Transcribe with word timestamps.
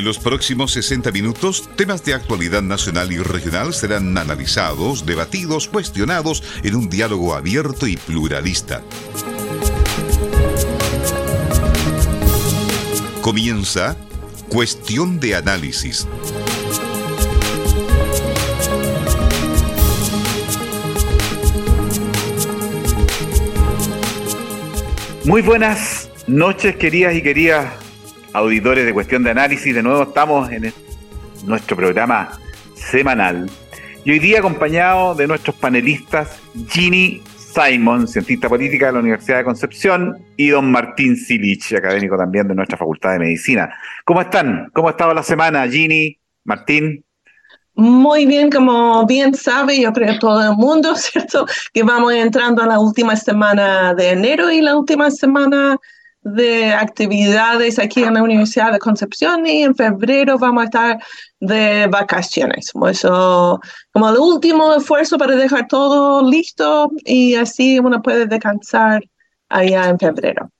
En 0.00 0.06
los 0.06 0.18
próximos 0.18 0.72
60 0.72 1.12
minutos, 1.12 1.68
temas 1.76 2.02
de 2.06 2.14
actualidad 2.14 2.62
nacional 2.62 3.12
y 3.12 3.18
regional 3.18 3.74
serán 3.74 4.16
analizados, 4.16 5.04
debatidos, 5.04 5.68
cuestionados 5.68 6.42
en 6.62 6.74
un 6.74 6.88
diálogo 6.88 7.34
abierto 7.34 7.86
y 7.86 7.98
pluralista. 7.98 8.80
Comienza 13.20 13.94
Cuestión 14.48 15.20
de 15.20 15.34
Análisis. 15.34 16.08
Muy 25.26 25.42
buenas 25.42 26.08
noches, 26.26 26.76
queridas 26.76 27.14
y 27.14 27.22
queridas 27.22 27.89
auditores 28.32 28.86
de 28.86 28.92
Cuestión 28.92 29.22
de 29.22 29.30
Análisis. 29.30 29.74
De 29.74 29.82
nuevo 29.82 30.02
estamos 30.02 30.50
en 30.50 30.72
nuestro 31.44 31.76
programa 31.76 32.30
semanal. 32.74 33.50
Y 34.04 34.12
hoy 34.12 34.18
día 34.18 34.38
acompañado 34.38 35.14
de 35.14 35.26
nuestros 35.26 35.56
panelistas 35.56 36.40
Ginny 36.68 37.22
Simon, 37.36 38.06
cientista 38.06 38.48
política 38.48 38.86
de 38.86 38.92
la 38.92 39.00
Universidad 39.00 39.38
de 39.38 39.44
Concepción, 39.44 40.24
y 40.36 40.48
don 40.48 40.70
Martín 40.70 41.16
Silich, 41.16 41.74
académico 41.74 42.16
también 42.16 42.46
de 42.48 42.54
nuestra 42.54 42.78
Facultad 42.78 43.12
de 43.12 43.18
Medicina. 43.18 43.74
¿Cómo 44.04 44.20
están? 44.20 44.70
¿Cómo 44.72 44.88
ha 44.88 44.92
estado 44.92 45.12
la 45.12 45.22
semana, 45.22 45.68
Ginny, 45.68 46.18
Martín? 46.44 47.04
Muy 47.74 48.26
bien, 48.26 48.50
como 48.50 49.06
bien 49.06 49.34
sabe, 49.34 49.80
yo 49.80 49.92
creo 49.92 50.18
todo 50.18 50.50
el 50.50 50.56
mundo, 50.56 50.94
¿cierto? 50.96 51.46
Que 51.72 51.82
vamos 51.82 52.12
entrando 52.12 52.62
a 52.62 52.66
la 52.66 52.78
última 52.78 53.16
semana 53.16 53.94
de 53.94 54.10
enero 54.10 54.50
y 54.50 54.60
la 54.60 54.76
última 54.76 55.10
semana 55.10 55.78
de 56.22 56.72
actividades 56.72 57.78
aquí 57.78 58.02
en 58.02 58.14
la 58.14 58.22
Universidad 58.22 58.72
de 58.72 58.78
Concepción 58.78 59.46
y 59.46 59.62
en 59.62 59.74
febrero 59.74 60.38
vamos 60.38 60.62
a 60.62 60.64
estar 60.64 60.98
de 61.40 61.86
vacaciones. 61.86 62.72
Eso 62.90 63.60
como 63.92 64.10
el 64.10 64.18
último 64.18 64.74
esfuerzo 64.74 65.16
para 65.18 65.34
dejar 65.34 65.66
todo 65.66 66.28
listo 66.28 66.90
y 67.04 67.34
así 67.34 67.78
uno 67.78 68.02
puede 68.02 68.26
descansar 68.26 69.02
allá 69.48 69.88
en 69.88 69.98
febrero. 69.98 70.50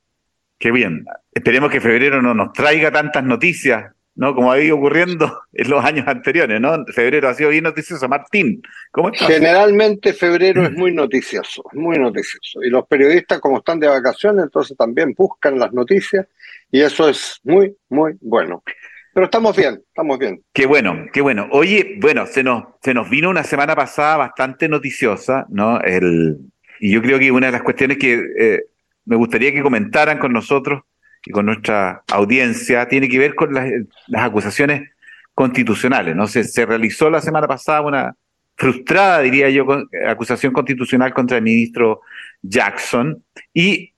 Qué 0.58 0.70
bien. 0.70 1.04
Esperemos 1.32 1.70
que 1.70 1.80
febrero 1.80 2.20
no 2.20 2.34
nos 2.34 2.52
traiga 2.52 2.90
tantas 2.90 3.24
noticias 3.24 3.92
¿no? 4.14 4.34
Como 4.34 4.52
ha 4.52 4.60
ido 4.60 4.76
ocurriendo 4.76 5.42
en 5.52 5.70
los 5.70 5.84
años 5.84 6.06
anteriores, 6.06 6.60
¿no? 6.60 6.84
Febrero 6.86 7.28
ha 7.28 7.34
sido 7.34 7.50
bien 7.50 7.64
noticioso. 7.64 8.08
Martín, 8.08 8.62
¿cómo 8.90 9.10
estás? 9.10 9.28
Generalmente 9.28 10.12
febrero 10.12 10.64
es 10.64 10.72
muy 10.76 10.92
noticioso, 10.92 11.62
muy 11.72 11.98
noticioso. 11.98 12.62
Y 12.62 12.70
los 12.70 12.86
periodistas, 12.86 13.40
como 13.40 13.58
están 13.58 13.80
de 13.80 13.88
vacaciones, 13.88 14.44
entonces 14.44 14.76
también 14.76 15.14
buscan 15.16 15.58
las 15.58 15.72
noticias 15.72 16.26
y 16.70 16.80
eso 16.80 17.08
es 17.08 17.40
muy, 17.44 17.76
muy 17.88 18.12
bueno. 18.20 18.62
Pero 19.12 19.24
estamos 19.24 19.56
bien, 19.56 19.82
estamos 19.88 20.18
bien. 20.18 20.40
Qué 20.52 20.66
bueno, 20.66 21.06
qué 21.12 21.20
bueno. 21.20 21.48
Oye, 21.50 21.96
bueno, 22.00 22.26
se 22.26 22.44
nos, 22.44 22.64
se 22.80 22.94
nos 22.94 23.10
vino 23.10 23.28
una 23.28 23.42
semana 23.42 23.74
pasada 23.74 24.16
bastante 24.16 24.68
noticiosa, 24.68 25.46
¿no? 25.48 25.80
El, 25.80 26.38
y 26.78 26.92
yo 26.92 27.02
creo 27.02 27.18
que 27.18 27.32
una 27.32 27.46
de 27.46 27.52
las 27.52 27.62
cuestiones 27.62 27.98
que 27.98 28.22
eh, 28.38 28.64
me 29.04 29.16
gustaría 29.16 29.52
que 29.52 29.62
comentaran 29.62 30.18
con 30.18 30.32
nosotros 30.32 30.82
y 31.24 31.30
con 31.30 31.46
nuestra 31.46 32.02
audiencia 32.10 32.88
tiene 32.88 33.08
que 33.08 33.18
ver 33.18 33.34
con 33.34 33.52
las, 33.52 33.70
acusaciones 34.14 34.90
constitucionales. 35.34 36.16
¿no? 36.16 36.26
Se, 36.26 36.66
realizó 36.66 37.10
la 37.10 37.20
semana 37.20 37.46
pasada 37.46 37.82
una 37.82 38.14
frustrada, 38.56 39.20
diría 39.20 39.48
yo, 39.50 39.66
acusación 40.06 40.52
constitucional 40.52 41.14
contra 41.14 41.38
el 41.38 41.42
ministro 41.42 42.02
Jackson 42.42 43.24
y 43.54 43.94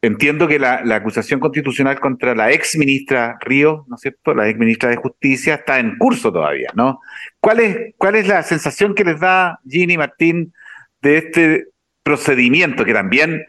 entiendo 0.00 0.48
que 0.48 0.58
la, 0.58 0.82
acusación 0.94 1.40
constitucional 1.40 2.00
contra 2.00 2.34
la 2.34 2.50
ex 2.52 2.76
ministra 2.76 3.36
Río, 3.40 3.84
¿no 3.88 3.96
es 3.96 4.02
cierto?, 4.02 4.34
la 4.34 4.48
ex 4.48 4.58
ministra 4.58 4.88
de 4.90 4.96
Justicia, 4.96 5.56
está 5.56 5.78
en 5.78 5.98
curso 5.98 6.32
todavía, 6.32 6.70
¿no? 6.74 7.00
¿Cuál 7.40 7.60
es, 7.60 7.94
cuál 7.98 8.14
es 8.14 8.28
la 8.28 8.42
sensación 8.42 8.94
que 8.94 9.04
les 9.04 9.20
da 9.20 9.58
Ginny 9.68 9.98
Martín 9.98 10.52
de 11.02 11.18
este 11.18 11.66
procedimiento 12.02 12.84
que 12.84 12.94
también 12.94 13.46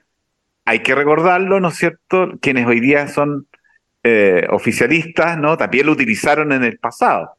hay 0.68 0.80
que 0.80 0.94
recordarlo, 0.94 1.62
¿no 1.62 1.70
es 1.70 1.76
cierto? 1.76 2.34
Quienes 2.42 2.68
hoy 2.68 2.82
día 2.82 3.08
son 3.08 3.48
eh, 4.04 4.46
oficialistas, 4.50 5.38
¿no? 5.38 5.56
También 5.56 5.86
lo 5.86 5.94
utilizaron 5.94 6.52
en 6.52 6.66
el 6.66 6.78
pasado, 6.78 7.38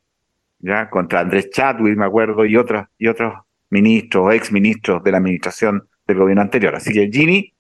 ¿ya? 0.61 0.89
Contra 0.89 1.21
Andrés 1.21 1.50
Chadwick, 1.50 1.94
me 1.99 2.06
acuerdo, 2.06 2.47
y 2.47 2.56
otros, 2.56 2.87
y 2.97 3.06
otros 3.06 3.34
ministros 3.69 4.25
o 4.25 4.33
ex 4.33 4.50
ministros 4.50 5.05
de 5.05 5.12
la 5.12 5.19
administración 5.19 5.87
del 6.06 6.17
gobierno 6.17 6.41
anterior. 6.41 6.75
Así 6.75 6.91
que, 6.91 7.11
Ginny. 7.12 7.53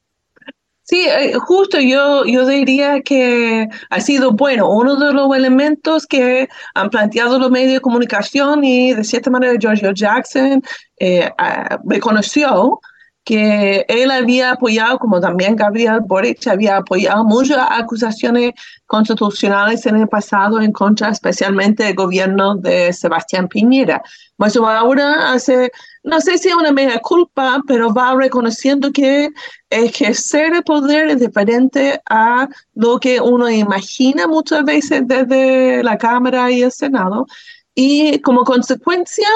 Sí, 0.84 1.06
eh, 1.06 1.34
justo 1.34 1.78
yo, 1.78 2.24
yo 2.24 2.46
diría 2.46 3.02
que 3.02 3.68
ha 3.90 4.00
sido 4.00 4.32
bueno. 4.32 4.70
Uno 4.70 4.96
de 4.96 5.12
los 5.12 5.36
elementos 5.36 6.06
que 6.06 6.48
han 6.74 6.88
planteado 6.88 7.38
los 7.38 7.50
medios 7.50 7.74
de 7.74 7.80
comunicación 7.80 8.64
y 8.64 8.94
de 8.94 9.04
cierta 9.04 9.28
manera 9.28 9.58
Giorgio 9.58 9.92
Jackson 9.92 10.62
eh, 10.98 11.30
reconoció 11.84 12.80
que 13.28 13.84
él 13.88 14.10
había 14.10 14.52
apoyado, 14.52 14.98
como 14.98 15.20
también 15.20 15.54
Gabriel 15.54 16.00
Boric 16.00 16.46
había 16.46 16.78
apoyado 16.78 17.24
muchas 17.24 17.58
acusaciones 17.70 18.54
constitucionales 18.86 19.84
en 19.84 19.96
el 19.96 20.08
pasado 20.08 20.62
en 20.62 20.72
contra 20.72 21.10
especialmente 21.10 21.84
del 21.84 21.94
gobierno 21.94 22.54
de 22.54 22.90
Sebastián 22.90 23.46
Piñera. 23.46 24.00
Pues 24.38 24.56
ahora 24.56 25.32
hace, 25.32 25.70
no 26.04 26.22
sé 26.22 26.38
si 26.38 26.48
es 26.48 26.54
una 26.54 26.72
media 26.72 27.00
culpa, 27.00 27.60
pero 27.66 27.92
va 27.92 28.14
reconociendo 28.14 28.90
que 28.92 29.28
ejercer 29.68 30.54
el 30.54 30.62
poder 30.62 31.08
es 31.08 31.20
diferente 31.20 32.00
a 32.08 32.48
lo 32.76 32.98
que 32.98 33.20
uno 33.20 33.50
imagina 33.50 34.26
muchas 34.26 34.64
veces 34.64 35.02
desde 35.04 35.82
la 35.82 35.98
Cámara 35.98 36.50
y 36.50 36.62
el 36.62 36.72
Senado. 36.72 37.26
Y 37.74 38.22
como 38.22 38.44
consecuencia, 38.44 39.28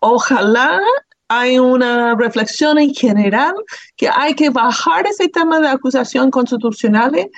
ojalá 0.00 0.80
hay 1.28 1.58
una 1.58 2.14
reflexión 2.14 2.78
en 2.78 2.94
general 2.94 3.54
que 3.96 4.08
hay 4.08 4.34
que 4.34 4.50
bajar 4.50 5.06
ese 5.06 5.28
tema 5.28 5.60
de 5.60 5.68
acusación 5.68 6.30
constitucionales 6.30 7.28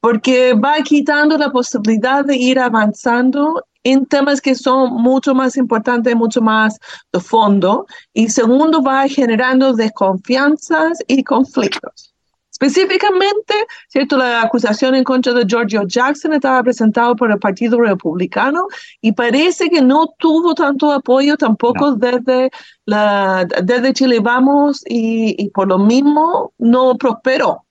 porque 0.00 0.54
va 0.54 0.76
quitando 0.82 1.38
la 1.38 1.50
posibilidad 1.50 2.24
de 2.24 2.36
ir 2.36 2.58
avanzando 2.58 3.64
en 3.84 4.06
temas 4.06 4.40
que 4.40 4.54
son 4.54 4.94
mucho 4.94 5.34
más 5.34 5.56
importantes, 5.56 6.16
mucho 6.16 6.40
más 6.40 6.78
de 7.12 7.20
fondo. 7.20 7.86
Y 8.14 8.28
segundo, 8.28 8.82
va 8.82 9.06
generando 9.08 9.74
desconfianzas 9.74 10.98
y 11.06 11.22
conflictos. 11.22 12.13
Específicamente, 12.60 13.52
¿cierto? 13.88 14.16
La 14.16 14.42
acusación 14.42 14.94
en 14.94 15.02
contra 15.02 15.32
de 15.32 15.44
Giorgio 15.44 15.82
Jackson 15.88 16.34
estaba 16.34 16.62
presentada 16.62 17.12
por 17.16 17.32
el 17.32 17.38
Partido 17.40 17.80
Republicano 17.80 18.68
y 19.00 19.10
parece 19.10 19.68
que 19.68 19.82
no 19.82 20.14
tuvo 20.18 20.54
tanto 20.54 20.92
apoyo 20.92 21.36
tampoco 21.36 21.96
desde, 21.96 22.50
la, 22.86 23.44
desde 23.44 23.92
Chile 23.92 24.20
Vamos 24.20 24.84
y, 24.86 25.50
por 25.50 25.66
lo 25.66 25.78
mismo 25.78 26.52
no 26.58 26.96
prosperó. 26.96 27.64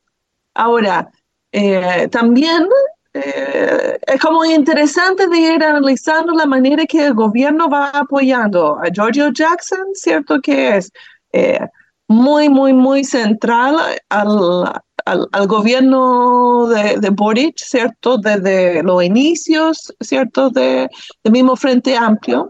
Ahora, 0.53 1.09
eh, 1.53 2.09
también 2.11 2.67
eh, 3.13 3.97
es 4.05 4.19
como 4.19 4.43
interesante 4.43 5.27
de 5.29 5.37
ir 5.37 5.63
analizando 5.63 6.33
la 6.33 6.45
manera 6.45 6.85
que 6.85 7.05
el 7.05 7.13
gobierno 7.13 7.69
va 7.69 7.87
apoyando 7.87 8.77
a 8.79 8.89
Giorgio 8.93 9.31
Jackson, 9.31 9.87
¿cierto? 9.93 10.41
Que 10.41 10.75
es... 10.75 10.91
Eh, 11.31 11.65
muy, 12.07 12.49
muy, 12.49 12.73
muy 12.73 13.03
central 13.03 13.77
al, 14.09 14.81
al, 15.05 15.47
gobierno 15.47 16.67
de, 16.67 16.97
de, 16.99 17.09
Boric, 17.09 17.57
¿cierto? 17.57 18.17
Desde 18.17 18.83
los 18.83 19.03
inicios, 19.03 19.93
¿cierto? 19.99 20.49
De, 20.49 20.89
del 21.23 21.33
mismo 21.33 21.55
Frente 21.55 21.95
Amplio, 21.95 22.49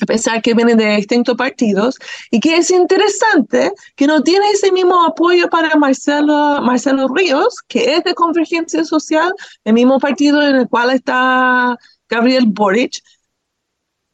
a 0.00 0.06
pesar 0.06 0.42
que 0.42 0.54
vienen 0.54 0.76
de 0.76 0.96
distintos 0.96 1.36
partidos, 1.36 1.96
y 2.30 2.40
que 2.40 2.56
es 2.56 2.70
interesante 2.70 3.72
que 3.96 4.06
no 4.06 4.22
tiene 4.22 4.50
ese 4.50 4.70
mismo 4.70 5.04
apoyo 5.04 5.48
para 5.48 5.76
Marcelo, 5.76 6.60
Marcelo 6.62 7.08
Ríos, 7.08 7.56
que 7.66 7.96
es 7.96 8.04
de 8.04 8.14
Convergencia 8.14 8.84
Social, 8.84 9.32
el 9.64 9.72
mismo 9.72 9.98
partido 9.98 10.40
en 10.42 10.56
el 10.56 10.68
cual 10.68 10.90
está 10.90 11.76
Gabriel 12.08 12.44
Boric, 12.46 13.02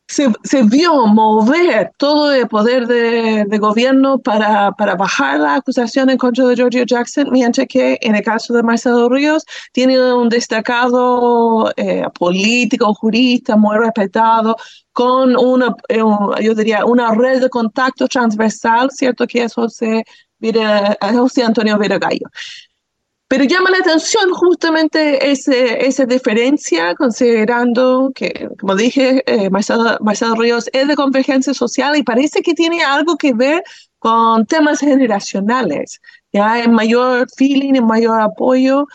se, 0.06 0.62
vio 0.64 1.06
mover 1.06 1.92
todo 1.96 2.32
el 2.32 2.46
poder 2.48 2.86
de, 2.86 3.58
gobierno 3.58 4.18
para, 4.18 4.72
para, 4.72 4.94
bajar 4.96 5.40
la 5.40 5.56
acusación 5.56 6.10
en 6.10 6.18
contra 6.18 6.46
de 6.46 6.56
Giorgio 6.56 6.84
Jackson, 6.84 7.28
mientras 7.30 7.66
que 7.68 7.98
en 8.00 8.14
el 8.14 8.22
caso 8.22 8.52
de 8.52 8.62
Marcelo 8.62 9.08
Ríos 9.08 9.44
tiene 9.72 10.12
un 10.12 10.28
destacado 10.28 11.72
eh, 11.76 12.04
político, 12.18 12.92
jurista 12.94 13.56
muy 13.56 13.76
respetado, 13.78 14.56
con 14.92 15.36
una, 15.36 15.74
eh, 15.88 16.02
yo 16.42 16.54
diría, 16.54 16.84
una 16.84 17.14
red 17.14 17.40
de 17.40 17.48
contacto 17.48 18.06
transversal, 18.06 18.90
¿cierto? 18.90 19.26
Que 19.26 19.44
es 19.44 19.54
José, 19.54 20.04
José 21.00 21.42
Antonio 21.42 21.78
Viragallo. 21.78 22.28
Pero 23.26 23.44
llama 23.44 23.70
la 23.70 23.78
atención 23.78 24.30
justamente 24.32 25.30
ese, 25.30 25.86
esa 25.86 26.04
diferencia, 26.04 26.94
considerando 26.94 28.12
que, 28.14 28.48
como 28.58 28.76
dije, 28.76 29.22
eh, 29.26 29.48
Marcelo, 29.50 30.34
Ríos 30.36 30.68
es 30.72 30.88
de 30.88 30.94
convergencia 30.94 31.54
social 31.54 31.96
y 31.96 32.02
parece 32.02 32.42
que 32.42 32.54
tiene 32.54 32.84
algo 32.84 33.16
que 33.16 33.32
ver 33.32 33.62
con 33.98 34.44
temas 34.44 34.80
generacionales. 34.80 36.00
Ya 36.32 36.52
hay 36.52 36.68
mayor 36.68 37.26
feeling, 37.36 37.74
y 37.74 37.80
mayor 37.80 38.20
apoyo 38.20 38.86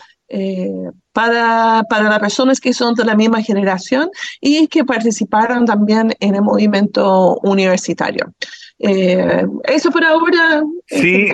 para, 1.12 1.82
para 1.88 2.04
las 2.08 2.20
personas 2.20 2.60
que 2.60 2.72
son 2.72 2.94
de 2.94 3.04
la 3.04 3.16
misma 3.16 3.42
generación 3.42 4.10
y 4.40 4.68
que 4.68 4.84
participaron 4.84 5.66
también 5.66 6.14
en 6.20 6.36
el 6.36 6.42
movimiento 6.42 7.36
universitario. 7.42 8.32
eso 8.78 9.90
por 9.90 10.04
ahora. 10.04 10.62
Sí, 10.86 11.28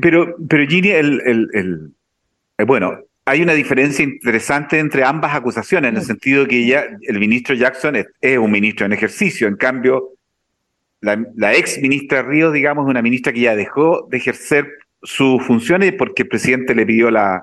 pero, 0.00 0.36
pero 0.48 0.68
Gini, 0.68 0.90
el, 0.90 1.20
el, 1.26 1.48
el, 1.52 1.94
bueno, 2.66 2.98
hay 3.24 3.42
una 3.42 3.52
diferencia 3.52 4.04
interesante 4.04 4.78
entre 4.78 5.04
ambas 5.04 5.34
acusaciones, 5.34 5.90
en 5.90 5.96
el 5.96 6.02
sentido 6.02 6.46
que 6.46 6.66
ya 6.66 6.86
el 7.02 7.18
ministro 7.18 7.54
Jackson 7.54 7.96
es, 7.96 8.38
un 8.38 8.50
ministro 8.50 8.86
en 8.86 8.92
ejercicio, 8.92 9.46
en 9.48 9.56
cambio, 9.56 10.14
la, 11.00 11.54
ex 11.54 11.78
ministra 11.80 12.22
Ríos, 12.22 12.52
digamos, 12.52 12.86
es 12.86 12.90
una 12.90 13.02
ministra 13.02 13.32
que 13.32 13.40
ya 13.40 13.54
dejó 13.54 14.08
de 14.10 14.16
ejercer 14.16 14.66
sus 15.02 15.42
funciones 15.44 15.92
porque 15.92 16.22
el 16.22 16.28
presidente 16.28 16.74
le 16.74 16.86
pidió 16.86 17.10
la, 17.10 17.42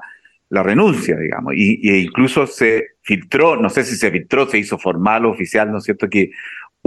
renuncia, 0.50 1.18
digamos, 1.18 1.54
y, 1.56 1.80
y, 1.82 2.04
incluso 2.04 2.48
se 2.48 2.96
filtró, 3.02 3.58
no 3.58 3.70
sé 3.70 3.84
si 3.84 3.96
se 3.96 4.10
filtró, 4.10 4.48
se 4.48 4.58
hizo 4.58 4.78
formal 4.78 5.26
o 5.26 5.32
oficial, 5.32 5.70
¿no 5.72 5.80
es 5.80 5.84
cierto?, 5.84 6.10
que 6.10 6.32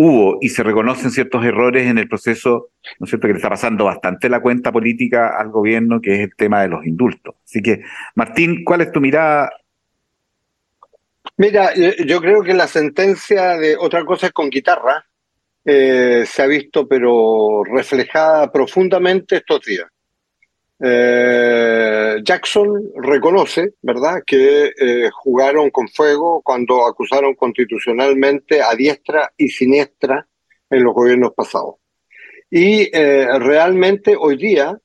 hubo 0.01 0.39
y 0.41 0.51
se 0.51 0.63
reconocen 0.63 1.11
ciertos 1.11 1.45
errores 1.45 1.89
en 1.89 1.99
el 1.99 2.09
proceso, 2.09 2.71
¿no 3.01 3.05
es 3.05 3.11
cierto?, 3.11 3.27
que 3.27 3.33
le 3.33 3.39
está 3.39 3.51
pasando 3.51 3.85
bastante 3.85 4.29
la 4.29 4.41
cuenta 4.41 4.71
política 4.71 5.37
al 5.37 5.51
gobierno, 5.51 6.01
que 6.01 6.15
es 6.15 6.21
el 6.21 6.37
tema 6.37 6.63
de 6.63 6.69
los 6.69 6.87
indultos. 6.87 7.35
Así 7.45 7.61
que, 7.61 7.83
Martín, 8.15 8.65
¿cuál 8.65 8.83
es 8.83 8.93
tu 8.93 9.01
mirada? 9.01 9.51
Mira, 11.37 11.75
yo 11.75 12.21
creo 12.21 12.45
que 12.45 12.55
la 12.55 12.69
sentencia 12.69 13.57
de 13.57 13.77
otra 13.77 14.05
cosa 14.05 14.29
es 14.29 14.33
con 14.33 14.51
guitarra 14.51 15.05
eh, 15.65 16.25
se 16.27 16.43
ha 16.43 16.47
visto, 16.47 16.87
pero 16.87 17.65
reflejada 17.65 18.53
profundamente 18.53 19.39
estos 19.39 19.65
días. 19.65 19.89
Eh, 20.81 22.17
Jackson 22.23 22.93
reconoce, 22.97 23.75
¿verdad?, 23.83 24.23
que 24.27 24.73
eh, 24.79 25.11
jugaron 25.13 25.71
con 25.71 25.89
fuego 25.89 26.41
cuando 26.43 26.87
acusaron 26.87 27.35
constitucionalmente 27.35 28.63
a 28.63 28.75
diestra 28.75 29.33
y 29.37 29.49
siniestra 29.49 30.27
en 30.71 30.85
los 30.85 30.95
gobiernos 30.95 31.33
pasados. 31.35 31.77
Y 32.51 32.89
eh, 32.97 33.27
realmente 33.39 34.17
hoy 34.19 34.37
día 34.37 34.79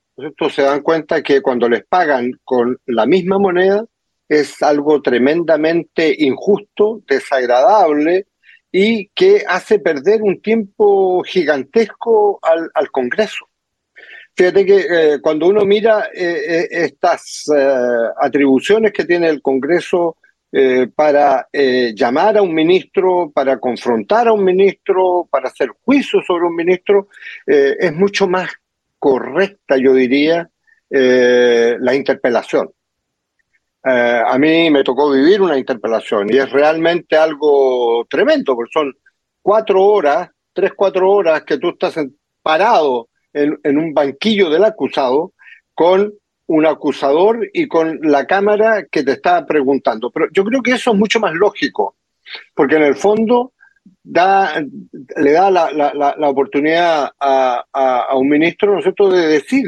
se 0.50 0.62
dan 0.62 0.82
cuenta 0.82 1.22
que 1.22 1.40
cuando 1.40 1.68
les 1.68 1.84
pagan 1.84 2.30
con 2.44 2.78
la 2.86 3.06
misma 3.06 3.38
moneda 3.38 3.84
es 4.28 4.62
algo 4.62 5.02
tremendamente 5.02 6.14
injusto, 6.18 7.02
desagradable 7.06 8.26
y 8.70 9.08
que 9.08 9.44
hace 9.46 9.78
perder 9.78 10.22
un 10.22 10.40
tiempo 10.40 11.22
gigantesco 11.22 12.38
al, 12.42 12.70
al 12.74 12.90
Congreso. 12.90 13.48
Fíjate 14.36 14.66
que 14.66 14.86
eh, 14.90 15.20
cuando 15.20 15.46
uno 15.46 15.64
mira 15.64 16.08
eh, 16.12 16.42
eh, 16.48 16.68
estas 16.70 17.44
atribuciones 18.20 18.92
que 18.92 19.04
tiene 19.04 19.28
el 19.28 19.40
Congreso 19.40 20.16
para 20.94 21.48
llamar 21.52 22.38
a 22.38 22.42
un 22.42 22.54
ministro, 22.54 23.32
para 23.34 23.58
confrontar 23.58 24.28
a 24.28 24.32
un 24.32 24.44
ministro, 24.44 25.26
para 25.28 25.48
hacer 25.48 25.70
juicio 25.84 26.22
sobre 26.22 26.46
un 26.46 26.54
ministro, 26.54 27.08
es 27.44 27.92
mucho 27.92 28.28
más 28.28 28.50
correcta, 28.96 29.76
yo 29.76 29.92
diría, 29.94 30.48
la 30.88 31.94
interpelación. 31.96 32.70
a 33.82 34.38
mí 34.38 34.70
me 34.70 34.84
tocó 34.84 35.10
vivir 35.10 35.42
una 35.42 35.58
interpelación 35.58 36.32
y 36.32 36.38
es 36.38 36.48
realmente 36.52 37.16
algo 37.16 38.06
tremendo, 38.08 38.54
porque 38.54 38.70
son 38.72 38.94
cuatro 39.42 39.82
horas, 39.82 40.30
tres, 40.52 40.70
cuatro 40.76 41.10
horas 41.10 41.42
que 41.42 41.58
tú 41.58 41.70
estás 41.70 41.98
parado 42.42 43.08
en, 43.34 43.78
un 43.78 43.92
banquillo 43.92 44.48
del 44.48 44.64
acusado 44.64 45.32
con 45.74 46.14
un 46.46 46.66
acusador 46.66 47.48
y 47.52 47.68
con 47.68 48.00
la 48.02 48.26
cámara 48.26 48.86
que 48.90 49.02
te 49.02 49.12
está 49.12 49.44
preguntando. 49.46 50.10
Pero 50.10 50.28
yo 50.32 50.44
creo 50.44 50.62
que 50.62 50.72
eso 50.72 50.92
es 50.92 50.96
mucho 50.96 51.20
más 51.20 51.34
lógico, 51.34 51.96
porque 52.54 52.76
en 52.76 52.82
el 52.82 52.94
fondo 52.94 53.52
da, 54.02 54.62
le 55.16 55.32
da 55.32 55.50
la, 55.50 55.70
la, 55.72 56.28
oportunidad 56.28 57.10
a, 57.18 58.06
un 58.14 58.28
ministro, 58.28 58.78
¿no 58.80 59.08
de 59.10 59.26
decir 59.26 59.64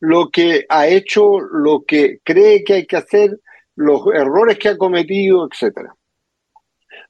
lo 0.00 0.30
que 0.30 0.64
ha 0.68 0.86
hecho, 0.86 1.40
lo 1.40 1.84
que 1.84 2.20
cree 2.22 2.62
que 2.62 2.74
hay 2.74 2.86
que 2.86 2.96
hacer, 2.96 3.38
los 3.74 4.02
errores 4.14 4.58
que 4.58 4.68
ha 4.68 4.76
cometido, 4.76 5.48
etcétera. 5.50 5.94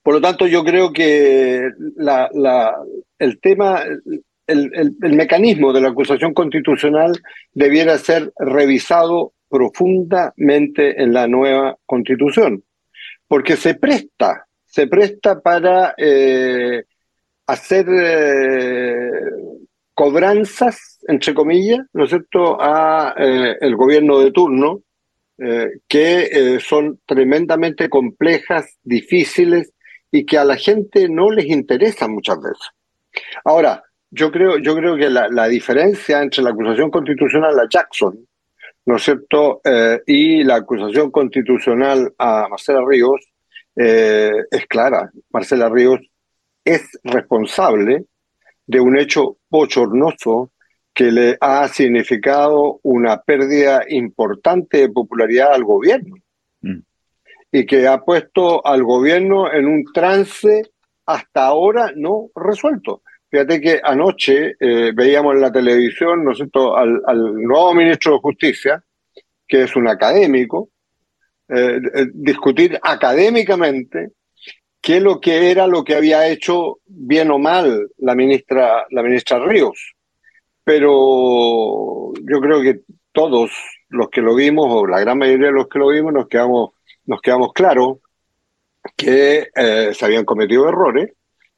Por 0.03 0.15
lo 0.15 0.21
tanto, 0.21 0.47
yo 0.47 0.65
creo 0.65 0.93
que 0.93 1.69
la, 1.97 2.31
el 3.19 3.41
tema, 3.41 3.83
el, 4.49 4.97
mecanismo 5.15 5.73
de 5.73 5.81
la 5.81 5.91
acusación 5.91 6.35
constitucional 6.35 7.13
debiera 7.53 7.99
ser 7.99 8.33
revisado 8.37 9.35
profundamente 9.49 11.03
en 11.03 11.13
la 11.13 11.27
nueva 11.27 11.77
constitución, 11.87 12.65
porque 13.27 13.57
se 13.57 13.75
presta, 13.75 14.47
se 14.65 14.87
presta 14.87 15.41
para 15.41 15.95
eh, 15.97 16.85
hacer 17.47 17.87
eh, 17.89 19.11
cobranzas, 19.95 20.99
entre 21.07 21.35
comillas, 21.35 21.81
¿no 21.93 22.05
es 22.05 22.11
cierto?, 22.11 22.61
a 22.61 23.15
eh, 23.19 23.57
el 23.61 23.77
gobierno 23.77 24.19
de 24.19 24.33
turno, 24.33 24.83
que 25.87 26.59
son 26.59 26.99
tremendamente 27.07 27.89
complejas, 27.89 28.77
difíciles 28.83 29.73
y 30.11 30.27
que 30.27 30.37
a 30.37 30.45
la 30.45 30.57
gente 30.57 31.09
no 31.09 31.31
les 31.31 31.47
interesa 31.47 32.09
muchas 32.09 32.43
veces. 32.43 32.69
Ahora, 33.45 33.85
yo 34.11 34.31
creo, 34.31 34.59
yo 34.59 34.75
creo 34.75 34.97
que 34.97 35.11
la, 35.11 35.49
diferencia 35.49 36.23
entre 36.23 36.43
la 36.43 36.51
acusación 36.51 36.91
constitucional 36.91 37.59
a 37.59 37.69
Jackson, 37.69 38.19
¿no 38.87 38.97
es 38.97 39.03
cierto?, 39.03 39.61
eh, 39.65 40.01
y 40.07 40.45
la 40.45 40.57
acusación 40.57 41.11
constitucional 41.11 42.13
a 42.19 42.49
Marcela 42.49 42.83
Ríos 42.87 43.21
eh, 43.77 44.33
es 44.51 44.67
clara. 44.67 45.11
Marcela 45.31 45.69
Ríos 45.69 46.01
es 46.65 46.99
responsable 47.05 48.07
de 48.67 48.81
un 48.81 48.99
hecho 48.99 49.39
bochornoso 49.49 50.53
que 50.95 51.13
le 51.13 51.37
ha 51.41 51.69
significado 51.69 52.81
una 52.83 53.23
pérdida 53.23 53.85
importante 53.89 54.79
de 54.79 54.89
popularidad 54.89 55.53
al 55.53 55.65
gobierno 55.65 56.17
mm. 56.63 56.79
y 57.53 57.67
que 57.67 57.87
ha 57.87 58.01
puesto 58.01 58.67
al 58.67 58.83
gobierno 58.83 59.53
en 59.53 59.67
un 59.67 59.85
trance 59.93 60.63
hasta 61.07 61.47
ahora 61.47 61.93
no 61.95 62.31
resuelto. 62.35 63.03
Fíjate 63.31 63.61
que 63.61 63.81
anoche 63.83 64.57
eh, 64.59 64.93
veíamos 64.95 65.35
en 65.35 65.43
la 65.43 65.53
televisión, 65.53 66.25
¿no 66.25 66.77
al, 66.77 67.35
nuevo 67.35 67.75
ministro 67.75 68.15
de 68.15 68.21
Justicia, 68.21 68.83
que 69.47 69.65
es 69.65 69.77
un 69.77 69.87
académico, 69.87 70.71
eh, 71.49 71.79
eh, 71.95 72.07
discutir 72.15 72.79
académicamente 72.83 74.13
qué 74.81 75.01
lo 75.01 75.21
que 75.21 75.51
era 75.51 75.67
lo 75.67 75.85
que 75.85 75.95
había 75.95 76.27
hecho 76.29 76.79
bien 76.87 77.31
o 77.31 77.39
mal 77.39 77.89
la 77.99 78.15
ministra, 78.15 78.87
la 78.91 79.03
ministra 79.03 79.39
Ríos. 79.41 79.95
Pero 80.65 82.13
yo 82.15 82.41
creo 82.41 82.63
que 82.63 82.81
todos 83.13 83.51
los 83.91 84.09
que 84.09 84.23
lo 84.23 84.35
vimos, 84.35 84.67
o 84.71 84.87
la 84.87 85.01
gran 85.01 85.19
mayoría 85.19 85.49
de 85.49 85.53
los 85.53 85.69
que 85.69 85.79
lo 85.79 85.89
vimos, 85.89 86.15
nos 86.15 86.29
quedamos, 86.29 86.71
nos 87.05 87.21
quedamos 87.21 87.53
claros 87.53 87.99
que 88.97 89.49
se 89.55 90.05
habían 90.05 90.25
cometido 90.25 90.69
errores 90.69 91.11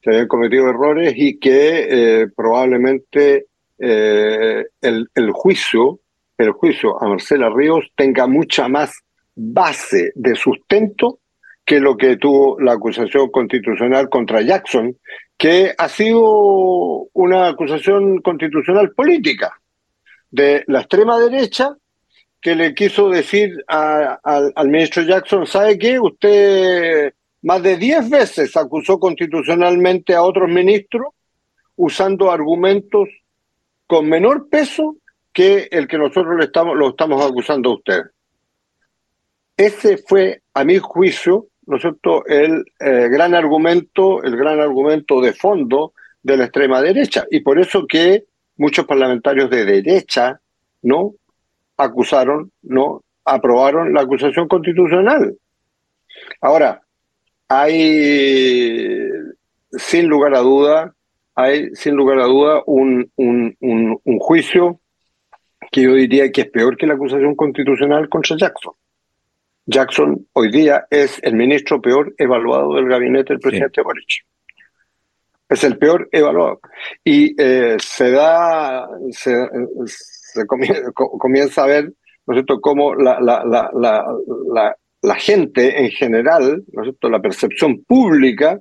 se 0.03 0.09
habían 0.09 0.27
cometido 0.27 0.69
errores 0.69 1.13
y 1.15 1.39
que 1.39 2.21
eh, 2.21 2.27
probablemente 2.35 3.47
eh, 3.77 4.65
el, 4.81 5.07
el, 5.13 5.31
juicio, 5.31 5.99
el 6.37 6.51
juicio 6.51 7.01
a 7.01 7.07
Marcela 7.07 7.49
Ríos 7.49 7.85
tenga 7.95 8.27
mucha 8.27 8.67
más 8.67 8.91
base 9.35 10.11
de 10.15 10.35
sustento 10.35 11.19
que 11.65 11.79
lo 11.79 11.95
que 11.95 12.17
tuvo 12.17 12.59
la 12.59 12.73
acusación 12.73 13.29
constitucional 13.29 14.09
contra 14.09 14.41
Jackson, 14.41 14.97
que 15.37 15.73
ha 15.77 15.87
sido 15.89 17.07
una 17.13 17.47
acusación 17.47 18.21
constitucional 18.21 18.91
política 18.91 19.59
de 20.29 20.63
la 20.67 20.81
extrema 20.81 21.19
derecha 21.19 21.75
que 22.41 22.55
le 22.55 22.73
quiso 22.73 23.09
decir 23.09 23.51
al 23.67 24.67
ministro 24.67 25.03
Jackson, 25.03 25.45
¿sabe 25.45 25.77
qué? 25.77 25.99
Usted 25.99 27.13
más 27.41 27.63
de 27.63 27.77
diez 27.77 28.09
veces 28.09 28.55
acusó 28.55 28.99
constitucionalmente 28.99 30.13
a 30.13 30.23
otros 30.23 30.49
ministros 30.49 31.07
usando 31.75 32.31
argumentos 32.31 33.09
con 33.87 34.07
menor 34.07 34.49
peso 34.49 34.97
que 35.33 35.67
el 35.71 35.87
que 35.87 35.97
nosotros 35.97 36.37
le 36.37 36.45
estamos, 36.45 36.75
lo 36.77 36.89
estamos 36.89 37.23
acusando 37.25 37.71
a 37.71 37.73
usted. 37.75 38.01
Ese 39.57 39.97
fue, 39.97 40.41
a 40.53 40.63
mi 40.63 40.77
juicio, 40.77 41.47
¿no 41.65 41.77
es 41.77 41.81
cierto?, 41.81 42.25
el 42.25 42.65
eh, 42.79 43.07
gran 43.09 43.33
argumento, 43.33 44.23
el 44.23 44.35
gran 44.35 44.59
argumento 44.59 45.21
de 45.21 45.33
fondo 45.33 45.93
de 46.23 46.37
la 46.37 46.45
extrema 46.45 46.81
derecha. 46.81 47.25
Y 47.31 47.41
por 47.41 47.59
eso 47.59 47.85
que 47.87 48.25
muchos 48.57 48.85
parlamentarios 48.85 49.49
de 49.49 49.65
derecha 49.65 50.39
no 50.83 51.13
acusaron, 51.77 52.51
no 52.61 53.03
aprobaron 53.25 53.93
la 53.93 54.01
acusación 54.01 54.47
constitucional. 54.47 55.35
Ahora, 56.41 56.81
hay, 57.53 59.09
sin 59.71 60.07
lugar 60.07 60.35
a 60.35 60.39
duda, 60.39 60.95
hay 61.35 61.75
sin 61.75 61.95
lugar 61.95 62.19
a 62.19 62.25
duda 62.25 62.63
un, 62.65 63.11
un, 63.17 63.57
un, 63.59 64.19
juicio 64.19 64.79
que 65.69 65.81
yo 65.81 65.95
diría 65.95 66.31
que 66.31 66.41
es 66.41 66.49
peor 66.49 66.77
que 66.77 66.87
la 66.87 66.93
acusación 66.93 67.35
constitucional 67.35 68.07
contra 68.07 68.37
Jackson. 68.37 68.73
Jackson 69.65 70.27
hoy 70.31 70.49
día 70.49 70.87
es 70.89 71.19
el 71.23 71.35
ministro 71.35 71.81
peor 71.81 72.13
evaluado 72.17 72.75
del 72.75 72.87
gabinete 72.87 73.33
del 73.33 73.41
presidente 73.41 73.81
Boric. 73.81 74.25
Es 75.49 75.65
el 75.65 75.77
peor 75.77 76.07
evaluado. 76.13 76.61
Y 77.03 77.35
eh, 77.37 77.75
se 77.83 78.11
da, 78.11 78.87
se, 79.11 79.35
comienza, 80.47 81.63
a 81.63 81.67
ver, 81.67 81.93
¿no 82.25 82.33
es 82.33 82.37
cierto?, 82.37 82.61
cómo 82.61 82.95
la, 82.95 83.19
la, 83.19 83.43
la, 83.43 83.69
la, 83.73 84.77
gente 85.15 85.83
en 85.83 85.89
general, 85.91 86.63
¿no 86.71 86.81
es 86.81 86.85
cierto?, 86.85 87.09
la 87.09 87.19
percepción 87.19 87.83
pública 87.83 88.59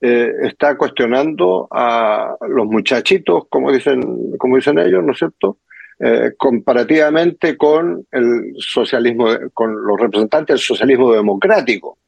eh, 0.00 0.32
está 0.44 0.76
cuestionando 0.76 1.66
a 1.70 2.36
los 2.48 2.66
muchachitos, 2.66 3.44
como 3.48 3.72
dicen, 3.72 4.36
como 4.38 4.56
dicen 4.56 4.78
ellos, 4.78 5.02
¿no 5.04 5.12
es 5.12 5.18
cierto?, 5.18 5.58
eh, 5.98 6.32
comparativamente 6.36 7.56
con 7.56 8.06
el 8.10 8.54
socialismo, 8.58 9.26
con 9.52 9.84
los 9.84 10.00
representantes 10.00 10.54
del 10.54 10.58
socialismo 10.60 11.12
democrático. 11.12 11.98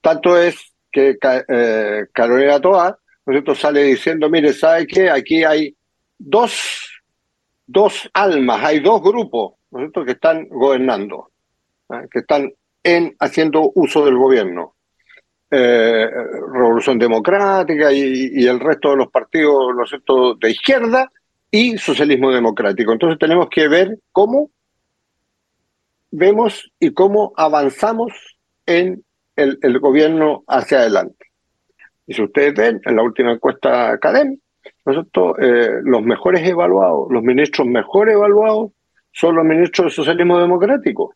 Tanto 0.00 0.36
es 0.36 0.56
que 0.90 1.16
eh, 1.48 2.06
Carolina 2.12 2.60
Toa, 2.60 2.98
¿no 3.26 3.32
es 3.32 3.36
cierto?, 3.36 3.54
sale 3.54 3.84
diciendo, 3.84 4.28
mire, 4.28 4.52
¿sabe 4.52 4.86
qué? 4.86 5.10
Aquí 5.10 5.44
hay 5.44 5.74
dos, 6.18 7.02
dos 7.66 8.08
almas, 8.12 8.64
hay 8.64 8.80
dos 8.80 9.00
grupos, 9.00 9.54
¿no 9.70 9.78
es 9.78 9.82
cierto?, 9.84 10.04
que 10.04 10.12
están 10.12 10.48
gobernando, 10.48 11.30
que 12.10 12.20
están 12.20 12.52
en, 12.82 13.14
haciendo 13.18 13.70
uso 13.74 14.04
del 14.04 14.16
gobierno. 14.16 14.74
Revolución 15.52 16.96
Democrática 16.98 17.92
y, 17.92 18.46
el 18.46 18.60
resto 18.60 18.90
de 18.90 18.98
los 18.98 19.10
partidos 19.10 19.74
¿no 19.74 19.82
es 19.82 19.90
cierto? 19.90 20.36
de 20.36 20.50
izquierda 20.52 21.10
y 21.50 21.76
socialismo 21.76 22.30
democrático. 22.30 22.92
Entonces 22.92 23.18
tenemos 23.18 23.48
que 23.50 23.66
ver 23.66 23.98
cómo 24.12 24.50
vemos 26.10 26.70
y 26.78 26.92
cómo 26.92 27.32
avanzamos 27.36 28.12
en 28.66 29.04
el, 29.36 29.78
gobierno 29.80 30.44
hacia 30.46 30.78
adelante. 30.78 31.26
Y 32.06 32.14
si 32.14 32.22
ustedes 32.22 32.54
ven 32.54 32.80
en 32.84 32.96
la 32.96 33.02
última 33.02 33.32
encuesta 33.32 33.90
académica, 33.90 34.42
eh, 34.86 35.68
los 35.82 36.02
mejores 36.02 36.46
evaluados, 36.46 37.08
los 37.10 37.22
ministros 37.22 37.66
mejor 37.66 38.10
evaluados 38.10 38.72
son 39.12 39.36
los 39.36 39.44
ministros 39.44 39.86
del 39.86 39.92
socialismo 39.92 40.38
democrático. 40.38 41.14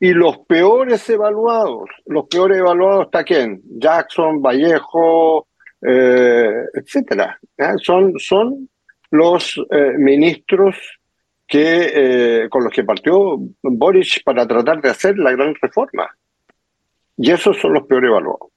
Y 0.00 0.12
los 0.12 0.38
peores 0.46 1.08
evaluados, 1.08 1.88
los 2.06 2.26
peores 2.26 2.58
evaluados 2.58 3.06
está 3.06 3.24
quién? 3.24 3.60
Jackson, 3.64 4.42
Vallejo, 4.42 5.48
eh, 5.80 6.64
etcétera. 6.74 7.38
Son, 7.82 8.18
son 8.18 8.68
los 9.10 9.56
eh, 9.70 9.92
ministros 9.98 10.76
que, 11.46 11.92
eh, 11.94 12.48
con 12.48 12.64
los 12.64 12.72
que 12.72 12.84
partió 12.84 13.38
Boris 13.62 14.20
para 14.24 14.46
tratar 14.46 14.80
de 14.80 14.90
hacer 14.90 15.18
la 15.18 15.32
gran 15.32 15.54
reforma. 15.60 16.08
Y 17.16 17.30
esos 17.30 17.58
son 17.58 17.74
los 17.74 17.86
peores 17.86 18.08
evaluados. 18.08 18.48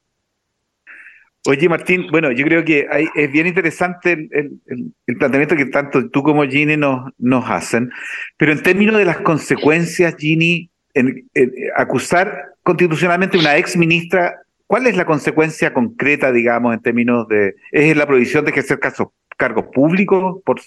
Oye, 1.47 1.69
Martín, 1.69 2.07
bueno, 2.09 2.31
yo 2.31 2.43
creo 2.43 2.65
que 2.65 2.87
hay, 2.89 3.07
es 3.13 3.31
bien 3.31 3.45
interesante 3.45 4.13
el, 4.13 4.59
el, 4.65 5.17
planteamiento 5.17 5.55
que 5.55 5.67
tanto 5.67 6.09
tú 6.09 6.23
como 6.23 6.43
Ginny 6.43 6.75
nos, 6.75 7.11
nos 7.19 7.47
hacen, 7.47 7.91
pero 8.35 8.51
en 8.51 8.63
términos 8.63 8.97
de 8.97 9.05
las 9.05 9.17
consecuencias, 9.17 10.15
Ginny, 10.17 10.71
en, 10.95 11.29
acusar 11.75 12.53
constitucionalmente 12.63 13.37
a 13.37 13.41
una 13.41 13.57
ex 13.57 13.77
ministra, 13.77 14.41
¿cuál 14.65 14.87
es 14.87 14.97
la 14.97 15.05
consecuencia 15.05 15.73
concreta, 15.73 16.31
digamos, 16.31 16.73
en 16.73 16.81
términos 16.81 17.27
de, 17.27 17.55
es 17.71 17.95
la 17.95 18.07
prohibición 18.07 18.45
de 18.45 18.51
ejercer 18.51 18.79
casos 18.79 19.09
cargos 19.37 19.65
públicos 19.73 20.41
por, 20.43 20.59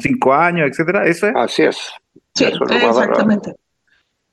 cinco 0.00 0.32
años, 0.32 0.70
etcétera? 0.70 1.04
¿Eso 1.06 1.26
es? 1.26 1.34
Así 1.36 1.62
es. 1.62 1.76
Sí, 2.34 2.44
exactamente. 2.44 3.54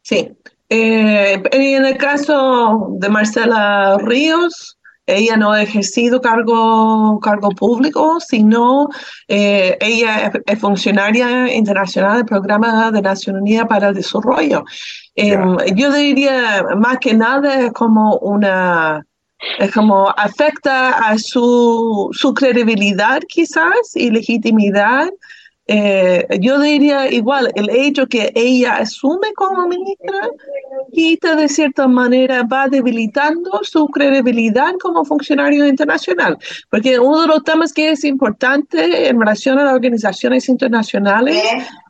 Sí. 0.01 0.31
Eh, 0.69 1.41
en 1.51 1.85
el 1.85 1.97
caso 1.97 2.95
de 2.99 3.09
Marcela 3.09 3.97
Ríos, 3.97 4.79
ella 5.09 5.37
no 5.37 5.51
ha 5.51 5.63
ejercido 5.63 6.21
cargo, 6.21 7.19
cargo 7.19 7.49
público, 7.49 8.19
sino 8.19 8.89
eh, 9.27 9.75
ella 9.81 10.31
es, 10.45 10.59
funcionaria 10.59 11.51
internacional 11.51 12.17
del 12.17 12.25
Programa 12.25 12.91
de 12.91 13.01
Naciones 13.01 13.41
Unidas 13.41 13.65
para 13.67 13.89
el 13.89 13.95
Desarrollo. 13.95 14.63
Em, 15.21 15.57
yo 15.75 15.91
diría, 15.91 16.63
más 16.77 16.97
que 16.99 17.13
nada, 17.13 17.65
es 17.65 17.73
como 17.73 18.17
una 18.19 19.05
es 19.57 19.71
como 19.73 20.09
afecta 20.09 20.91
a 20.91 21.17
su, 21.17 22.09
su 22.11 22.33
credibilidad 22.33 23.21
quizás 23.27 23.95
y 23.95 24.11
legitimidad. 24.11 25.09
Eh, 25.67 26.25
yo 26.39 26.59
diría 26.59 27.11
igual, 27.11 27.51
el 27.55 27.69
hecho 27.69 28.07
que 28.07 28.31
ella 28.33 28.77
asume 28.77 29.31
como 29.35 29.67
ministra 29.67 30.29
quita 30.91 31.35
de 31.35 31.47
cierta 31.47 31.87
manera, 31.87 32.43
va 32.43 32.67
debilitando 32.67 33.59
su 33.61 33.87
credibilidad 33.87 34.73
como 34.81 35.05
funcionario 35.05 35.67
internacional, 35.67 36.37
porque 36.71 36.97
uno 36.97 37.21
de 37.21 37.27
los 37.27 37.43
temas 37.43 37.71
que 37.71 37.91
es 37.91 38.03
importante 38.03 39.07
en 39.07 39.19
relación 39.19 39.59
a 39.59 39.65
las 39.65 39.75
organizaciones 39.75 40.49
internacionales 40.49 41.43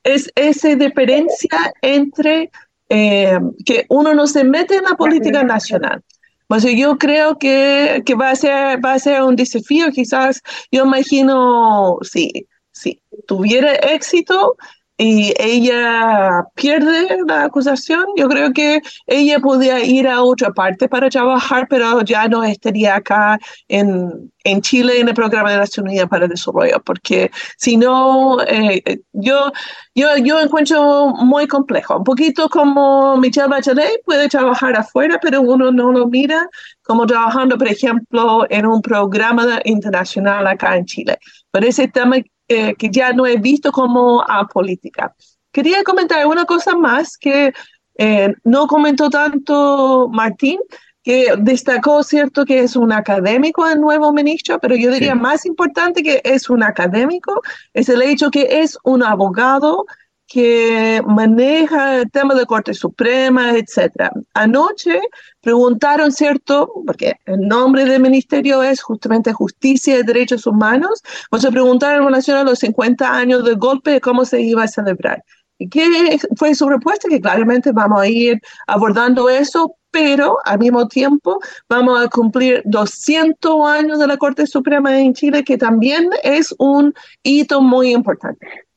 es 0.03 0.29
esa 0.36 0.75
diferencia 0.75 1.74
entre 1.81 2.51
eh, 2.89 3.39
que 3.65 3.86
uno 3.89 4.13
no 4.13 4.27
se 4.27 4.43
mete 4.43 4.75
en 4.75 4.84
la 4.84 4.96
política 4.96 5.43
nacional. 5.43 6.03
Pues 6.48 6.63
yo 6.63 6.98
creo 6.98 7.38
que, 7.38 8.01
que 8.05 8.15
va, 8.15 8.31
a 8.31 8.36
ser, 8.36 8.84
va 8.84 8.93
a 8.93 9.00
ser 9.00 9.22
un 9.22 9.36
desafío, 9.36 9.91
quizás 9.91 10.41
yo 10.72 10.86
imagino, 10.86 12.00
si, 12.01 12.48
si 12.72 13.00
tuviera 13.27 13.74
éxito, 13.75 14.55
y 15.01 15.34
ella 15.39 16.44
pierde 16.56 17.20
la 17.25 17.46
acusación, 17.46 18.06
yo 18.18 18.27
creo 18.27 18.51
que 18.51 18.82
ella 19.08 19.39
podía 19.39 19.82
ir 19.82 20.10
a 20.10 20.22
otra 20.22 20.51
parte 20.51 20.89
para 20.89 21.10
trabajar, 21.10 21.68
pero 21.70 22.01
ya 22.01 22.27
no 22.27 22.44
estaría 22.44 22.96
acá 22.96 23.39
en, 23.70 24.29
en 24.44 24.62
Chile 24.62 25.00
en 25.00 25.08
el 25.08 25.13
programa 25.13 25.51
de 25.51 25.58
Naciones 25.58 25.91
Unidas 25.94 26.10
para 26.10 26.25
el 26.25 26.32
Desarrollo, 26.32 26.82
porque 26.84 27.32
si 27.58 27.77
no, 27.77 28.41
eh, 28.46 29.00
yo, 29.13 29.53
yo, 29.96 30.18
yo 30.18 30.38
encuentro 30.41 31.08
muy 31.15 31.48
complejo. 31.48 32.00
Un 32.00 32.03
poquito 32.03 32.50
como 32.50 33.15
Michelle 33.15 33.48
Bachelet 33.48 34.03
puede 34.03 34.27
trabajar 34.27 34.75
afuera, 34.75 35.18
pero 35.22 35.41
uno 35.41 35.72
no 35.72 35.94
lo 35.94 36.08
mira 36.08 36.46
como 36.84 37.06
trabajando, 37.06 37.58
por 37.58 37.70
ejemplo, 37.70 38.46
en 38.50 38.65
un 38.65 38.82
programa 38.82 39.62
internacional 39.63 40.46
acá 40.46 40.75
en 40.75 40.84
Chile. 40.84 41.18
Pero 41.51 41.68
ese 41.68 41.88
tema 41.88 42.18
eh, 42.50 42.75
que 42.75 42.89
ya 42.89 43.13
no 43.13 43.25
he 43.25 43.38
visto 43.38 43.72
como 43.72 44.22
a 44.27 44.48
política. 44.48 45.15
Quería 45.51 45.84
comentar 45.84 46.25
una 46.25 46.46
cosa 46.46 46.75
más 46.75 47.18
que 47.18 47.53
eh, 47.98 48.34
no 48.44 48.68
comentó 48.68 49.10
tanto 49.10 50.10
Martín, 50.12 50.60
que 51.03 51.34
destacó, 51.38 52.03
cierto, 52.03 52.46
que 52.46 52.60
es 52.62 52.75
un 52.75 52.91
académico 52.91 53.68
el 53.68 53.79
nuevo 53.79 54.12
ministro, 54.13 54.60
pero 54.60 54.75
yo 54.75 54.91
diría 54.91 55.15
más 55.15 55.46
importante 55.46 56.03
que 56.03 56.22
es 56.24 56.50
un 56.50 56.63
académico, 56.63 57.41
es 57.74 57.88
el 57.89 58.01
hecho 58.01 58.32
que 58.32 58.62
es 58.62 58.77
un 58.84 59.03
abogado 59.03 59.86
que 60.29 61.01
maneja 61.07 61.98
el 61.98 62.12
tema 62.12 62.36
de 62.36 62.45
Corte 62.45 62.74
Suprema, 62.75 63.57
etc. 63.57 64.12
Anoche 64.36 65.01
preguntaron, 65.41 66.12
¿cierto? 66.12 66.71
Porque 66.86 67.15
el 67.25 67.48
nombre 67.48 67.83
del 67.86 68.01
ministerio 68.01 68.62
es 68.62 68.81
justamente 68.81 69.33
Justicia 69.33 69.98
y 69.98 70.03
Derechos 70.03 70.45
Humanos. 70.45 71.01
O 71.31 71.39
se 71.39 71.51
preguntaron 71.51 72.01
en 72.01 72.07
relación 72.09 72.38
a 72.38 72.43
los 72.43 72.59
50 72.59 73.12
años 73.12 73.43
del 73.43 73.57
golpe, 73.57 74.00
cómo 74.00 74.24
se 74.24 74.41
iba 74.41 74.63
a 74.63 74.67
celebrar. 74.67 75.24
¿Y 75.57 75.67
qué 75.67 76.19
fue 76.38 76.53
su 76.53 76.69
respuesta? 76.69 77.09
Que 77.09 77.19
claramente 77.19 77.71
vamos 77.71 78.00
a 78.00 78.07
ir 78.07 78.39
abordando 78.67 79.29
eso, 79.29 79.75
pero 79.89 80.38
al 80.45 80.59
mismo 80.59 80.88
tiempo 80.88 81.39
vamos 81.67 82.05
a 82.05 82.07
cumplir 82.07 82.62
200 82.65 83.67
años 83.67 83.98
de 83.98 84.07
la 84.07 84.17
Corte 84.17 84.45
Suprema 84.45 84.98
en 85.00 85.13
Chile, 85.15 85.43
que 85.43 85.57
también 85.57 86.09
es 86.24 86.53
un 86.59 86.93
hito 87.24 87.62
muy 87.62 87.91
importante 87.91 88.69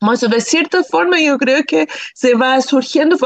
de 0.00 0.40
cierta 0.40 0.82
forma 0.84 1.20
yo 1.20 1.38
creo 1.38 1.64
que 1.64 1.88
se 2.14 2.34
va 2.34 2.60
surgiendo 2.60 3.16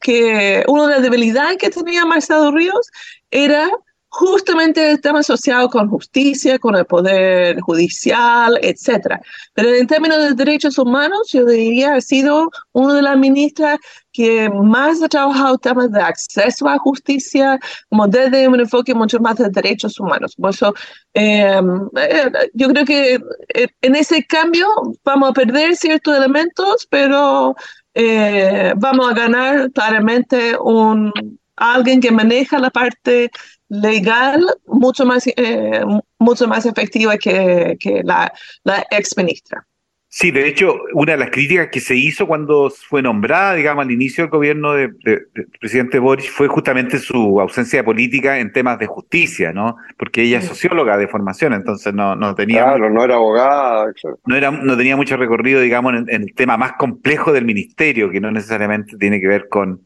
que 0.00 0.64
una 0.68 0.86
de 0.86 0.94
las 0.94 1.02
debilidades 1.02 1.58
que 1.58 1.70
tenía 1.70 2.04
Marcelo 2.04 2.50
Ríos 2.50 2.90
era 3.30 3.70
justamente 4.10 4.90
el 4.90 5.00
tema 5.00 5.20
asociado 5.20 5.68
con 5.68 5.88
justicia, 5.88 6.58
con 6.58 6.74
el 6.76 6.86
poder 6.86 7.60
judicial, 7.60 8.58
etc. 8.62 9.20
Pero 9.54 9.74
en 9.74 9.86
términos 9.86 10.18
de 10.18 10.34
derechos 10.34 10.78
humanos, 10.78 11.30
yo 11.30 11.44
diría 11.44 11.94
ha 11.94 12.00
sido 12.00 12.50
una 12.72 12.94
de 12.94 13.02
las 13.02 13.16
ministras 13.18 13.78
que 14.12 14.50
más 14.50 15.02
ha 15.02 15.08
trabajado 15.08 15.58
temas 15.58 15.92
de 15.92 16.00
acceso 16.00 16.68
a 16.68 16.78
justicia, 16.78 17.58
como 17.88 18.08
desde 18.08 18.48
un 18.48 18.58
enfoque 18.60 18.94
mucho 18.94 19.20
más 19.20 19.36
de 19.36 19.48
derechos 19.50 20.00
humanos. 20.00 20.34
Por 20.36 20.50
eso, 20.50 20.74
em, 21.14 21.88
eh, 21.96 22.30
yo 22.54 22.68
creo 22.68 22.84
que 22.84 23.20
eh, 23.54 23.68
en 23.82 23.94
ese 23.94 24.24
cambio 24.24 24.66
vamos 25.04 25.30
a 25.30 25.32
perder 25.34 25.76
ciertos 25.76 26.16
elementos, 26.16 26.86
pero 26.90 27.54
eh, 27.94 28.72
vamos 28.76 29.10
a 29.10 29.14
ganar 29.14 29.70
claramente 29.72 30.56
un 30.60 31.12
alguien 31.58 32.00
que 32.00 32.10
maneja 32.10 32.58
la 32.58 32.70
parte 32.70 33.30
legal 33.68 34.44
mucho 34.66 35.04
más, 35.04 35.26
eh, 35.26 35.82
mucho 36.18 36.48
más 36.48 36.66
efectiva 36.66 37.16
que, 37.16 37.76
que 37.78 38.02
la, 38.02 38.32
la, 38.64 38.84
ex 38.90 39.16
ministra. 39.16 39.64
Sí, 40.10 40.30
de 40.30 40.48
hecho, 40.48 40.74
una 40.94 41.12
de 41.12 41.18
las 41.18 41.30
críticas 41.30 41.68
que 41.70 41.80
se 41.80 41.94
hizo 41.94 42.26
cuando 42.26 42.70
fue 42.70 43.02
nombrada, 43.02 43.54
digamos, 43.54 43.84
al 43.84 43.90
inicio 43.90 44.24
del 44.24 44.30
gobierno 44.30 44.72
del 44.72 44.96
de, 45.00 45.26
presidente 45.60 45.98
Boris 45.98 46.30
fue 46.30 46.48
justamente 46.48 46.98
su 46.98 47.38
ausencia 47.38 47.80
de 47.80 47.84
política 47.84 48.38
en 48.38 48.50
temas 48.50 48.78
de 48.78 48.86
justicia, 48.86 49.52
¿no? 49.52 49.76
Porque 49.98 50.22
ella 50.22 50.38
es 50.38 50.46
socióloga 50.46 50.96
de 50.96 51.08
formación, 51.08 51.52
entonces 51.52 51.92
no, 51.92 52.16
no 52.16 52.34
tenía... 52.34 52.64
Claro, 52.64 52.88
no 52.88 53.04
era 53.04 53.16
abogada. 53.16 53.92
No, 54.24 54.34
era, 54.34 54.50
no 54.50 54.78
tenía 54.78 54.96
mucho 54.96 55.18
recorrido, 55.18 55.60
digamos, 55.60 55.92
en, 55.92 56.08
el 56.08 56.34
tema 56.34 56.56
más 56.56 56.72
complejo 56.72 57.30
del 57.30 57.44
ministerio, 57.44 58.10
que 58.10 58.20
no 58.20 58.30
necesariamente 58.30 58.96
tiene 58.96 59.20
que 59.20 59.28
ver 59.28 59.46
con 59.48 59.82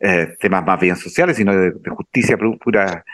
eh, 0.00 0.34
temas 0.40 0.66
más 0.66 0.80
bien 0.80 0.96
sociales, 0.96 1.36
sino 1.36 1.54
de, 1.54 1.70
de 1.70 1.90
justicia 1.90 2.36
pura 2.36 3.04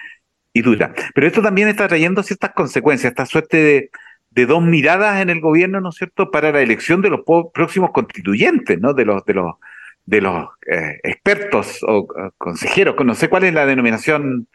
y 0.59 0.63
dura. 0.63 0.95
Pero 1.15 1.27
esto 1.27 1.43
también 1.43 1.69
está 1.69 1.89
trayendo 1.89 2.23
ciertas 2.23 2.53
consecuencias, 2.55 3.11
esta 3.11 3.27
suerte 3.27 3.57
de 3.57 3.91
de 4.37 4.45
dos 4.45 4.63
miradas 4.63 5.23
en 5.23 5.31
el 5.31 5.41
gobierno, 5.41 5.81
¿no 5.81 5.89
es 5.89 5.97
cierto?, 5.97 6.31
para 6.31 6.53
la 6.53 6.61
elección 6.61 7.01
de 7.01 7.09
los 7.09 7.21
próximos 7.55 7.91
constituyentes, 7.91 8.79
¿no? 8.79 8.93
De 8.93 9.07
los, 9.07 9.25
de 9.25 9.33
los, 9.33 9.55
de 10.05 10.21
los 10.21 10.49
eh, 10.71 11.01
expertos 11.03 11.79
o 11.83 12.07
consejeros, 12.37 12.95
no 13.03 13.15
sé 13.15 13.29
cuál 13.29 13.45
es 13.45 13.55
la 13.55 13.65
denominación. 13.65 14.47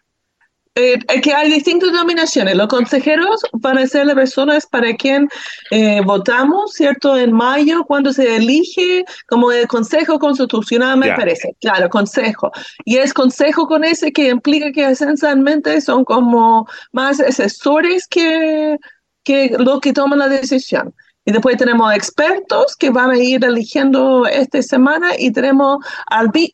Eh, 0.75 0.99
que 1.21 1.33
hay 1.33 1.51
distintas 1.51 1.91
denominaciones. 1.91 2.55
Los 2.55 2.67
consejeros 2.67 3.41
van 3.51 3.77
a 3.77 3.87
ser 3.87 4.05
las 4.05 4.15
personas 4.15 4.65
para 4.65 4.95
quien 4.95 5.27
eh, 5.69 5.99
votamos, 6.05 6.71
¿cierto? 6.73 7.17
En 7.17 7.33
mayo, 7.33 7.83
cuando 7.83 8.13
se 8.13 8.37
elige 8.37 9.03
como 9.27 9.51
el 9.51 9.67
Consejo 9.67 10.17
Constitucional, 10.17 10.97
me 10.97 11.13
parece. 11.13 11.55
Claro, 11.59 11.89
Consejo. 11.89 12.51
Y 12.85 12.97
es 12.97 13.13
Consejo 13.13 13.67
con 13.67 13.83
ese 13.83 14.13
que 14.13 14.29
implica 14.29 14.71
que 14.71 14.89
esencialmente 14.89 15.81
son 15.81 16.05
como 16.05 16.65
más 16.93 17.19
asesores 17.19 18.07
que 18.07 18.77
que 19.23 19.55
los 19.57 19.79
que 19.81 19.93
toman 19.93 20.19
la 20.19 20.29
decisión. 20.29 20.93
Y 21.25 21.31
después 21.31 21.57
tenemos 21.57 21.93
expertos 21.93 22.75
que 22.75 22.89
van 22.89 23.11
a 23.11 23.17
ir 23.17 23.43
eligiendo 23.45 24.25
esta 24.25 24.61
semana 24.61 25.11
y 25.17 25.31
tenemos 25.31 25.85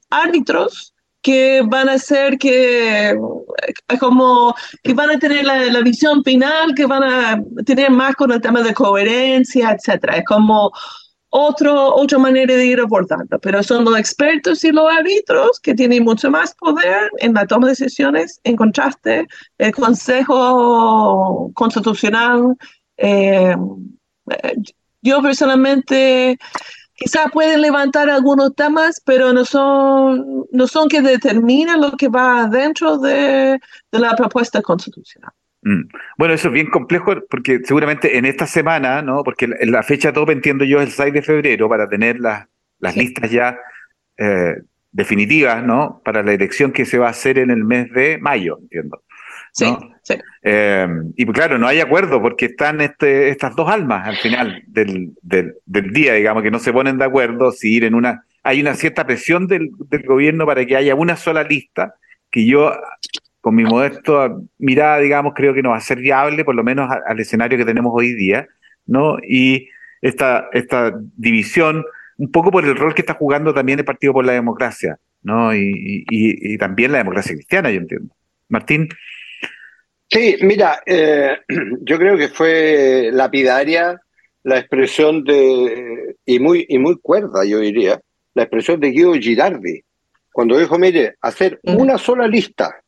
árbitros 0.09 0.93
que 1.27 1.61
van 1.61 1.89
a 1.89 1.97
ser 1.97 2.37
que 2.37 3.09
eh, 3.09 3.97
como 3.99 4.55
que 4.81 4.93
van 4.93 5.09
a 5.09 5.19
tener 5.19 5.43
la, 5.43 5.81
visión 5.81 6.23
final, 6.23 6.73
que 6.73 6.85
van 6.85 7.03
a 7.03 7.43
tener 7.65 7.91
más 7.91 8.15
con 8.15 8.31
el 8.31 8.39
tema 8.39 8.61
de 8.61 8.73
coherencia, 8.73 9.71
etcétera. 9.71 10.15
Es 10.15 10.23
como 10.23 10.71
otro, 11.29 11.93
otra 11.95 12.17
manera 12.17 12.55
de 12.55 12.65
ir 12.65 12.79
abordando, 12.79 13.37
pero 13.39 13.61
son 13.61 13.83
los 13.83 13.99
expertos 13.99 14.63
y 14.63 14.71
los 14.71 14.89
árbitros 14.89 15.59
que 15.59 15.75
tienen 15.75 16.05
mucho 16.05 16.31
más 16.31 16.55
poder 16.55 17.11
en 17.17 17.33
la 17.33 17.45
toma 17.45 17.67
de 17.67 17.71
decisiones 17.71 18.39
en 18.45 18.55
contraste 18.55 19.27
el 19.57 19.73
Consejo 19.73 21.51
Constitucional. 21.53 22.55
Eh, 22.95 23.53
yo 25.01 25.21
personalmente 25.21 26.39
quizás 26.97 27.31
pueden 27.31 27.61
levantar 27.61 28.09
algunos 28.09 28.53
temas, 28.55 29.01
pero 29.05 29.31
no 29.31 29.45
son, 29.45 30.45
no 30.51 30.67
son 30.67 30.89
que 30.89 31.01
determinan 31.01 31.79
lo 31.79 31.91
que 31.91 32.09
va 32.09 32.47
dentro 32.47 32.97
de 32.97 33.59
la 33.91 34.15
propuesta 34.15 34.61
constitucional. 34.61 35.31
Mm. 35.61 35.83
Bueno, 36.17 36.33
eso 36.33 36.47
es 36.47 36.53
bien 36.53 36.69
complejo 36.69 37.13
porque 37.29 37.59
seguramente 37.63 38.17
en 38.17 38.25
esta 38.25 38.47
semana, 38.47 39.01
¿no? 39.01 39.23
Porque 39.23 39.47
la, 39.47 39.83
fecha 39.83 40.11
top 40.11 40.31
entiendo 40.31 40.65
yo 40.65 40.81
es 40.81 40.87
el 40.87 40.91
6 40.93 41.13
de 41.13 41.21
febrero 41.21 41.69
para 41.69 41.87
tener 41.87 42.19
las, 42.19 42.47
las 42.79 42.97
listas 42.97 43.29
ya 43.31 43.57
eh, 44.17 44.55
definitivas, 44.91 45.63
¿no? 45.63 46.01
Para 46.03 46.23
la 46.23 46.33
elección 46.33 46.71
que 46.71 46.85
se 46.85 46.97
va 46.97 47.07
a 47.07 47.11
hacer 47.11 47.37
en 47.37 47.51
el 47.51 47.63
mes 47.63 47.91
de 47.91 48.17
mayo, 48.17 48.57
entiendo. 48.59 49.03
Sí, 49.57 49.75
sí. 50.03 50.15
Eh, 50.43 50.87
y 51.15 51.25
pues 51.25 51.35
claro, 51.35 51.57
no 51.57 51.67
hay 51.67 51.79
acuerdo 51.79 52.21
porque 52.21 52.45
están 52.45 52.79
este, 52.79 53.29
estas 53.29 53.55
dos 53.55 53.69
almas 53.69 54.07
al 54.07 54.17
final 54.17 54.63
del, 54.67 55.13
del, 55.21 55.55
del, 55.65 55.91
día, 55.91 56.13
digamos, 56.13 56.43
que 56.43 56.51
no 56.51 56.59
se 56.59 56.71
ponen 56.71 56.97
de 56.97 57.05
acuerdo 57.05 57.51
si 57.51 57.73
ir 57.73 57.83
en 57.83 57.95
una... 57.95 58.23
Hay 58.43 58.61
una 58.61 58.75
cierta 58.75 59.05
presión 59.05 59.47
del, 59.47 59.71
del 59.89 60.03
gobierno 60.03 60.45
para 60.45 60.65
que 60.65 60.75
haya 60.77 60.95
una 60.95 61.17
sola 61.17 61.43
lista 61.43 61.95
que 62.29 62.45
yo 62.45 62.71
con 63.41 63.55
mi 63.55 63.63
modesto 63.63 64.43
mirada, 64.57 64.99
digamos, 64.99 65.33
creo 65.33 65.53
que 65.53 65.63
no 65.63 65.69
va 65.69 65.77
a 65.77 65.81
ser 65.81 65.99
viable, 65.99 66.43
por 66.43 66.53
lo 66.53 66.63
menos 66.63 66.89
al 67.05 67.19
escenario 67.19 67.57
que 67.57 67.65
tenemos 67.65 67.91
hoy 67.95 68.13
día, 68.13 68.47
¿no? 68.85 69.17
Y 69.27 69.69
esta, 70.01 70.49
esta 70.51 70.93
división, 71.15 71.85
un 72.17 72.31
poco 72.31 72.51
por 72.51 72.65
el 72.65 72.75
rol 72.75 72.93
que 72.93 73.01
está 73.01 73.13
jugando 73.13 73.53
también 73.53 73.79
el 73.79 73.85
Partido 73.85 74.13
por 74.13 74.25
la 74.25 74.33
Democracia, 74.33 74.99
¿no? 75.23 75.55
Y, 75.55 76.57
también 76.59 76.91
la 76.91 76.99
democracia 76.99 77.35
cristiana, 77.35 77.71
yo 77.71 77.77
entiendo. 77.77 78.13
Martín. 78.49 78.89
Sí, 80.09 80.37
mira, 80.41 80.81
eh, 80.85 81.37
yo 81.81 81.97
creo 81.97 82.17
que 82.17 82.29
fue 82.29 83.09
lapidaria 83.11 83.99
la 84.43 84.59
expresión 84.59 85.23
de, 85.23 86.15
y 86.25 86.39
muy, 86.39 86.65
y 86.69 86.79
muy 86.79 86.97
cuerda, 86.99 87.43
yo 87.43 87.59
diría, 87.59 87.99
la 88.33 88.43
expresión 88.43 88.79
de 88.79 88.91
Guido 88.91 89.13
Girardi, 89.13 89.81
cuando 90.31 90.57
dijo, 90.57 90.77
mire, 90.77 91.15
hacer 91.21 91.59
una 91.63 91.97
sola 91.97 92.27
lista 92.27 92.81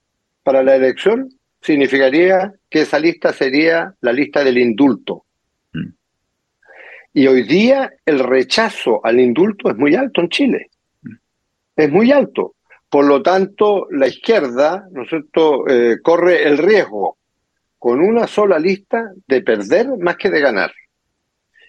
para 0.43 0.63
la 0.63 0.75
elección 0.75 1.29
significaría 1.62 2.53
que 2.69 2.82
esa 2.82 2.99
lista 2.99 3.34
sería 3.34 3.93
la 4.01 4.13
lista 4.13 4.43
del 4.43 4.58
indulto. 4.58 5.25
Mm. 5.73 5.89
Y 7.13 7.27
hoy 7.27 7.43
día 7.43 7.91
el 8.05 8.19
rechazo 8.19 9.01
al 9.03 9.19
indulto 9.19 9.69
es 9.69 9.75
muy 9.75 9.95
alto 9.95 10.21
en 10.21 10.29
Chile. 10.29 10.69
Mm. 11.01 11.15
Es 11.75 11.91
muy 11.91 12.12
alto. 12.12 12.55
Por 12.89 13.06
lo 13.06 13.21
tanto, 13.21 13.88
la 13.91 14.08
izquierda, 14.08 14.88
¿no 14.91 15.04
eh, 15.69 15.97
corre 16.02 16.47
el 16.47 16.58
riesgo 16.58 17.17
con 17.80 18.02
una 18.02 18.28
sola 18.28 18.60
lista 18.60 19.12
de 19.25 19.41
perder 19.41 19.88
más 19.97 20.17
que 20.17 20.30
de 20.30 20.41
ganar. 20.41 20.71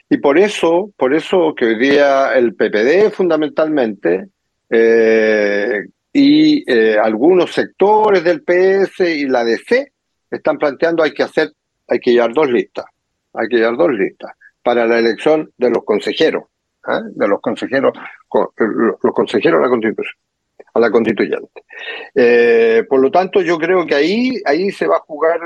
Y 0.09 0.17
por 0.17 0.39
eso, 0.39 0.91
por 0.97 1.15
eso 1.15 1.55
que 1.55 1.67
hoy 1.67 1.79
día 1.79 2.35
el 2.35 2.57
PPD 2.57 3.13
fundamentalmente 3.13 4.27
eh, 4.69 5.87
y 6.13 6.71
eh, 6.71 6.99
algunos 7.01 7.53
sectores 7.53 8.25
del 8.25 8.43
PS 8.43 9.01
y 9.01 9.27
la 9.27 9.45
DC 9.45 9.93
están 10.29 10.59
planteando 10.59 11.05
hay 11.05 11.13
que 11.13 11.23
hacer, 11.23 11.53
hay 11.87 12.01
que 12.01 12.13
llevar 12.13 12.35
dos 12.35 12.51
listas, 12.51 12.87
hay 13.35 13.47
que 13.47 13.57
llevar 13.57 13.77
dos 13.77 13.93
listas 13.93 14.33
para 14.65 14.87
la 14.87 14.99
elección 14.99 15.53
de 15.57 15.71
los 15.71 15.85
consejeros, 15.85 16.45
¿eh? 16.89 17.03
de 17.15 17.29
los 17.29 17.41
consejeros, 17.41 17.97
los 18.67 19.15
consejeros 19.15 19.61
a 19.61 19.63
la 19.63 19.69
Constitución, 19.69 20.17
a 20.73 20.81
la 20.81 20.91
constituyente. 20.91 21.63
Eh, 22.15 22.85
por 22.89 23.01
lo 23.01 23.11
tanto, 23.11 23.41
yo 23.43 23.59
creo 23.59 23.87
que 23.87 23.95
ahí, 23.95 24.41
ahí 24.45 24.71
se 24.71 24.87
va 24.87 24.97
a 24.97 25.01
jugar 25.01 25.41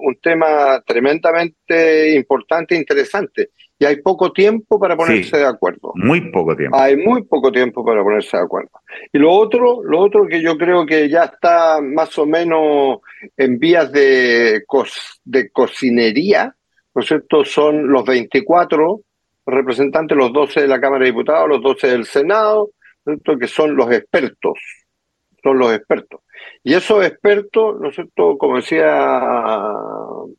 un 0.00 0.16
tema 0.16 0.82
tremendamente 0.86 2.14
importante 2.14 2.74
e 2.74 2.78
interesante 2.78 3.50
y 3.82 3.84
hay 3.84 3.96
poco 4.00 4.30
tiempo 4.30 4.78
para 4.78 4.96
ponerse 4.96 5.38
de 5.38 5.44
acuerdo. 5.44 5.90
Muy 5.96 6.30
poco 6.30 6.54
tiempo. 6.54 6.76
Hay 6.76 6.96
muy 6.96 7.24
poco 7.24 7.50
tiempo 7.50 7.84
para 7.84 8.04
ponerse 8.04 8.36
de 8.36 8.44
acuerdo. 8.44 8.70
Y 9.12 9.18
lo 9.18 9.32
otro, 9.32 9.82
lo 9.82 9.98
otro 9.98 10.28
que 10.28 10.40
yo 10.40 10.56
creo 10.56 10.86
que 10.86 11.08
ya 11.08 11.24
está 11.24 11.80
más 11.82 12.16
o 12.16 12.24
menos 12.24 12.98
en 13.36 13.58
vías 13.58 13.90
de, 13.90 14.62
de 15.24 15.50
cocinería, 15.50 16.54
¿no 16.94 17.02
es 17.02 17.08
cierto? 17.08 17.44
Son 17.44 17.88
los 17.88 18.04
24 18.04 19.00
representantes, 19.46 20.16
los 20.16 20.32
12 20.32 20.60
de 20.60 20.68
la 20.68 20.80
Cámara 20.80 21.00
de 21.00 21.10
Diputados, 21.10 21.48
los 21.48 21.60
12 21.60 21.88
del 21.88 22.04
Senado, 22.04 22.66
¿no 22.66 22.68
es 22.68 22.72
cierto? 23.04 23.38
Que 23.38 23.48
son 23.48 23.76
los 23.76 23.90
expertos, 23.92 24.58
son 25.42 25.58
los 25.58 25.74
expertos. 25.74 26.20
Y 26.64 26.74
esos 26.74 27.04
expertos, 27.04 27.80
¿no 27.80 27.88
es 27.88 27.94
cierto? 27.94 28.36
Como 28.38 28.56
decía 28.56 29.20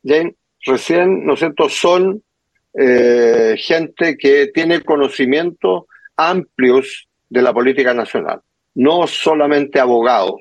Jane 0.03 0.35
recién, 0.65 1.25
¿no 1.25 1.33
es 1.33 1.39
cierto? 1.39 1.69
Son 1.69 2.23
eh, 2.73 3.55
gente 3.57 4.17
que 4.17 4.47
tiene 4.47 4.81
conocimientos 4.81 5.83
amplios 6.15 7.07
de 7.29 7.41
la 7.41 7.53
política 7.53 7.93
nacional, 7.93 8.41
no 8.75 9.07
solamente 9.07 9.79
abogados, 9.79 10.39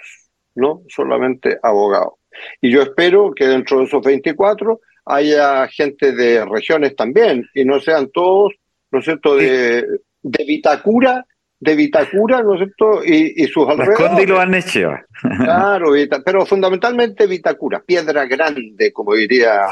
no 0.54 0.82
solamente 0.88 1.58
abogados. 1.62 2.14
Y 2.60 2.70
yo 2.70 2.82
espero 2.82 3.32
que 3.34 3.46
dentro 3.46 3.78
de 3.78 3.84
esos 3.84 4.02
24 4.02 4.80
haya 5.06 5.66
gente 5.68 6.12
de 6.12 6.44
regiones 6.44 6.94
también 6.94 7.44
y 7.54 7.64
no 7.64 7.80
sean 7.80 8.10
todos, 8.10 8.54
¿no 8.90 9.00
es 9.00 9.04
cierto?, 9.04 9.36
de, 9.36 9.86
de 10.22 10.44
Vitacura, 10.44 11.26
de 11.62 11.76
Vitacura, 11.76 12.42
¿no 12.42 12.54
es 12.54 12.58
cierto?, 12.58 13.04
y, 13.04 13.46
sus 13.46 13.68
alrededores. 13.68 14.24
y 14.24 14.26
lo 14.26 14.40
han 14.40 14.54
hecho. 14.54 14.90
Claro, 15.38 15.92
pero 16.24 16.44
fundamentalmente 16.44 17.28
Vitacura, 17.28 17.80
piedra 17.80 18.26
grande, 18.26 18.92
como 18.92 19.14
diría 19.14 19.68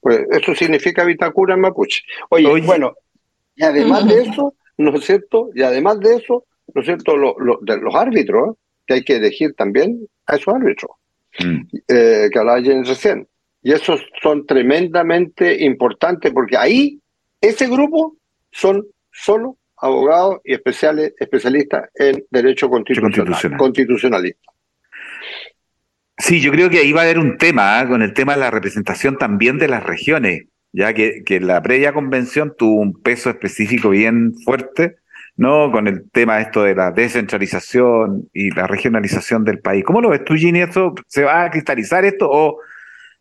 pues 0.00 0.20
eso 0.30 0.54
significa 0.54 1.04
Vitacura 1.04 1.54
en 1.54 1.60
mapuche. 1.60 2.02
Oye, 2.28 2.60
bueno, 2.60 2.94
y 3.56 3.62
además 3.62 4.06
de 4.06 4.22
eso, 4.22 4.54
¿no 4.76 4.94
es 4.94 5.04
cierto? 5.04 5.48
Y 5.54 5.62
además 5.62 6.00
de 6.00 6.16
eso, 6.16 6.44
¿no 6.74 6.80
es 6.80 6.86
cierto? 6.86 7.14
de 7.62 7.76
los 7.78 7.94
árbitros, 7.94 8.56
que 8.86 8.94
hay 8.94 9.04
que 9.04 9.16
elegir 9.16 9.54
también 9.54 10.06
a 10.26 10.36
esos 10.36 10.54
árbitros, 10.54 10.90
mm. 11.38 11.60
eh, 11.88 12.28
que 12.30 12.38
hablaba 12.38 12.60
recién. 12.60 13.26
Y 13.62 13.72
esos 13.72 14.00
son 14.22 14.46
tremendamente 14.46 15.64
importantes 15.64 16.32
porque 16.32 16.56
ahí, 16.58 17.00
ese 17.40 17.66
grupo 17.68 18.16
son 18.50 18.86
solo 19.10 19.56
abogados 19.80 20.40
y 20.44 20.54
especiales, 20.54 21.14
especialistas 21.18 21.88
en 21.94 22.24
derecho 22.30 22.68
constitucional, 22.68 23.56
constitucionalista. 23.56 24.52
Sí, 26.18 26.40
yo 26.40 26.52
creo 26.52 26.68
que 26.68 26.78
ahí 26.78 26.92
va 26.92 27.00
a 27.00 27.04
haber 27.04 27.18
un 27.18 27.38
tema, 27.38 27.80
¿ah? 27.80 27.88
con 27.88 28.02
el 28.02 28.12
tema 28.12 28.34
de 28.34 28.40
la 28.40 28.50
representación 28.50 29.16
también 29.16 29.58
de 29.58 29.68
las 29.68 29.82
regiones. 29.82 30.44
ya 30.72 30.92
que, 30.92 31.22
que 31.24 31.40
la 31.40 31.62
previa 31.62 31.92
convención 31.92 32.54
tuvo 32.56 32.80
un 32.80 33.00
peso 33.00 33.30
específico 33.30 33.90
bien 33.90 34.34
fuerte, 34.44 34.96
¿no? 35.36 35.72
Con 35.72 35.88
el 35.88 36.10
tema 36.10 36.40
esto 36.40 36.62
de 36.62 36.74
la 36.74 36.92
descentralización 36.92 38.28
y 38.32 38.50
la 38.50 38.66
regionalización 38.66 39.44
del 39.44 39.60
país. 39.60 39.82
¿Cómo 39.84 40.02
lo 40.02 40.10
ves 40.10 40.24
tú, 40.24 40.34
Ginny? 40.34 40.60
¿Esto 40.60 40.94
se 41.06 41.24
va 41.24 41.44
a 41.44 41.50
cristalizar 41.50 42.04
esto 42.04 42.28
o 42.30 42.58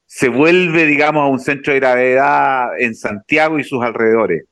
se 0.06 0.28
vuelve, 0.28 0.86
digamos, 0.86 1.24
a 1.24 1.28
un 1.28 1.40
centro 1.40 1.72
de 1.72 1.80
gravedad 1.80 2.80
en 2.80 2.94
Santiago 2.94 3.58
y 3.58 3.64
sus 3.64 3.82
alrededores? 3.82 4.44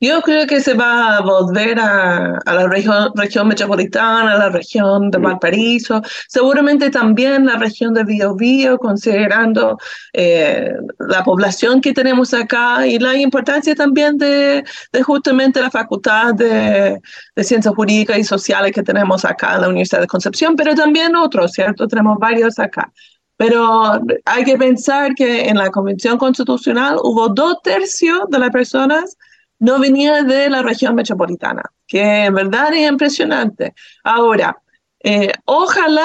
Yo 0.00 0.20
creo 0.20 0.46
que 0.46 0.60
se 0.60 0.74
va 0.74 1.16
a 1.16 1.20
volver 1.22 1.78
a, 1.80 2.38
la 2.44 2.68
región, 2.68 3.10
región 3.14 3.48
metropolitana, 3.48 4.32
a 4.34 4.38
la 4.38 4.48
región 4.50 5.10
de 5.10 5.18
Valparaíso, 5.18 6.02
seguramente 6.28 6.90
también 6.90 7.46
la 7.46 7.56
región 7.56 7.94
de 7.94 8.04
Biobío, 8.04 8.78
considerando 8.78 9.78
eh, 10.12 10.72
la 10.98 11.24
población 11.24 11.80
que 11.80 11.94
tenemos 11.94 12.34
acá 12.34 12.86
y 12.86 12.98
la 12.98 13.16
importancia 13.16 13.74
también 13.74 14.18
de, 14.18 14.64
justamente 15.02 15.60
la 15.60 15.70
facultad 15.70 16.34
de, 16.34 17.00
de, 17.34 17.44
Ciencias 17.44 17.74
Jurídicas 17.74 18.18
y 18.18 18.24
Sociales 18.24 18.72
que 18.72 18.82
tenemos 18.82 19.24
acá 19.24 19.54
en 19.54 19.62
la 19.62 19.68
Universidad 19.68 20.02
de 20.02 20.06
Concepción, 20.06 20.56
pero 20.56 20.74
también 20.74 21.16
otros, 21.16 21.52
¿cierto? 21.52 21.88
Tenemos 21.88 22.18
varios 22.18 22.58
acá. 22.58 22.92
Pero 23.36 24.00
hay 24.24 24.44
que 24.44 24.56
pensar 24.56 25.14
que 25.14 25.48
en 25.48 25.56
la 25.58 25.70
Convención 25.70 26.18
Constitucional 26.18 26.96
hubo 27.02 27.28
dos 27.28 27.56
tercios 27.62 28.20
de 28.28 28.38
las 28.38 28.50
personas 28.50 29.16
no 29.64 29.78
venía 29.78 30.22
de 30.22 30.50
la 30.50 30.62
región 30.62 30.94
metropolitana, 30.94 31.62
que 31.86 32.26
en 32.26 32.34
verdad 32.34 32.74
es 32.74 32.86
impresionante. 32.86 33.74
Ahora, 34.04 34.58
eh, 35.02 35.32
ojalá 35.46 36.04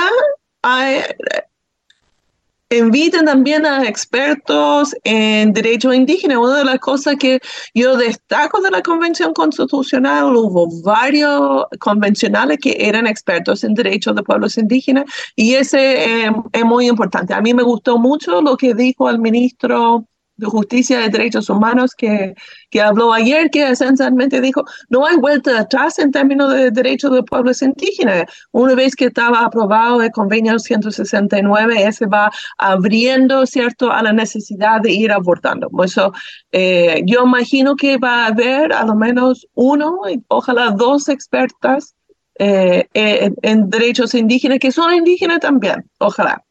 inviten 2.70 3.26
también 3.26 3.66
a 3.66 3.84
expertos 3.86 4.96
en 5.04 5.52
derecho 5.52 5.92
indígena. 5.92 6.40
Una 6.40 6.60
de 6.60 6.66
las 6.66 6.80
cosas 6.80 7.16
que 7.20 7.40
yo 7.74 7.98
destaco 7.98 8.62
de 8.62 8.72
la 8.72 8.82
Convención 8.82 9.34
Constitucional, 9.34 10.36
hubo 10.36 10.82
varios 10.82 11.66
convencionales 11.80 12.60
que 12.60 12.78
eran 12.80 13.08
expertos 13.08 13.66
en 13.66 13.74
derechos 13.74 14.16
de 14.16 14.24
pueblos 14.24 14.58
indígenas 14.58 15.06
y 15.36 15.56
ese 15.56 16.26
eh, 16.28 16.32
es 16.54 16.64
muy 16.64 16.88
importante. 16.88 17.34
A 17.34 17.42
mí 17.42 17.54
me 17.54 17.64
gustó 17.64 17.98
mucho 17.98 18.42
lo 18.42 18.56
que 18.56 18.74
dijo 18.74 19.10
el 19.10 19.20
ministro 19.20 20.06
de 20.40 20.48
Justicia 20.48 21.06
y 21.06 21.10
Derechos 21.10 21.50
Humanos 21.50 21.94
que, 21.96 22.34
que 22.70 22.82
habló 22.82 23.14
ayer, 23.14 23.50
que 23.50 23.70
esencialmente 23.70 24.42
dijo, 24.42 24.64
no 24.90 25.06
hay 25.06 25.18
vuelta 25.18 25.60
atrás 25.60 26.00
en 26.00 26.12
términos 26.12 26.54
de 26.54 26.72
derechos 26.72 27.12
de 27.12 27.24
pueblos 27.24 27.62
indígenas. 27.62 28.26
Una 28.52 28.76
vez 28.76 28.96
que 28.96 29.06
estaba 29.06 29.42
aprobado 29.42 30.02
el 30.02 30.12
convenio 30.12 30.58
169, 30.58 31.84
ese 31.86 32.06
va 32.06 32.32
abriendo, 32.58 33.46
¿cierto?, 33.46 33.92
a 33.92 34.02
la 34.02 34.14
necesidad 34.14 34.82
de 34.82 34.92
ir 34.92 35.12
abordando. 35.12 35.70
Eso, 35.84 36.12
eh, 36.52 37.02
yo 37.06 37.26
imagino 37.26 37.76
que 37.76 37.98
va 37.98 38.24
a 38.24 38.28
haber 38.28 38.74
a 38.74 38.86
lo 38.86 38.96
menos 38.96 39.48
uno, 39.54 40.00
ojalá 40.28 40.72
dos 40.72 41.10
expertas 41.10 41.96
eh, 42.36 42.88
en, 42.94 43.36
en, 43.42 43.70
derechos 43.70 44.16
indígenas, 44.16 44.60
que 44.60 44.72
son 44.72 44.94
indígenas 44.94 45.40
también, 45.42 45.84
ojalá. 45.98 46.42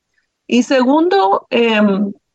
Y 0.47 0.63
segundo, 0.63 1.47
eh, 1.51 1.81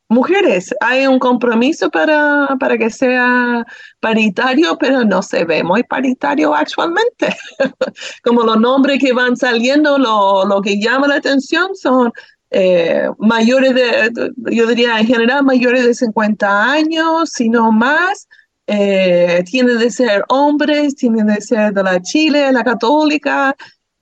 mujeres. 0.09 0.73
Hay 0.81 1.07
un 1.07 1.19
compromiso 1.19 1.89
para, 1.89 2.55
para 2.59 2.77
que 2.77 2.89
sea 2.89 3.65
paritario, 3.99 4.77
pero 4.77 5.03
no 5.03 5.21
se 5.21 5.45
ve 5.45 5.63
muy 5.63 5.83
paritario 5.83 6.53
actualmente. 6.53 7.35
Como 8.23 8.43
los 8.43 8.59
nombres 8.59 8.99
que 8.99 9.13
van 9.13 9.35
saliendo, 9.35 9.97
lo, 9.97 10.45
lo 10.45 10.61
que 10.61 10.79
llama 10.79 11.07
la 11.07 11.15
atención 11.15 11.75
son 11.75 12.11
eh, 12.55 13.09
mayores 13.17 13.73
de, 13.73 14.11
yo 14.51 14.67
diría 14.67 14.99
en 14.99 15.07
general, 15.07 15.43
mayores 15.43 15.85
de 15.85 15.95
50 15.95 16.71
años, 16.71 17.31
sino 17.31 17.71
más. 17.71 18.27
Eh, 18.65 19.43
tienen 19.45 19.77
de 19.77 19.91
ser 19.91 20.23
hombres, 20.29 20.95
tienen 20.95 21.27
de 21.27 21.41
ser 21.41 21.73
de 21.73 21.83
la 21.83 22.01
Chile, 22.01 22.49
la 22.53 22.63
católica, 22.63 23.53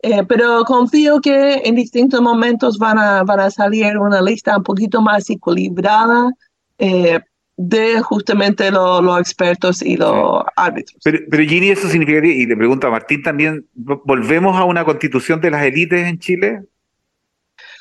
eh, 0.03 0.23
pero 0.27 0.63
confío 0.65 1.21
que 1.21 1.61
en 1.63 1.75
distintos 1.75 2.21
momentos 2.21 2.77
van 2.77 2.97
a, 2.97 3.23
van 3.23 3.39
a 3.39 3.51
salir 3.51 3.97
una 3.97 4.21
lista 4.21 4.57
un 4.57 4.63
poquito 4.63 5.01
más 5.01 5.29
equilibrada 5.29 6.31
eh, 6.79 7.19
de 7.55 8.01
justamente 8.01 8.71
los 8.71 9.19
expertos 9.19 9.83
y 9.83 9.97
los 9.97 10.43
árbitros. 10.55 10.99
Pero, 11.03 11.19
pero 11.29 11.43
Gini, 11.43 11.69
eso 11.69 11.87
significa, 11.87 12.25
y 12.25 12.47
le 12.47 12.57
pregunto 12.57 12.87
a 12.87 12.91
Martín 12.91 13.21
también, 13.21 13.67
¿volvemos 13.73 14.57
a 14.57 14.63
una 14.63 14.83
constitución 14.83 15.39
de 15.39 15.51
las 15.51 15.63
élites 15.63 16.07
en 16.07 16.17
Chile? 16.17 16.61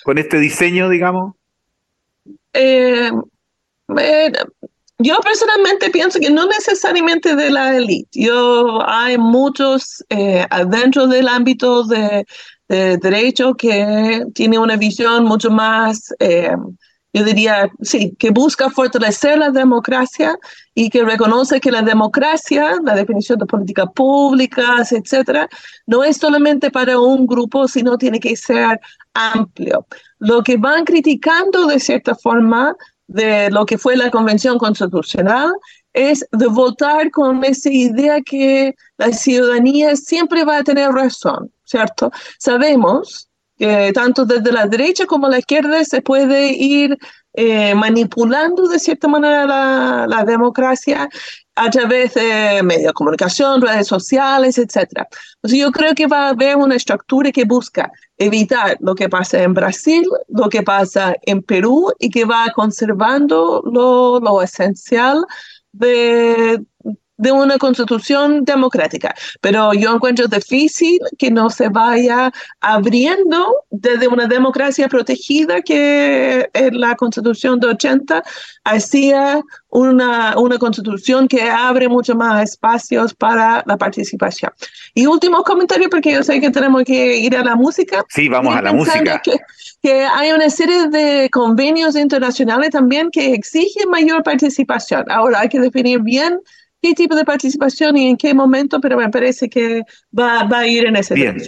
¿Con 0.05 0.19
este 0.19 0.39
diseño, 0.39 0.91
digamos? 0.91 1.35
Eh, 2.53 3.11
yo 5.01 5.19
personalmente 5.21 5.91
pienso 5.91 6.21
que 6.21 6.31
no 6.31 6.47
necesariamente 6.47 7.35
de 7.35 7.51
la 7.51 7.77
élite. 7.77 8.09
Yo 8.13 8.81
hay 8.87 9.17
muchos 9.19 10.05
eh, 10.11 10.47
adentro 10.51 11.07
del 11.07 11.29
ámbito 11.29 11.85
de, 11.85 12.27
derecho 12.69 13.55
que 13.55 14.25
tiene 14.33 14.57
una 14.57 14.77
visión 14.77 15.25
mucho 15.25 15.51
más, 15.51 16.15
eh, 16.21 16.55
yo 17.13 17.25
diría, 17.25 17.69
sí, 17.83 18.15
que 18.17 18.31
busca 18.31 18.71
fortalecer 18.71 19.39
la 19.39 19.51
democracia 19.51 20.39
y 20.73 20.89
que 20.89 21.03
reconoce 21.03 21.61
que 21.61 21.73
la 21.73 21.83
democracia, 21.83 22.77
la 22.85 22.95
definición 22.95 23.41
de 23.41 23.47
políticas 23.47 23.87
públicas, 23.93 24.93
etcétera, 24.93 25.49
no 25.87 26.05
es 26.05 26.19
solamente 26.19 26.71
para 26.71 27.01
un 27.01 27.27
grupo, 27.27 27.67
sino 27.67 27.99
tiene 27.99 28.21
que 28.21 28.37
ser 28.37 28.81
amplio. 29.15 29.87
Lo 30.21 30.45
que 30.45 30.57
van 30.57 30.85
criticando 30.85 31.67
de 31.67 31.81
cierta 31.81 32.15
forma 32.15 32.77
de 33.11 33.51
lo 33.51 33.67
que 33.67 33.77
fue 33.77 33.97
la 33.97 34.11
Convención 34.11 34.57
Constitucional 34.57 35.51
es 35.93 36.25
de 36.31 36.47
votar 36.47 37.11
con 37.11 37.43
esa 37.45 37.69
idea 37.69 38.21
que 38.21 38.75
la 38.99 39.13
ciudadanía 39.13 39.97
siempre 39.97 40.45
va 40.45 40.59
a 40.59 40.63
tener 40.63 40.91
razón, 40.91 41.51
¿cierto? 41.65 42.13
Sabemos 42.39 43.29
que 43.59 43.91
tanto 43.93 44.25
desde 44.25 44.53
la 44.53 44.67
derecha 44.67 45.07
como 45.07 45.29
la 45.29 45.41
izquierda 45.41 45.85
se 45.85 46.01
puede 46.03 46.53
ir 46.53 46.97
eh, 47.35 47.75
manipulando 47.75 48.69
de 48.69 48.79
cierta 48.79 49.09
manera 49.09 49.45
la, 49.45 50.07
la 50.09 50.25
democracia 50.25 51.09
a 51.61 51.69
través 51.69 52.15
de 52.15 52.63
medios 52.63 52.87
de 52.87 52.93
comunicación, 52.95 53.61
redes 53.61 53.87
sociales, 53.87 54.57
etc. 54.57 55.07
Entonces 55.35 55.59
yo 55.59 55.71
creo 55.71 55.95
que 55.95 56.07
va 56.07 56.27
a 56.27 56.29
haber 56.31 56.57
una 56.57 56.75
estructura 56.75 57.31
que 57.31 57.45
busca 57.45 57.93
evitar 58.17 58.79
lo 58.81 58.95
que 58.95 59.11
pasa 59.11 59.43
en 59.43 59.53
Brasil, 59.53 60.05
lo 60.29 60.49
que 60.49 60.63
pasa 60.63 61.15
en 61.23 61.43
Perú 61.43 61.93
y 61.99 62.09
que 62.09 62.25
va 62.25 62.51
conservando 62.55 63.63
lo, 63.71 64.21
lo 64.21 64.41
esencial 64.41 65.23
de, 65.73 66.63
de 67.21 67.31
una 67.33 67.59
constitución 67.59 68.45
democrática. 68.45 69.15
Pero 69.43 69.75
yo 69.75 69.95
encuentro 69.95 70.27
difícil 70.27 70.99
que 71.19 71.31
no 71.31 71.51
se 71.51 71.69
vaya 71.69 72.33
abriendo 72.61 73.57
desde 73.71 74.09
una 74.09 74.27
democracia 74.27 74.89
protegida 74.89 75.61
que 75.61 76.49
es 76.53 76.73
la 76.73 76.97
constitución 76.97 77.61
de 77.61 77.69
80 77.69 78.23
hacia 78.65 79.43
una, 79.69 80.39
una 80.39 80.59
constitución 80.59 81.29
que 81.29 81.43
abre 81.43 81.89
mucho 81.89 82.15
más 82.15 82.43
espacios 82.43 83.13
para 83.13 83.63
la 83.67 83.77
participación. 83.77 84.53
Y 84.95 85.05
último 85.07 85.43
comentario, 85.43 85.91
porque 85.91 86.13
yo 86.13 86.23
sé 86.23 86.41
que 86.41 86.51
tenemos 86.51 86.85
que 86.85 87.19
ir 87.19 87.37
a 87.37 87.45
la 87.45 87.55
música. 87.55 88.03
Sí, 88.09 88.29
vamos 88.29 88.57
a 88.57 88.63
la 88.63 88.73
música. 88.73 89.21
Que, 89.23 89.39
que 89.83 90.05
hay 90.05 90.33
una 90.33 90.49
serie 90.49 90.89
de 90.89 91.29
convenios 91.31 91.97
internacionales 91.97 92.71
también 92.71 93.11
que 93.11 93.35
exigen 93.35 93.91
mayor 93.91 94.23
participación. 94.23 95.05
Ahora 95.11 95.41
hay 95.41 95.51
que 95.51 95.61
definir 95.61 96.01
bien 96.01 96.41
qué 96.81 96.95
tipo 96.95 97.15
de 97.15 97.25
participación 97.25 97.97
y 97.97 98.09
en 98.09 98.17
qué 98.17 98.35
momento, 98.35 98.81
pero 98.81 98.97
me 98.97 99.09
parece 99.09 99.49
que 99.49 99.83
va, 100.17 100.45
va 100.45 100.61
a 100.61 100.67
ir 100.67 100.87
en 100.87 100.97
ese 100.97 101.15
bien. 101.15 101.39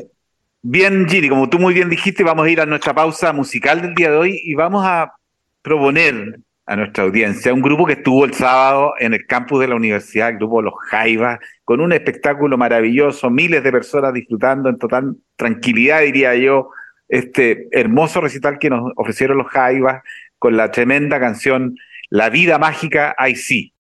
Bien, 0.64 1.08
Giri, 1.08 1.28
como 1.28 1.50
tú 1.50 1.58
muy 1.58 1.74
bien 1.74 1.90
dijiste, 1.90 2.22
vamos 2.22 2.46
a 2.46 2.50
ir 2.50 2.60
a 2.60 2.66
nuestra 2.66 2.94
pausa 2.94 3.32
musical 3.32 3.82
del 3.82 3.94
día 3.94 4.10
de 4.10 4.16
hoy 4.16 4.40
y 4.44 4.54
vamos 4.54 4.84
a 4.86 5.12
proponer 5.60 6.38
a 6.66 6.76
nuestra 6.76 7.04
audiencia 7.04 7.52
un 7.52 7.60
grupo 7.60 7.84
que 7.84 7.94
estuvo 7.94 8.24
el 8.24 8.32
sábado 8.34 8.94
en 9.00 9.12
el 9.14 9.26
campus 9.26 9.60
de 9.60 9.68
la 9.68 9.74
universidad, 9.74 10.28
el 10.28 10.36
grupo 10.36 10.62
Los 10.62 10.74
Jaivas, 10.88 11.40
con 11.64 11.80
un 11.80 11.92
espectáculo 11.92 12.56
maravilloso, 12.56 13.28
miles 13.28 13.64
de 13.64 13.72
personas 13.72 14.14
disfrutando 14.14 14.68
en 14.68 14.78
total 14.78 15.16
tranquilidad, 15.36 16.02
diría 16.02 16.36
yo, 16.36 16.70
este 17.08 17.68
hermoso 17.72 18.20
recital 18.20 18.58
que 18.58 18.70
nos 18.70 18.92
ofrecieron 18.96 19.38
los 19.38 19.48
Jaivas 19.48 20.02
con 20.38 20.56
la 20.56 20.70
tremenda 20.70 21.18
canción 21.18 21.76
La 22.08 22.30
vida 22.30 22.58
mágica, 22.58 23.16
I 23.18 23.34
sí. 23.34 23.74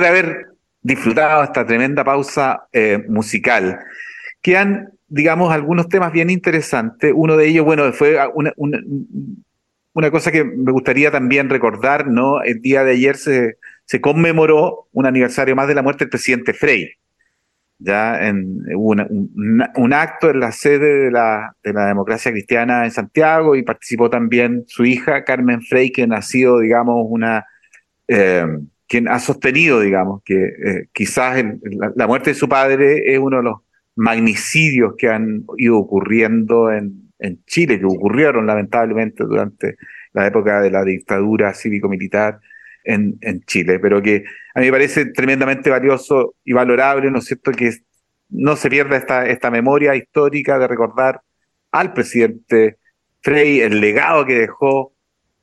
De 0.00 0.08
haber 0.08 0.46
disfrutado 0.82 1.44
esta 1.44 1.66
tremenda 1.66 2.04
pausa 2.04 2.66
eh, 2.72 3.04
musical, 3.08 3.78
quedan, 4.42 4.92
digamos, 5.08 5.52
algunos 5.52 5.88
temas 5.88 6.12
bien 6.12 6.30
interesantes. 6.30 7.12
Uno 7.14 7.36
de 7.36 7.48
ellos, 7.48 7.64
bueno, 7.64 7.92
fue 7.92 8.18
una, 8.34 8.52
una, 9.92 10.10
cosa 10.10 10.30
que 10.32 10.44
me 10.44 10.72
gustaría 10.72 11.10
también 11.10 11.50
recordar, 11.50 12.06
¿no? 12.06 12.42
El 12.42 12.60
día 12.60 12.84
de 12.84 12.92
ayer 12.92 13.16
se, 13.16 13.56
se 13.84 14.00
conmemoró 14.00 14.88
un 14.92 15.06
aniversario 15.06 15.56
más 15.56 15.68
de 15.68 15.74
la 15.74 15.82
muerte 15.82 16.04
del 16.04 16.10
presidente 16.10 16.52
Frey. 16.52 16.90
Ya 17.80 18.26
en, 18.26 18.64
hubo 18.74 18.90
un, 18.90 19.92
acto 19.92 20.30
en 20.30 20.40
la 20.40 20.50
sede 20.50 21.04
de 21.04 21.10
la, 21.12 21.54
de 21.62 21.72
la 21.72 21.86
democracia 21.86 22.32
cristiana 22.32 22.84
en 22.84 22.90
Santiago 22.90 23.54
y 23.54 23.62
participó 23.62 24.10
también 24.10 24.64
su 24.66 24.84
hija 24.84 25.22
Carmen 25.24 25.62
Frey, 25.62 25.92
que 25.92 26.08
ha 26.10 26.22
sido, 26.22 26.58
digamos, 26.58 27.06
una... 27.08 27.46
Eh, 28.08 28.46
quien 28.88 29.06
ha 29.06 29.18
sostenido, 29.18 29.80
digamos, 29.80 30.22
que 30.24 30.34
eh, 30.34 30.88
quizás 30.92 31.44
la, 31.94 32.06
muerte 32.06 32.30
de 32.30 32.34
su 32.34 32.48
padre 32.48 33.12
es 33.12 33.18
uno 33.18 33.36
de 33.36 33.42
los 33.42 33.56
magnicidios 33.96 34.94
que 34.96 35.08
han 35.08 35.44
ido 35.58 35.78
ocurriendo 35.78 36.72
en, 36.72 37.06
Chile, 37.46 37.80
que 37.80 37.84
ocurrieron 37.84 38.46
lamentablemente 38.46 39.24
durante 39.24 39.76
la 40.12 40.28
época 40.28 40.60
de 40.60 40.70
la 40.70 40.84
dictadura 40.84 41.52
cívico-militar 41.52 42.38
en, 42.84 43.18
Chile, 43.44 43.80
pero 43.80 44.00
que 44.00 44.24
a 44.54 44.60
mí 44.60 44.66
me 44.66 44.72
parece 44.72 45.06
tremendamente 45.06 45.68
valioso 45.68 46.36
y 46.44 46.52
valorable, 46.52 47.10
¿no 47.10 47.18
es 47.18 47.24
cierto?, 47.24 47.50
que 47.50 47.72
no 48.30 48.54
se 48.54 48.70
pierda 48.70 48.96
esta, 48.96 49.26
esta 49.26 49.50
memoria 49.50 49.96
histórica 49.96 50.58
de 50.60 50.68
recordar 50.68 51.20
al 51.72 51.92
presidente 51.92 52.78
Frey, 53.20 53.60
el 53.60 53.80
legado 53.80 54.24
que 54.24 54.34
dejó 54.34 54.92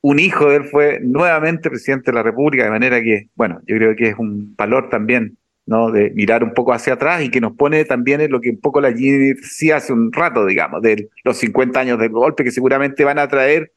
un 0.08 0.20
hijo 0.20 0.52
de 0.52 0.58
él 0.58 0.66
fue 0.66 1.00
nuevamente 1.02 1.68
presidente 1.68 2.12
de 2.12 2.16
la 2.16 2.22
República, 2.22 2.64
de 2.64 2.70
manera 2.70 3.02
que, 3.02 3.30
bueno, 3.34 3.62
yo 3.66 3.76
creo 3.76 3.96
que 3.96 4.10
es 4.10 4.16
un 4.20 4.56
valor 4.56 4.88
también, 4.88 5.40
¿no? 5.66 5.90
De 5.90 6.12
mirar 6.12 6.44
un 6.44 6.54
poco 6.54 6.74
hacia 6.74 6.94
atrás 6.94 7.24
y 7.24 7.32
que 7.32 7.42
nos 7.42 7.54
pone 7.54 7.84
también 7.86 8.22
en 8.22 8.32
lo 8.32 8.40
que 8.40 8.52
un 8.52 8.62
poco 8.62 8.80
la 8.82 8.94
Gini 8.94 9.34
decía 9.34 9.78
hace 9.78 9.94
un 9.94 10.14
rato, 10.14 10.46
digamos, 10.46 10.84
de 10.84 11.10
los 11.24 11.38
50 11.38 11.80
años 11.80 11.98
del 11.98 12.10
golpe, 12.10 12.44
que 12.44 12.52
seguramente 12.52 13.04
van 13.04 13.18
a 13.18 13.28
traer 13.28 13.72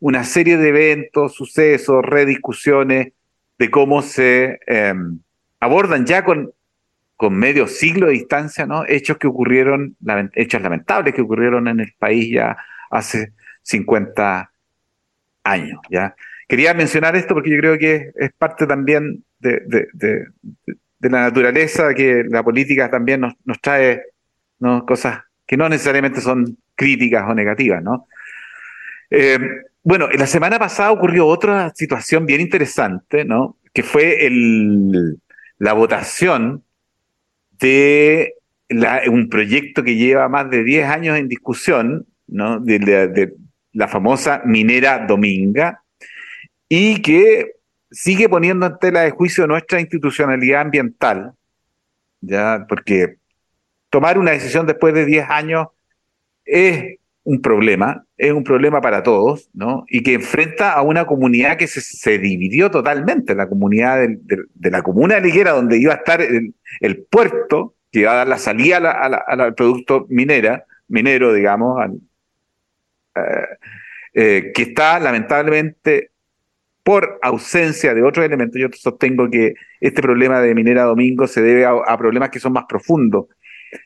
una 0.00 0.24
serie 0.24 0.56
de 0.56 0.70
eventos, 0.70 1.34
sucesos, 1.34 2.02
rediscusiones 2.02 3.12
de 3.58 3.70
cómo 3.70 4.00
se 4.00 4.60
em, 4.66 5.18
abordan 5.60 6.06
ya 6.06 6.24
con, 6.24 6.50
con 7.14 7.34
medio 7.34 7.66
siglo 7.66 8.06
de 8.06 8.14
distancia, 8.14 8.64
¿no? 8.64 8.86
Hechos 8.88 9.18
que 9.18 9.26
ocurrieron, 9.26 9.98
hechos 10.32 10.62
lamentables 10.62 11.12
que 11.12 11.20
ocurrieron 11.20 11.68
en 11.68 11.80
el 11.80 11.92
país 11.98 12.32
ya 12.32 12.56
hace 12.90 13.34
50 13.64 14.38
años 14.38 14.53
años. 15.44 15.80
¿ya? 15.90 16.14
Quería 16.48 16.74
mencionar 16.74 17.16
esto 17.16 17.34
porque 17.34 17.50
yo 17.50 17.58
creo 17.58 17.78
que 17.78 18.10
es 18.16 18.32
parte 18.32 18.66
también 18.66 19.24
de, 19.38 19.62
la 21.00 21.20
naturaleza 21.20 21.94
que 21.94 22.24
la 22.28 22.42
política 22.42 22.90
también 22.90 23.20
nos, 23.20 23.60
trae 23.60 24.02
¿no? 24.58 24.84
cosas 24.84 25.20
que 25.46 25.56
no 25.56 25.68
necesariamente 25.68 26.20
son 26.20 26.56
críticas 26.74 27.24
o 27.28 27.34
negativas. 27.34 27.82
¿no? 27.82 28.06
Eh, 29.10 29.38
bueno, 29.82 30.08
la 30.08 30.26
semana 30.26 30.58
pasada 30.58 30.92
ocurrió 30.92 31.26
otra 31.26 31.70
situación 31.74 32.24
bien 32.26 32.40
interesante, 32.40 33.24
¿no? 33.24 33.56
que 33.72 33.82
fue 33.82 34.26
el, 34.26 35.18
la 35.58 35.72
votación 35.74 36.62
de 37.58 38.34
un 39.08 39.28
proyecto 39.28 39.82
que 39.82 39.96
lleva 39.96 40.28
más 40.28 40.50
de 40.50 40.64
10 40.64 40.88
años 40.88 41.18
en 41.18 41.28
discusión, 41.28 42.06
¿no? 42.26 42.60
de, 42.60 43.34
la 43.74 43.88
famosa 43.88 44.40
minera 44.46 45.04
Dominga, 45.06 45.82
y 46.68 47.02
que 47.02 47.52
sigue 47.90 48.28
poniendo 48.28 48.66
en 48.66 48.78
tela 48.78 49.02
de 49.02 49.10
juicio 49.10 49.46
nuestra 49.46 49.80
institucionalidad 49.80 50.62
ambiental, 50.62 51.32
ya 52.20 52.64
porque 52.68 53.16
tomar 53.90 54.18
una 54.18 54.32
decisión 54.32 54.66
después 54.66 54.94
de 54.94 55.04
10 55.04 55.28
años 55.28 55.68
es 56.44 56.98
un 57.24 57.40
problema, 57.40 58.04
es 58.16 58.32
un 58.32 58.44
problema 58.44 58.80
para 58.80 59.02
todos, 59.02 59.48
¿no? 59.54 59.84
Y 59.88 60.02
que 60.02 60.14
enfrenta 60.14 60.72
a 60.72 60.82
una 60.82 61.06
comunidad 61.06 61.56
que 61.56 61.66
se, 61.66 62.18
dividió 62.18 62.70
totalmente, 62.70 63.34
la 63.34 63.48
comunidad 63.48 64.06
de, 64.06 64.70
la 64.70 64.82
comuna 64.82 65.16
de 65.16 65.22
Liguera, 65.22 65.52
donde 65.52 65.78
iba 65.78 65.94
a 65.94 65.96
estar 65.96 66.20
el, 66.20 67.06
puerto, 67.10 67.74
que 67.90 68.00
iba 68.00 68.12
a 68.12 68.16
dar 68.16 68.28
la 68.28 68.38
salida 68.38 68.76
al 68.76 69.54
producto 69.54 70.06
minera, 70.10 70.64
minero, 70.88 71.32
digamos, 71.32 71.80
al, 71.80 71.98
eh, 73.14 73.46
eh, 74.16 74.52
que 74.54 74.62
está 74.62 75.00
lamentablemente 75.00 76.10
por 76.84 77.18
ausencia 77.22 77.94
de 77.94 78.02
otros 78.02 78.24
elementos. 78.24 78.60
Yo 78.60 78.68
sostengo 78.72 79.28
que 79.28 79.54
este 79.80 80.02
problema 80.02 80.40
de 80.40 80.54
Minera 80.54 80.84
Domingo 80.84 81.26
se 81.26 81.42
debe 81.42 81.64
a, 81.64 81.96
problemas 81.98 82.30
que 82.30 82.38
son 82.38 82.52
más 82.52 82.66
profundos 82.68 83.26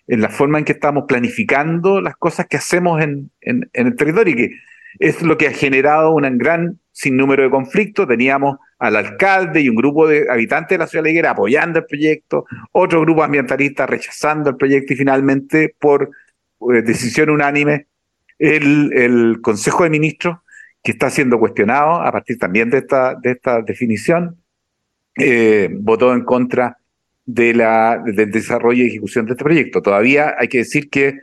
en 0.07 0.21
la 0.21 0.29
forma 0.29 0.59
en 0.59 0.65
que 0.67 0.73
estamos 0.73 1.05
planificando 1.09 2.03
las 2.03 2.17
cosas 2.17 2.47
que 2.47 2.59
hacemos 2.59 3.01
en, 3.01 3.31
el 3.41 3.97
territorio 3.97 4.35
y 4.35 4.37
que 4.37 4.51
es 4.99 5.23
lo 5.23 5.39
que 5.39 5.47
ha 5.47 5.53
generado 5.53 6.15
un 6.15 6.37
gran 6.37 6.79
sinnúmero 6.93 7.45
de 7.45 7.51
conflictos. 7.51 8.09
Teníamos 8.09 8.59
al 8.79 8.97
alcalde 8.97 9.61
y 9.61 9.69
un 9.69 9.77
grupo 9.77 10.07
de 10.09 10.27
habitantes 10.29 10.77
de 10.77 10.79
la 10.79 10.89
ciudad 10.89 11.05
de 11.05 11.13
Higuera 11.13 11.31
apoyando 11.31 11.79
el 11.79 11.87
proyecto, 11.87 12.45
otro 12.73 13.01
grupo 13.01 13.23
ambientalista 13.23 13.87
rechazando 13.87 14.51
el 14.51 14.57
proyecto 14.57 14.93
y 14.93 14.97
finalmente 14.97 15.75
por 15.79 16.11
eh, 16.75 16.83
decisión 16.83 17.31
unánime 17.31 17.87
el, 18.39 19.39
Consejo 19.43 19.85
de 19.85 19.91
Ministros, 19.91 20.39
que 20.83 20.93
está 20.93 21.11
siendo 21.11 21.39
cuestionado 21.39 22.01
a 22.03 22.11
partir 22.13 22.39
también 22.39 22.71
de 22.71 22.79
esta, 22.79 23.15
de 23.15 23.33
esta 23.33 23.63
definición, 23.63 24.37
eh, 25.17 25.69
votó 25.73 26.15
en 26.15 26.25
contra 26.25 26.79
de 27.27 27.53
la, 27.53 28.03
del 28.05 28.31
desarrollo 28.31 28.85
y 28.85 28.89
ejecución 28.89 29.27
de 29.27 29.33
este 29.33 29.45
proyecto. 29.45 29.83
Todavía 29.83 30.35
hay 30.39 30.49
que 30.49 30.59
decir 30.59 30.89
que 30.89 31.19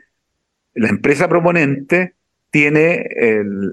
la 0.74 0.90
empresa 0.90 1.28
proponente 1.28 2.14
tiene 2.52 3.10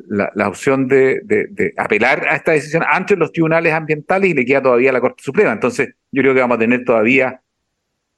la, 0.09 0.49
opción 0.49 0.89
de, 0.89 1.21
de, 1.25 1.73
apelar 1.77 2.27
a 2.29 2.35
esta 2.35 2.53
decisión 2.53 2.83
ante 2.89 3.15
los 3.15 3.31
tribunales 3.31 3.73
ambientales 3.73 4.31
y 4.31 4.35
le 4.35 4.45
queda 4.45 4.63
todavía 4.63 4.91
la 4.91 5.01
Corte 5.01 5.23
Suprema. 5.23 5.53
Entonces, 5.53 5.95
yo 6.11 6.23
creo 6.23 6.35
que 6.35 6.41
vamos 6.41 6.57
a 6.57 6.61
tener 6.61 6.85
todavía 6.85 7.42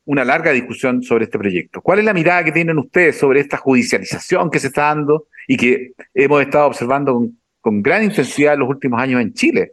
una 0.07 0.25
larga 0.25 0.53
discusión 0.53 1.03
sobre 1.03 1.25
este 1.25 1.39
proyecto. 1.39 1.81
¿Cuál 1.81 2.01
es 2.01 2.05
la 2.05 2.15
mirada 2.15 2.45
que 2.45 2.53
tienen 2.53 2.79
ustedes 2.79 3.19
sobre 3.19 3.41
esta 3.41 3.57
judicialización 3.57 4.51
que 4.51 4.59
se 4.59 4.69
está 4.69 4.83
dando 4.83 5.27
y 5.47 5.57
que 5.57 5.93
hemos 6.13 6.43
estado 6.43 6.67
observando 6.67 7.27
con, 7.61 7.83
gran 7.83 8.05
intensidad 8.05 8.55
en 8.55 8.61
los 8.61 8.69
últimos 8.69 9.01
años 9.01 9.21
en 9.21 9.33
Chile? 9.33 9.73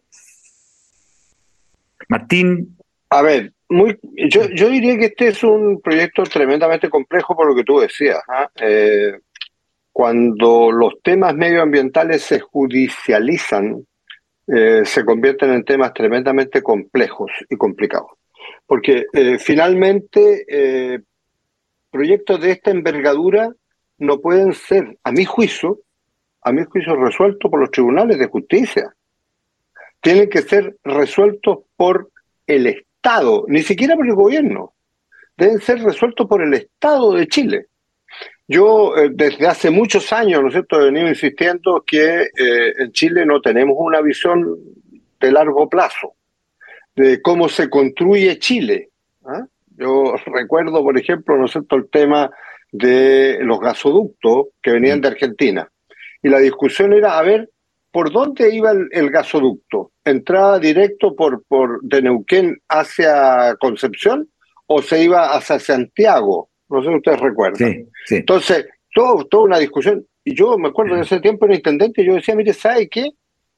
Martín. 2.07 2.77
A 3.09 3.21
ver, 3.21 3.53
muy, 3.69 3.99
yo, 4.29 4.49
yo 4.49 4.69
diría 4.69 4.97
que 4.97 5.05
este 5.05 5.27
es 5.29 5.43
un 5.43 5.81
proyecto 5.81 6.23
tremendamente 6.23 6.89
complejo 6.89 7.35
por 7.35 7.47
lo 7.47 7.55
que 7.55 7.63
tú 7.63 7.79
decías. 7.79 8.19
¿ah? 8.27 8.49
Eh, 8.55 9.19
cuando 9.91 10.71
los 10.71 11.01
temas 11.03 11.35
medioambientales 11.35 12.21
se 12.21 12.39
judicializan, 12.39 13.85
eh, 14.47 14.81
se 14.85 15.03
convierten 15.03 15.51
en 15.51 15.65
temas 15.65 15.93
tremendamente 15.93 16.61
complejos 16.63 17.31
y 17.49 17.57
complicados 17.57 18.11
porque 18.71 19.07
eh, 19.11 19.37
finalmente 19.37 20.45
eh, 20.47 21.01
proyectos 21.91 22.39
de 22.39 22.51
esta 22.51 22.71
envergadura 22.71 23.53
no 23.97 24.21
pueden 24.21 24.53
ser, 24.53 24.97
a 25.03 25.11
mi 25.11 25.25
juicio, 25.25 25.81
a 26.41 26.53
mi 26.53 26.63
juicio, 26.63 26.95
resueltos 26.95 27.51
por 27.51 27.59
los 27.59 27.69
tribunales 27.69 28.17
de 28.17 28.27
justicia. 28.27 28.95
Tienen 29.99 30.29
que 30.29 30.41
ser 30.41 30.77
resueltos 30.85 31.65
por 31.75 32.11
el 32.47 32.65
Estado, 32.65 33.43
ni 33.49 33.61
siquiera 33.61 33.97
por 33.97 34.07
el 34.07 34.15
gobierno. 34.15 34.71
Deben 35.35 35.59
ser 35.59 35.83
resueltos 35.83 36.25
por 36.25 36.41
el 36.41 36.53
Estado 36.53 37.11
de 37.11 37.27
Chile. 37.27 37.65
Yo 38.47 38.95
eh, 38.95 39.09
desde 39.11 39.47
hace 39.47 39.69
muchos 39.69 40.13
años, 40.13 40.41
¿no 40.41 40.47
es 40.47 40.53
cierto?, 40.53 40.79
he 40.79 40.85
venido 40.85 41.09
insistiendo 41.09 41.83
que 41.85 42.29
en 42.37 42.89
Chile 42.93 43.25
no 43.25 43.41
tenemos 43.41 43.75
una 43.77 43.99
visión 43.99 44.57
de 45.19 45.29
largo 45.29 45.67
plazo 45.67 46.15
de 46.95 47.21
cómo 47.21 47.49
se 47.49 47.69
construye 47.69 48.39
Chile. 48.39 48.89
¿ah? 49.25 49.45
Yo 49.77 50.15
recuerdo, 50.27 50.83
por 50.83 50.97
ejemplo, 50.97 51.37
¿no 51.37 51.45
es 51.45 51.51
cierto?, 51.51 51.75
el 51.75 51.89
tema 51.89 52.31
de 52.71 53.39
los 53.41 53.59
gasoductos 53.59 54.47
que 54.61 54.71
venían 54.71 54.99
mm. 54.99 55.01
de 55.01 55.07
Argentina. 55.07 55.71
Y 56.23 56.29
la 56.29 56.39
discusión 56.39 56.93
era, 56.93 57.17
a 57.17 57.21
ver, 57.23 57.49
¿por 57.91 58.11
dónde 58.11 58.53
iba 58.53 58.71
el, 58.71 59.09
gasoducto? 59.09 59.91
¿Entraba 60.05 60.59
directo 60.59 61.15
por, 61.15 61.43
por 61.47 61.81
de 61.81 62.01
Neuquén 62.01 62.57
hacia 62.69 63.55
Concepción 63.59 64.29
o 64.67 64.81
se 64.81 65.03
iba 65.03 65.35
hacia 65.35 65.59
Santiago? 65.59 66.49
No 66.69 66.81
sé 66.81 66.89
si 66.89 66.95
ustedes 66.95 67.19
recuerdan. 67.19 67.87
Entonces, 68.09 68.67
todo, 68.93 69.25
toda 69.25 69.43
una 69.43 69.59
discusión. 69.59 70.05
Y 70.23 70.35
yo 70.35 70.57
me 70.57 70.69
acuerdo 70.69 70.95
en 70.95 71.01
ese 71.01 71.19
tiempo 71.19 71.45
el 71.45 71.55
intendente, 71.55 72.05
yo 72.05 72.15
decía, 72.15 72.35
mire, 72.35 72.53
¿sabe 72.53 72.87
qué? 72.87 73.09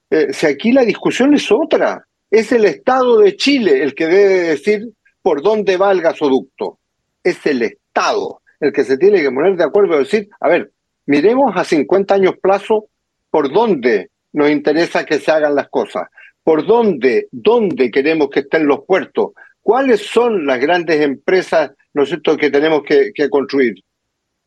Eh, 0.10 0.32
si 0.32 0.46
aquí 0.46 0.72
la 0.72 0.84
discusión 0.84 1.34
es 1.34 1.52
otra. 1.52 2.06
Es 2.34 2.52
el 2.52 2.66
Estado 2.66 3.20
de 3.20 3.36
Chile 3.36 3.84
el 3.84 3.94
que 3.94 4.08
debe 4.08 4.40
decir 4.50 4.90
por 5.22 5.44
dónde 5.44 5.78
va 5.78 5.92
el 5.92 6.02
gasoducto. 6.02 6.80
Es 7.24 7.46
el 7.46 7.62
Estado 7.62 8.42
el 8.60 8.74
que 8.74 8.84
se 8.84 8.98
tiene 8.98 9.22
que 9.22 9.30
poner 9.30 9.56
de 9.56 9.64
acuerdo 9.64 9.96
y 9.96 10.00
decir, 10.00 10.30
a 10.40 10.50
ver, 10.50 10.72
miremos 11.06 11.56
a 11.56 11.64
50 11.64 12.16
años 12.16 12.34
plazo 12.42 12.88
por 13.30 13.54
dónde 13.54 14.10
nos 14.32 14.50
interesa 14.50 15.06
que 15.06 15.20
se 15.20 15.30
hagan 15.30 15.54
las 15.54 15.70
cosas, 15.70 16.08
por 16.44 16.66
dónde, 16.66 17.28
dónde 17.32 17.92
queremos 17.92 18.32
que 18.32 18.40
estén 18.40 18.66
los 18.66 18.84
puertos, 18.84 19.34
¿Cuáles 19.62 20.02
son 20.02 20.48
las 20.48 20.60
grandes 20.60 21.02
empresas, 21.02 21.72
¿no 21.94 22.02
es 22.02 22.10
cierto?, 22.10 22.36
que 22.36 22.50
tenemos 22.50 22.82
que, 22.84 23.14
que 23.14 23.30
construir. 23.30 23.76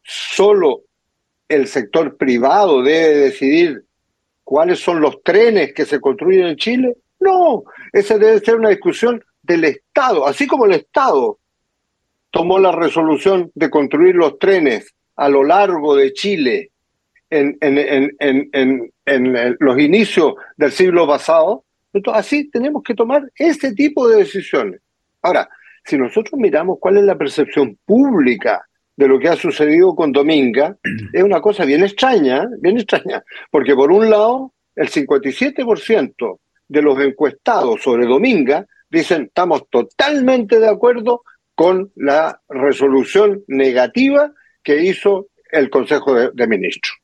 Solo 0.03 0.83
el 1.49 1.69
sector 1.69 2.17
privado 2.17 2.83
debe 2.83 3.17
decidir 3.17 3.85
cuáles 4.43 4.81
son 4.81 5.01
los 5.01 5.23
trenes 5.23 5.73
que 5.73 5.85
se 5.85 6.01
construyen 6.01 6.49
en 6.49 6.57
Chile. 6.57 6.97
No, 7.27 7.65
esa 7.93 8.19
debe 8.19 8.39
ser 8.39 8.55
una 8.55 8.69
discusión 8.69 9.23
del 9.43 9.65
Estado, 9.65 10.27
así 10.29 10.47
como 10.47 10.67
el 10.67 10.75
Estado 10.75 11.39
tomó 12.31 12.61
la 12.61 12.71
resolución 12.71 13.51
de 13.55 13.69
construir 13.69 14.15
los 14.15 14.39
trenes 14.39 14.95
a 15.17 15.29
lo 15.29 15.43
largo 15.43 15.97
de 15.97 16.13
Chile 16.13 16.71
en, 17.31 17.59
los 19.59 19.79
inicios 19.81 20.35
del 20.57 20.71
siglo 20.71 21.07
pasado, 21.09 21.65
entonces 21.93 22.21
así 22.21 22.51
tenemos 22.51 22.85
que 22.85 22.95
tomar 22.95 23.29
ese 23.35 23.75
tipo 23.75 24.09
de 24.09 24.19
decisiones. 24.19 24.81
Ahora, 25.23 25.49
si 25.85 25.99
nosotros 25.99 26.39
miramos 26.39 26.79
cuál 26.79 26.99
es 26.99 27.05
la 27.05 27.19
percepción 27.19 27.77
pública 27.85 28.65
de 28.97 29.09
lo 29.09 29.19
que 29.19 29.29
ha 29.29 29.37
sucedido 29.37 29.97
con 29.97 30.13
Dominga, 30.13 30.77
es 31.13 31.23
una 31.25 31.41
cosa 31.41 31.65
bien 31.65 31.83
extraña, 31.83 32.49
bien 32.61 32.77
extraña, 32.77 33.25
porque 33.51 33.75
por 33.75 33.91
un 33.91 34.11
lado, 34.11 34.53
el 34.77 34.89
57% 34.89 36.39
de 36.69 36.83
los 36.83 36.99
encuestados 37.01 37.83
sobre 37.83 38.07
Dominga 38.07 38.67
dicen 38.91 39.25
estamos 39.25 39.69
totalmente 39.69 40.59
de 40.61 40.69
acuerdo 40.69 41.23
con 41.55 41.91
la 41.97 42.41
resolución 42.49 43.43
negativa 43.47 44.33
que 44.63 44.83
hizo 44.83 45.29
el 45.51 45.71
Consejo 45.71 46.15
de, 46.15 46.47
Ministros. 46.47 46.99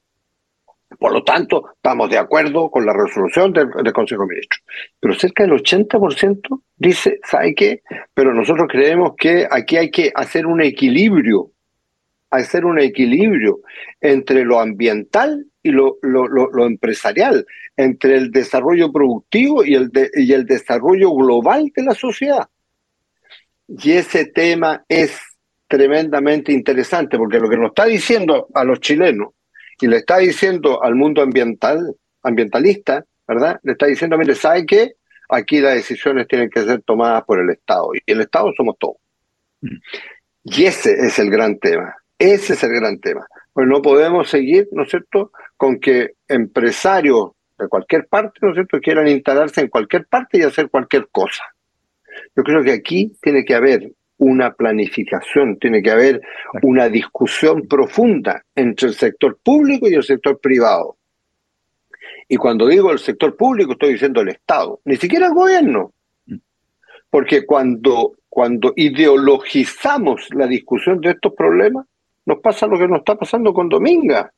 Por 0.99 1.13
lo 1.13 1.25
tanto, 1.25 1.71
estamos 1.75 2.11
de 2.11 2.19
acuerdo 2.19 2.71
con 2.71 2.85
la 2.85 2.93
resolución 2.93 3.53
del, 3.53 3.71
Consejo 3.93 4.23
de 4.23 4.35
Ministros. 4.35 4.63
Pero 5.01 5.15
cerca 5.15 5.45
del 5.45 5.53
80% 5.53 6.63
dice, 6.77 7.19
¿sabe 7.25 7.55
qué? 7.55 7.83
Pero 8.13 8.35
nosotros 8.35 8.69
creemos 8.71 9.13
que 9.17 9.47
aquí 9.51 9.77
hay 9.77 9.91
que 9.91 10.13
hacer 10.15 10.47
un 10.47 10.61
equilibrio, 10.61 11.51
hacer 12.31 12.67
un 12.67 12.79
equilibrio 12.79 13.61
entre 14.01 14.45
lo 14.45 14.61
ambiental 14.61 15.47
y 15.63 15.71
lo, 15.71 15.97
lo, 16.03 16.67
empresarial, 16.67 17.47
entre 17.77 18.17
el 18.17 18.31
desarrollo 18.31 18.91
productivo 18.91 19.65
y 19.65 19.75
el, 19.75 19.91
y 20.15 20.33
el 20.33 20.45
desarrollo 20.45 21.13
global 21.13 21.71
de 21.75 21.83
la 21.83 21.95
sociedad. 21.95 22.49
Y 23.69 23.93
ese 23.93 24.27
tema 24.27 24.85
es 24.89 25.19
tremendamente 25.69 26.53
interesante 26.53 27.17
porque 27.17 27.39
lo 27.39 27.49
que 27.49 27.57
nos 27.57 27.69
está 27.69 27.87
diciendo 27.87 28.49
a 28.55 28.65
los 28.65 28.81
chilenos 28.81 29.31
y 29.81 29.87
le 29.87 29.99
está 29.99 30.19
diciendo 30.19 30.83
al 30.83 30.95
mundo 30.95 31.23
ambiental, 31.23 31.97
ambientalista, 32.23 33.05
¿verdad? 33.27 33.59
Le 33.63 33.73
está 33.73 33.87
diciendo, 33.87 34.19
mire, 34.19 34.35
¿sabe 34.35 34.67
qué? 34.67 34.93
Aquí 35.29 35.61
las 35.61 35.75
decisiones 35.75 36.29
tienen 36.29 36.51
que 36.51 36.63
ser 36.63 36.83
tomadas 36.83 37.25
por 37.25 37.41
el 37.41 37.49
Estado 37.51 37.95
y 37.95 38.13
el 38.13 38.21
Estado 38.21 38.53
somos 38.55 38.77
todos. 38.79 38.97
Mm. 39.63 39.77
Y 40.45 40.65
ese 40.65 40.93
es 40.93 41.19
el 41.19 41.31
gran 41.31 41.59
tema, 41.59 41.97
ese 42.19 42.53
es 42.53 42.63
el 42.65 42.73
gran 42.75 43.01
tema. 43.01 43.27
Pues 43.53 43.67
no 43.67 43.83
podemos 43.83 44.29
seguir, 44.29 44.69
¿no 44.73 44.85
es 44.85 44.91
cierto?, 44.91 45.33
con 45.57 45.79
que 45.79 46.15
empresarios 46.29 47.33
de 47.59 47.69
cualquier 47.69 48.07
parte, 48.07 48.39
¿no 48.43 48.51
es 48.51 48.55
cierto?, 48.55 48.81
quieran 48.81 49.09
instalarse 49.09 49.61
en 49.61 49.69
cualquier 49.69 50.07
parte 50.07 50.39
y 50.39 50.43
hacer 50.43 50.69
cualquier 50.71 51.09
cosa. 51.11 51.45
Yo 52.37 52.43
creo 52.43 52.63
que 52.63 52.73
aquí 52.73 53.13
tiene 53.21 53.45
que 53.45 53.55
haber 53.55 53.93
una 54.19 54.53
planificación, 54.55 55.59
tiene 55.59 55.83
que 55.83 55.91
haber 55.91 56.21
una 56.63 56.89
discusión 56.89 57.67
profunda 57.69 58.45
entre 58.55 58.89
el 58.89 58.95
sector 58.95 59.39
público 59.43 59.89
y 59.89 59.95
el 59.95 60.03
sector 60.03 60.39
privado. 60.41 60.97
Y 62.29 62.37
cuando 62.37 62.67
digo 62.69 62.93
el 62.93 62.99
sector 62.99 63.37
público, 63.37 63.73
estoy 63.73 63.95
diciendo 63.95 64.21
el 64.21 64.29
Estado, 64.29 64.81
ni 64.85 64.97
siquiera 64.97 65.27
el 65.27 65.35
gobierno. 65.35 65.93
Porque 67.11 67.45
cuando, 67.45 68.15
cuando 68.29 68.73
ideologizamos 68.77 70.29
la 70.35 70.47
discusión 70.47 71.01
de 71.01 71.11
estos 71.11 71.35
problemas, 71.35 71.87
nos 72.25 72.39
pasa 72.41 72.67
lo 72.67 72.79
que 72.79 72.89
nos 72.89 73.01
está 73.01 73.17
pasando 73.17 73.53
con 73.53 73.69
Dominga. 73.69 74.33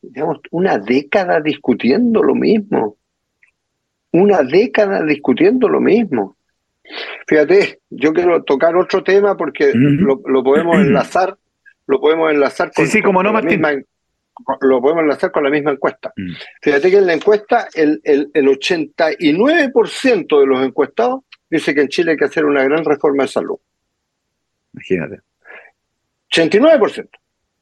Digamos, 0.00 0.38
una 0.50 0.78
década 0.78 1.40
discutiendo 1.40 2.22
lo 2.22 2.34
mismo. 2.34 2.96
Una 4.12 4.42
década 4.42 5.02
discutiendo 5.02 5.68
lo 5.68 5.80
mismo. 5.80 6.36
Fíjate, 7.26 7.80
yo 7.90 8.12
quiero 8.12 8.42
tocar 8.42 8.76
otro 8.76 9.02
tema 9.02 9.36
porque 9.36 9.72
lo, 9.74 10.42
podemos 10.42 10.76
enlazar, 10.78 11.36
lo 11.86 12.00
podemos 12.00 12.30
enlazar 12.32 12.72
con, 12.74 12.86
sí, 12.86 13.02
como 13.02 13.22
no, 13.22 13.32
la 13.32 13.42
misma, 13.42 13.72
lo 14.60 14.80
podemos 14.80 15.02
enlazar 15.02 15.30
con 15.30 15.44
la 15.44 15.50
misma 15.50 15.72
encuesta. 15.72 16.12
Mm. 16.16 16.32
Fíjate 16.62 16.90
que 16.90 16.96
en 16.98 17.06
la 17.06 17.12
encuesta 17.12 17.68
el, 17.74 18.00
el, 18.04 18.30
el 18.32 18.46
89% 18.46 20.40
de 20.40 20.46
los 20.46 20.64
encuestados 20.64 21.24
dice 21.50 21.74
que 21.74 21.82
en 21.82 21.88
Chile 21.88 22.12
hay 22.12 22.16
que 22.16 22.24
hacer 22.24 22.44
una 22.44 22.64
gran 22.64 22.84
reforma 22.84 23.24
de 23.24 23.28
salud. 23.28 23.58
Imagínate. 24.72 25.20
89%. 26.30 27.08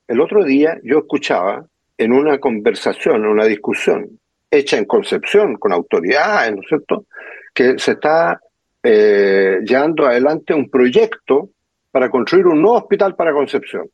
El 0.09 0.21
otro 0.21 0.45
día 0.45 0.79
yo 0.83 0.99
escuchaba 0.99 1.67
en 1.99 2.13
una 2.13 2.39
conversación, 2.39 3.17
en 3.17 3.31
una 3.31 3.45
discusión 3.45 4.19
hecha 4.51 4.77
en 4.77 4.85
Concepción 4.85 5.57
con 5.57 5.73
autoridades, 5.73 6.55
¿no 6.55 6.63
es 6.63 6.69
cierto?, 6.69 7.07
que 7.53 7.79
se 7.79 7.93
está 7.93 8.41
eh, 8.83 9.59
llevando 9.65 10.07
adelante 10.07 10.55
un 10.55 10.71
proyecto 10.71 11.51
para 11.91 12.11
construir 12.11 12.47
un 12.47 12.61
nuevo 12.61 12.77
hospital 12.77 13.17
para 13.17 13.33
Concepción. 13.33 13.89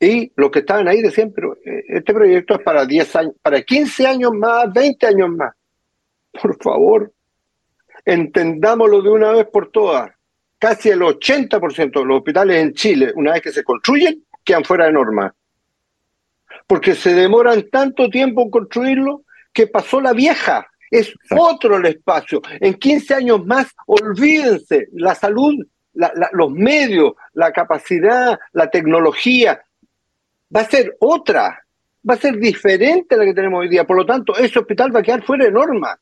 Y 0.00 0.32
los 0.36 0.50
que 0.50 0.60
estaban 0.60 0.88
ahí 0.88 1.02
decían, 1.02 1.32
pero 1.34 1.56
eh, 1.64 1.84
este 1.88 2.12
proyecto 2.14 2.54
es 2.54 2.60
para 2.60 2.84
10 2.84 3.16
años, 3.16 3.34
para 3.42 3.62
15 3.62 4.06
años 4.06 4.32
más, 4.32 4.72
20 4.72 5.06
años 5.06 5.30
más. 5.30 5.54
Por 6.40 6.56
favor, 6.62 7.12
entendámoslo 8.04 9.02
de 9.02 9.10
una 9.10 9.32
vez 9.32 9.46
por 9.46 9.70
todas. 9.70 10.12
Casi 10.64 10.88
el 10.88 11.00
80% 11.00 11.92
de 11.92 12.04
los 12.06 12.16
hospitales 12.16 12.56
en 12.56 12.72
Chile, 12.72 13.12
una 13.16 13.32
vez 13.32 13.42
que 13.42 13.52
se 13.52 13.62
construyen, 13.62 14.24
quedan 14.42 14.64
fuera 14.64 14.86
de 14.86 14.92
norma. 14.92 15.34
Porque 16.66 16.94
se 16.94 17.12
demoran 17.12 17.68
tanto 17.68 18.08
tiempo 18.08 18.40
en 18.40 18.50
construirlo 18.50 19.24
que 19.52 19.66
pasó 19.66 20.00
la 20.00 20.14
vieja 20.14 20.66
es 20.90 21.12
otro 21.36 21.76
el 21.76 21.84
espacio. 21.84 22.40
En 22.60 22.72
15 22.72 23.14
años 23.14 23.44
más, 23.44 23.74
olvídense, 23.84 24.88
la 24.94 25.14
salud, 25.14 25.54
los 26.32 26.50
medios, 26.50 27.12
la 27.34 27.52
capacidad, 27.52 28.38
la 28.54 28.70
tecnología, 28.70 29.62
va 30.56 30.62
a 30.62 30.70
ser 30.70 30.96
otra, 30.98 31.62
va 32.08 32.14
a 32.14 32.16
ser 32.16 32.38
diferente 32.38 33.16
a 33.16 33.18
la 33.18 33.26
que 33.26 33.34
tenemos 33.34 33.60
hoy 33.60 33.68
día. 33.68 33.84
Por 33.84 33.98
lo 33.98 34.06
tanto, 34.06 34.34
ese 34.34 34.60
hospital 34.60 34.96
va 34.96 35.00
a 35.00 35.02
quedar 35.02 35.22
fuera 35.26 35.44
de 35.44 35.52
norma. 35.52 36.00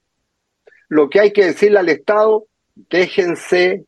Lo 0.89 1.11
que 1.11 1.19
hay 1.19 1.33
que 1.33 1.47
decirle 1.47 1.81
al 1.81 1.89
Estado, 1.89 2.47
déjense 2.77 3.87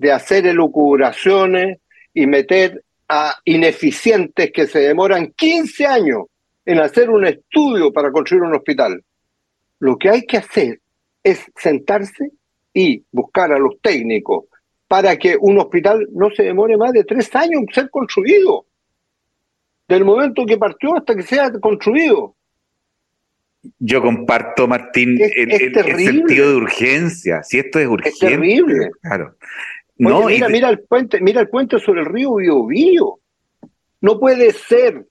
de 0.00 0.12
hacer 0.12 0.46
elucubraciones 0.46 1.78
y 2.14 2.26
meter 2.26 2.82
a 3.06 3.36
ineficientes 3.44 4.50
que 4.50 4.66
se 4.66 4.78
demoran 4.78 5.34
15 5.36 5.86
años 5.86 6.22
en 6.64 6.80
hacer 6.80 7.10
un 7.10 7.26
estudio 7.26 7.92
para 7.92 8.10
construir 8.10 8.42
un 8.44 8.54
hospital. 8.54 9.04
Lo 9.78 9.98
que 9.98 10.08
hay 10.08 10.22
que 10.22 10.38
hacer 10.38 10.80
es 11.22 11.44
sentarse 11.54 12.30
y 12.72 13.04
buscar 13.12 13.52
a 13.52 13.58
los 13.58 13.78
técnicos 13.82 14.44
para 14.88 15.18
que 15.18 15.36
un 15.38 15.58
hospital 15.58 16.08
no 16.12 16.30
se 16.30 16.44
demore 16.44 16.78
más 16.78 16.92
de 16.92 17.04
tres 17.04 17.34
años 17.36 17.60
en 17.60 17.74
ser 17.74 17.90
construido. 17.90 18.64
Del 19.86 20.06
momento 20.06 20.46
que 20.46 20.56
partió 20.56 20.96
hasta 20.96 21.14
que 21.14 21.24
sea 21.24 21.52
construido. 21.60 22.36
Yo 23.78 24.00
comparto, 24.00 24.66
Martín, 24.66 25.18
el, 25.20 25.74
sentido 25.74 26.48
de 26.48 26.56
urgencia. 26.56 27.42
Si 27.42 27.58
esto 27.58 27.78
es 27.78 27.86
urgente. 27.86 28.08
Es 28.08 28.18
terrible. 28.18 28.90
Claro. 29.02 29.36
No, 30.08 30.26
mira, 30.26 30.48
mira 30.48 30.68
el 30.68 30.80
puente, 30.80 31.20
mira 31.20 31.40
el 31.40 31.48
puente 31.48 31.78
sobre 31.78 32.00
el 32.00 32.06
río 32.06 32.34
Biobío. 32.34 33.20
No 34.00 34.18
puede 34.18 34.52
ser 34.52 35.06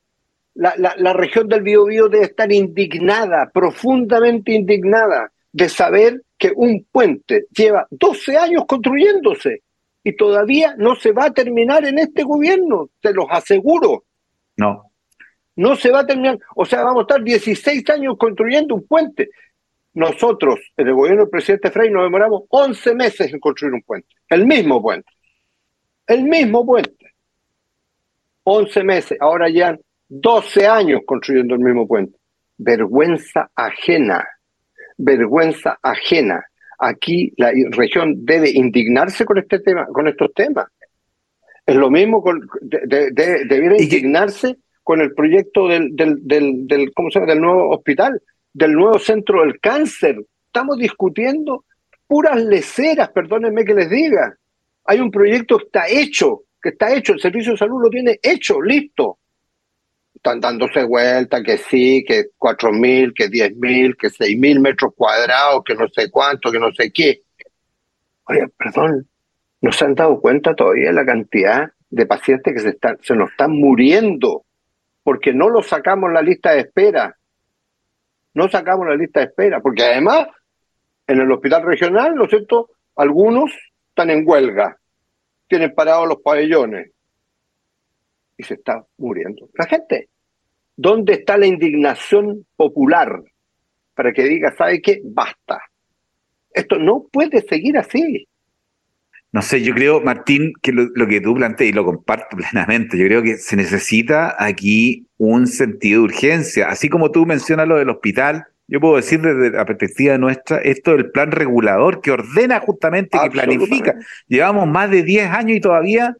la, 0.59 1.13
región 1.13 1.47
del 1.47 1.61
Biobío 1.61 2.09
debe 2.09 2.25
estar 2.25 2.51
indignada, 2.51 3.49
profundamente 3.53 4.51
indignada, 4.51 5.31
de 5.51 5.69
saber 5.69 6.21
que 6.37 6.51
un 6.55 6.85
puente 6.91 7.45
lleva 7.55 7.87
12 7.89 8.37
años 8.37 8.65
construyéndose 8.67 9.63
y 10.03 10.15
todavía 10.15 10.75
no 10.77 10.95
se 10.95 11.11
va 11.11 11.25
a 11.25 11.33
terminar 11.33 11.85
en 11.85 11.99
este 11.99 12.23
gobierno, 12.23 12.89
te 13.01 13.13
los 13.13 13.25
aseguro. 13.29 14.03
No. 14.57 14.91
No 15.55 15.75
se 15.75 15.91
va 15.91 16.01
a 16.01 16.05
terminar, 16.05 16.39
o 16.55 16.65
sea, 16.65 16.83
vamos 16.83 16.99
a 16.99 17.01
estar 17.01 17.23
16 17.23 17.89
años 17.89 18.15
construyendo 18.17 18.75
un 18.75 18.85
puente. 18.87 19.29
Nosotros, 19.93 20.59
en 20.77 20.87
el 20.87 20.93
gobierno 20.93 21.23
del 21.23 21.29
presidente 21.29 21.71
Frey, 21.71 21.89
nos 21.89 22.03
demoramos 22.03 22.43
11 22.49 22.95
meses 22.95 23.33
en 23.33 23.39
construir 23.39 23.73
un 23.73 23.81
puente, 23.81 24.07
el 24.29 24.45
mismo 24.45 24.81
puente, 24.81 25.11
el 26.07 26.23
mismo 26.23 26.65
puente. 26.65 26.95
11 28.43 28.83
meses, 28.83 29.17
ahora 29.21 29.49
ya 29.49 29.77
12 30.07 30.65
años 30.65 31.01
construyendo 31.05 31.53
el 31.53 31.61
mismo 31.61 31.87
puente. 31.87 32.17
Vergüenza 32.57 33.51
ajena, 33.55 34.27
vergüenza 34.97 35.77
ajena. 35.81 36.43
Aquí 36.79 37.33
la 37.37 37.51
región 37.71 38.25
debe 38.25 38.49
indignarse 38.49 39.25
con 39.25 39.37
este 39.37 39.59
tema, 39.59 39.85
con 39.87 40.07
estos 40.07 40.33
temas. 40.33 40.67
Es 41.65 41.75
lo 41.75 41.91
mismo 41.91 42.23
con, 42.23 42.41
debiera 42.61 43.79
indignarse 43.79 44.57
con 44.83 45.01
el 45.01 45.13
proyecto 45.13 45.67
del, 45.67 45.95
del, 45.95 46.17
del, 46.23 46.91
¿cómo 46.95 47.11
se 47.11 47.19
llama? 47.19 47.31
del 47.31 47.41
nuevo 47.41 47.69
hospital, 47.69 48.19
del 48.53 48.73
nuevo 48.73 48.99
centro 48.99 49.41
del 49.41 49.59
cáncer. 49.59 50.17
Estamos 50.45 50.77
discutiendo 50.77 51.65
puras 52.07 52.43
leceras, 52.43 53.09
perdónenme 53.09 53.63
que 53.63 53.75
les 53.75 53.89
diga. 53.89 54.35
Hay 54.85 54.99
un 54.99 55.11
proyecto 55.11 55.57
que 55.57 55.65
está 55.65 55.87
hecho, 55.87 56.41
que 56.61 56.69
está 56.69 56.93
hecho, 56.93 57.13
el 57.13 57.19
Servicio 57.19 57.51
de 57.51 57.59
Salud 57.59 57.83
lo 57.83 57.89
tiene 57.89 58.19
hecho, 58.21 58.61
listo. 58.61 59.19
Están 60.15 60.39
dándose 60.39 60.83
vuelta 60.83 61.43
que 61.43 61.57
sí, 61.57 62.03
que 62.05 62.29
cuatro 62.37 62.71
mil, 62.71 63.13
que 63.13 63.29
diez 63.29 63.55
mil, 63.55 63.95
que 63.95 64.09
seis 64.09 64.37
mil 64.37 64.59
metros 64.59 64.93
cuadrados, 64.95 65.63
que 65.63 65.75
no 65.75 65.87
sé 65.87 66.09
cuánto, 66.09 66.51
que 66.51 66.59
no 66.59 66.71
sé 66.73 66.91
qué. 66.91 67.21
Oye, 68.25 68.47
perdón, 68.57 69.07
¿no 69.61 69.71
se 69.71 69.85
han 69.85 69.95
dado 69.95 70.19
cuenta 70.19 70.55
todavía 70.55 70.91
la 70.91 71.05
cantidad 71.05 71.71
de 71.89 72.05
pacientes 72.05 72.53
que 72.53 72.59
se, 72.59 72.69
están, 72.69 72.97
se 73.01 73.15
nos 73.15 73.29
están 73.31 73.51
muriendo 73.51 74.45
porque 75.03 75.33
no 75.33 75.49
los 75.49 75.67
sacamos 75.67 76.11
la 76.11 76.21
lista 76.21 76.51
de 76.53 76.61
espera? 76.61 77.18
No 78.33 78.49
sacamos 78.49 78.87
la 78.87 78.95
lista 78.95 79.19
de 79.19 79.27
espera, 79.27 79.59
porque 79.61 79.83
además 79.83 80.27
en 81.07 81.19
el 81.19 81.31
hospital 81.31 81.63
regional, 81.63 82.13
¿no 82.15 82.25
es 82.25 82.29
cierto? 82.29 82.69
Algunos 82.95 83.51
están 83.89 84.11
en 84.11 84.23
huelga, 84.25 84.77
tienen 85.47 85.73
parados 85.73 86.07
los 86.07 86.21
pabellones 86.21 86.91
y 88.37 88.43
se 88.43 88.53
está 88.53 88.85
muriendo 88.97 89.49
la 89.53 89.65
gente. 89.65 90.09
¿Dónde 90.75 91.13
está 91.13 91.37
la 91.37 91.47
indignación 91.47 92.45
popular 92.55 93.21
para 93.93 94.13
que 94.13 94.23
diga, 94.23 94.55
¿sabe 94.55 94.81
qué? 94.81 95.01
Basta. 95.03 95.59
Esto 96.53 96.77
no 96.77 97.07
puede 97.11 97.41
seguir 97.41 97.77
así. 97.77 98.28
No 99.31 99.43
sé, 99.43 99.61
yo 99.61 99.75
creo, 99.75 100.01
Martín, 100.01 100.53
que 100.61 100.71
lo, 100.71 101.07
que 101.07 101.21
tú 101.21 101.35
planteas 101.35 101.69
y 101.69 101.73
lo 101.73 101.85
comparto 101.85 102.35
plenamente, 102.37 102.97
yo 102.97 103.05
creo 103.05 103.21
que 103.21 103.37
se 103.37 103.55
necesita 103.55 104.35
aquí 104.43 105.07
un 105.17 105.47
sentido 105.47 106.01
de 106.01 106.05
urgencia. 106.05 106.69
Así 106.69 106.89
como 106.89 107.11
tú 107.11 107.25
mencionas 107.25 107.67
lo 107.67 107.77
del 107.77 107.89
hospital, 107.89 108.45
yo 108.67 108.79
puedo 108.79 108.97
decir 108.97 109.21
desde 109.21 109.51
la 109.51 109.65
perspectiva 109.65 110.17
nuestra, 110.17 110.57
esto 110.59 110.91
del 110.91 111.11
plan 111.11 111.31
regulador 111.31 112.01
que 112.01 112.11
ordena 112.11 112.59
justamente, 112.59 113.17
que 113.23 113.29
planifica. 113.31 113.95
Llevamos 114.27 114.67
más 114.67 114.91
de 114.91 115.03
10 115.03 115.31
años 115.31 115.57
y 115.57 115.61
todavía 115.61 116.15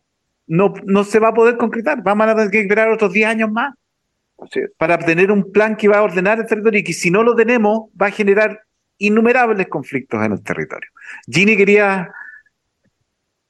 no, 0.48 0.74
no 0.86 1.04
se 1.04 1.20
va 1.20 1.30
a 1.30 1.34
poder 1.34 1.58
concretar. 1.58 2.02
Vamos 2.04 2.28
a 2.28 2.36
tener 2.36 2.50
que 2.50 2.62
esperar 2.62 2.90
otros 2.90 3.14
10 3.14 3.28
años 3.28 3.52
más 3.52 3.74
para 4.78 4.98
tener 4.98 5.32
un 5.32 5.52
plan 5.52 5.76
que 5.76 5.88
va 5.88 5.98
a 5.98 6.04
ordenar 6.04 6.40
el 6.40 6.48
territorio 6.48 6.80
y 6.80 6.84
que 6.84 6.94
si 6.94 7.12
no 7.12 7.24
lo 7.24 7.36
tenemos 7.36 7.90
va 8.02 8.08
a 8.08 8.12
generar 8.12 8.62
innumerables 8.98 9.68
conflictos 9.68 10.24
en 10.26 10.32
el 10.32 10.44
territorio. 10.44 10.90
Ginny 11.28 11.56
quería 11.56 12.12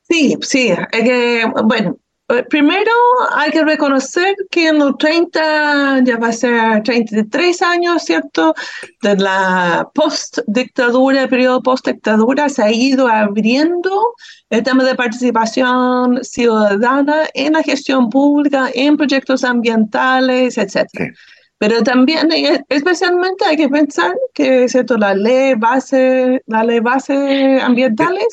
Sí, 0.10 0.36
sí, 0.42 0.74
que, 0.92 1.46
bueno, 1.66 1.98
eh, 2.30 2.44
primero 2.50 2.92
hay 3.36 3.52
que 3.52 3.64
reconocer 3.64 4.36
que 4.52 4.68
en 4.70 4.80
los 4.80 4.98
30, 4.98 6.04
ya 6.04 6.18
va 6.18 6.28
a 6.30 6.32
ser 6.32 6.84
33 6.84 7.62
años, 7.62 8.04
¿cierto? 8.04 8.54
De 9.02 9.16
la 9.18 9.90
post-dictadura, 9.94 11.24
el 11.24 11.30
periodo 11.30 11.62
post-dictadura, 11.62 12.50
se 12.50 12.64
ha 12.64 12.72
ido 12.72 13.08
abriendo 13.08 14.14
el 14.50 14.64
tema 14.64 14.84
de 14.84 14.96
participación 14.96 16.24
ciudadana 16.24 17.28
en 17.34 17.54
la 17.54 17.64
gestión 17.64 18.10
pública, 18.10 18.70
en 18.74 18.98
proyectos 18.98 19.44
ambientales, 19.44 20.58
etc. 20.58 21.14
Pero 21.58 21.84
también, 21.84 22.32
eh, 22.32 22.64
especialmente, 22.70 23.46
hay 23.46 23.58
que 23.58 23.70
pensar 23.70 24.16
que, 24.34 24.68
¿cierto? 24.70 24.98
La 24.98 25.14
ley 25.14 25.56
base, 25.56 26.42
la 26.48 26.64
ley 26.64 26.80
base 26.80 27.60
ambientales 27.62 28.28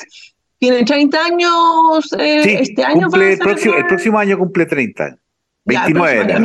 tiene 0.58 0.84
30 0.84 1.24
años, 1.24 2.12
eh, 2.18 2.60
este 2.60 2.84
año 2.84 3.08
cumple, 3.08 3.34
el, 3.34 3.38
próximo, 3.38 3.74
el 3.74 3.86
próximo 3.86 4.18
año 4.18 4.38
cumple 4.38 4.66
30 4.66 5.18
29 5.66 6.40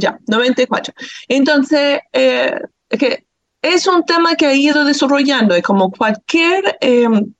ya, 0.00 0.18
94. 0.26 0.94
Entonces, 1.28 2.00
eh, 2.12 2.58
que 2.88 3.26
es 3.60 3.86
un 3.86 4.04
tema 4.04 4.34
que 4.34 4.46
ha 4.46 4.54
ido 4.54 4.84
desarrollando, 4.84 5.56
y 5.56 5.62
como 5.62 5.90
cualquier 5.90 6.76
em, 6.80 7.32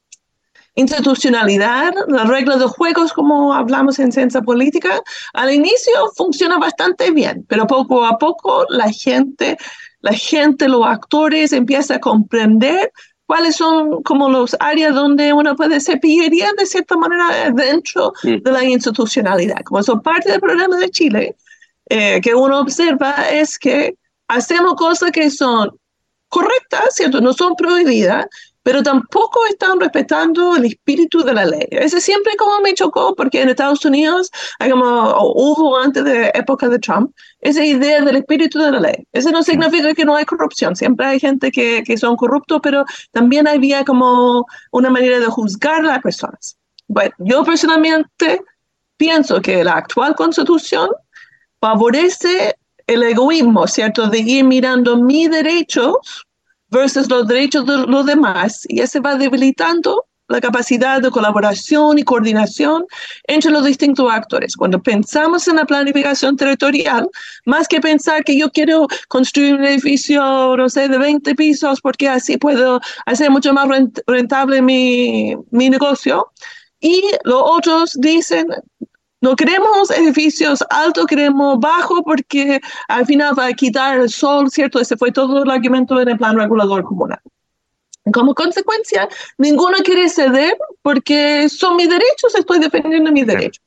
institucionalidad, 0.75 1.93
la 2.09 2.25
regla 2.25 2.57
de 2.57 2.66
juegos, 2.66 3.12
como 3.12 3.55
hablamos 3.55 3.99
en 3.99 4.12
ciencia 4.12 4.41
política, 4.43 5.01
al 5.33 5.53
inicio 5.53 5.93
funciona 6.16 6.59
bastante 6.59 7.11
bien, 7.11 7.45
pero 7.49 7.66
poco 7.66 8.05
a 8.05 8.18
poco 8.18 8.64
la 8.68 8.91
gente, 8.91 9.57
la 10.01 10.12
gente, 10.12 10.68
los 10.68 10.87
actores 10.87 11.53
empiezan 11.53 11.97
a 11.97 12.01
comprender 12.01 12.93
cuáles 13.33 13.57
son 13.57 14.03
como 14.03 14.28
los 14.28 14.55
áreas 14.61 14.95
donde 14.95 15.33
uno 15.33 15.57
puede 15.57 15.80
cepillería 15.80 16.51
de 16.59 16.66
cierta 16.66 16.99
manera 16.99 17.51
dentro 17.51 18.12
mm. 18.22 18.43
de 18.43 18.53
la 18.53 18.62
institucionalidad. 18.62 19.62
Como 19.64 19.83
son 19.83 20.03
parte 20.03 20.30
del 20.30 20.39
problema 20.39 20.76
de 20.76 20.91
Chile, 20.91 21.37
eh, 21.89 22.20
que 22.20 22.35
uno 22.35 22.61
observa 22.61 23.30
es 23.30 23.59
que 23.59 23.95
hacemos 24.28 24.74
cosas 24.74 25.12
que 25.12 25.30
son 25.30 25.70
correctas, 26.28 26.89
¿cierto? 26.91 27.22
No 27.22 27.33
son 27.33 27.57
prohibidas, 27.57 28.26
pero 28.63 28.83
tampoco 28.83 29.45
están 29.47 29.81
respetando 29.81 30.57
el 30.57 30.67
espíritu 30.67 31.23
de 31.23 31.35
la 31.35 31.45
ley. 31.45 31.67
Ese 31.71 32.01
siempre 32.01 32.37
como 32.37 32.61
me 32.61 32.75
chocó, 32.75 33.15
porque 33.15 33.43
en 33.43 33.49
Estados 33.49 33.85
Unidos, 33.85 34.31
como 34.71 35.15
hubo 35.35 35.79
antes 35.79 36.05
de 36.05 36.31
época 36.35 36.69
de 36.69 36.79
Trump, 36.79 37.13
esa 37.41 37.65
idea 37.65 38.01
del 38.03 38.17
espíritu 38.17 38.59
de 38.59 38.71
la 38.71 38.81
ley. 38.81 39.07
Eso 39.13 39.31
no 39.31 39.43
significa 39.43 39.95
que 39.95 40.05
no 40.05 40.17
hay 40.17 40.25
corrupción, 40.25 40.77
siempre 40.77 41.07
hay 41.07 41.21
gente 41.21 41.51
que, 41.51 41.83
que 41.85 41.97
son 41.97 42.17
corruptos, 42.17 42.61
pero 42.63 42.85
también 43.11 43.49
había 43.49 43.85
como 43.85 44.47
una 44.71 44.91
manera 44.91 45.19
de 45.19 45.27
juzgar 45.27 45.81
a 45.81 45.89
las 45.89 46.01
personas. 46.01 46.57
Bueno, 46.87 47.13
yo 47.19 47.45
personalmente 47.45 48.43
pienso 48.97 49.41
que 49.41 49.65
la 49.65 49.75
actual 49.75 50.15
constitución 50.15 50.89
favorece 51.61 52.57
el 52.87 53.03
egoísmo, 53.03 53.67
¿cierto? 53.67 54.09
De 54.09 54.19
ir 54.19 54.45
mirando 54.45 54.97
mis 54.97 55.31
derechos 55.31 56.27
versus 56.73 57.09
los 57.09 57.29
derechos 57.29 57.66
de 57.66 57.87
los 57.87 58.07
demás 58.07 58.62
y 58.68 58.81
ese 58.81 58.99
va 58.99 59.14
debilitando 59.14 60.07
la 60.29 60.41
capacidad 60.41 61.03
de 61.03 61.11
colaboración 61.11 61.99
y 61.99 62.05
coordinación 62.05 62.87
entre 63.25 63.51
los 63.51 63.64
distintos 63.64 64.11
actores. 64.11 64.57
Cuando 64.57 64.83
pensamos 64.83 65.47
en 65.47 65.57
la 65.57 65.66
planificación 65.66 66.37
territorial, 66.37 67.07
más 67.45 67.68
que 67.68 67.81
pensar 67.81 68.25
que 68.25 68.39
yo 68.39 68.51
quiero 68.51 68.87
construir 69.09 69.55
un 69.55 69.64
edificio, 69.64 70.57
no 70.57 70.68
sé, 70.70 70.89
de 70.89 70.97
20 70.97 71.35
pisos 71.35 71.81
porque 71.83 72.09
así 72.09 72.39
puedo 72.39 72.81
hacer 73.05 73.31
mucho 73.31 73.53
más 73.53 73.68
rentable 74.07 74.62
mi, 74.62 75.37
mi 75.51 75.68
negocio, 75.68 76.33
y 76.81 77.01
los 77.25 77.43
otros 77.45 77.93
dicen, 78.01 78.47
no 79.23 79.37
queremos 79.37 79.91
edificios 79.91 80.64
altos, 80.68 81.07
queremos 81.07 81.59
bajo 81.61 82.03
porque 82.03 82.61
al 82.89 83.07
final 83.07 83.39
va 83.39 83.47
a 83.47 83.53
quitar 83.53 84.01
el 84.01 84.11
sol, 84.11 84.51
¿cierto? 84.51 84.81
Ese 84.81 84.97
fue 84.97 85.12
todo 85.12 85.45
el 85.45 85.51
argumento 85.51 86.01
en 86.01 86.09
el 86.09 86.18
plan 86.18 86.37
regulador 86.37 86.83
comunal. 86.83 87.20
Como 88.12 88.35
consecuencia, 88.35 89.09
ninguno 89.39 89.79
quiere 89.85 90.09
ceder 90.09 90.59
porque 90.83 91.49
son 91.49 91.77
mis 91.77 91.89
derechos, 91.89 92.35
estoy 92.35 92.59
defendiendo 92.59 93.12
mis 93.12 93.27
derechos. 93.27 93.64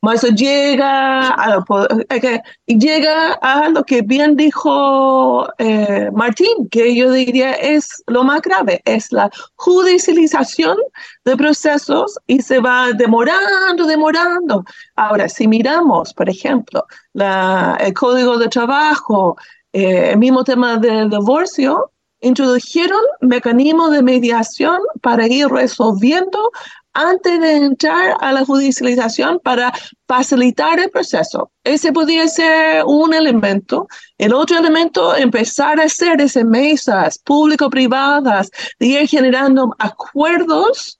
Eso 0.00 0.28
llega 0.28 1.30
a, 1.30 1.56
lo, 1.56 1.64
eh, 2.08 2.40
llega 2.66 3.32
a 3.42 3.68
lo 3.68 3.84
que 3.84 4.02
bien 4.02 4.36
dijo 4.36 5.46
eh, 5.58 6.10
Martín, 6.12 6.68
que 6.70 6.94
yo 6.94 7.10
diría 7.10 7.52
es 7.52 8.02
lo 8.06 8.22
más 8.22 8.40
grave, 8.40 8.80
es 8.84 9.12
la 9.12 9.28
judicialización 9.56 10.76
de 11.24 11.36
procesos 11.36 12.16
y 12.26 12.40
se 12.42 12.60
va 12.60 12.92
demorando, 12.92 13.86
demorando. 13.86 14.64
Ahora, 14.94 15.28
si 15.28 15.48
miramos, 15.48 16.14
por 16.14 16.30
ejemplo, 16.30 16.86
la, 17.12 17.76
el 17.80 17.92
código 17.92 18.38
de 18.38 18.48
trabajo, 18.48 19.36
eh, 19.72 20.12
el 20.12 20.18
mismo 20.18 20.44
tema 20.44 20.76
del 20.76 21.10
divorcio, 21.10 21.90
introdujeron 22.20 23.00
mecanismos 23.20 23.92
de 23.92 24.02
mediación 24.02 24.78
para 25.00 25.26
ir 25.26 25.48
resolviendo 25.48 26.50
antes 26.94 27.40
de 27.40 27.56
entrar 27.56 28.16
a 28.20 28.32
la 28.32 28.44
judicialización 28.44 29.38
para 29.42 29.72
facilitar 30.08 30.80
el 30.80 30.90
proceso. 30.90 31.52
Ese 31.62 31.92
podría 31.92 32.26
ser 32.26 32.82
un 32.86 33.14
elemento. 33.14 33.86
El 34.16 34.34
otro 34.34 34.58
elemento, 34.58 35.14
empezar 35.14 35.78
a 35.78 35.84
hacer 35.84 36.20
esas 36.20 36.44
mesas 36.44 37.18
público-privadas, 37.18 38.50
de 38.80 38.86
ir 38.86 39.08
generando 39.08 39.74
acuerdos 39.78 40.97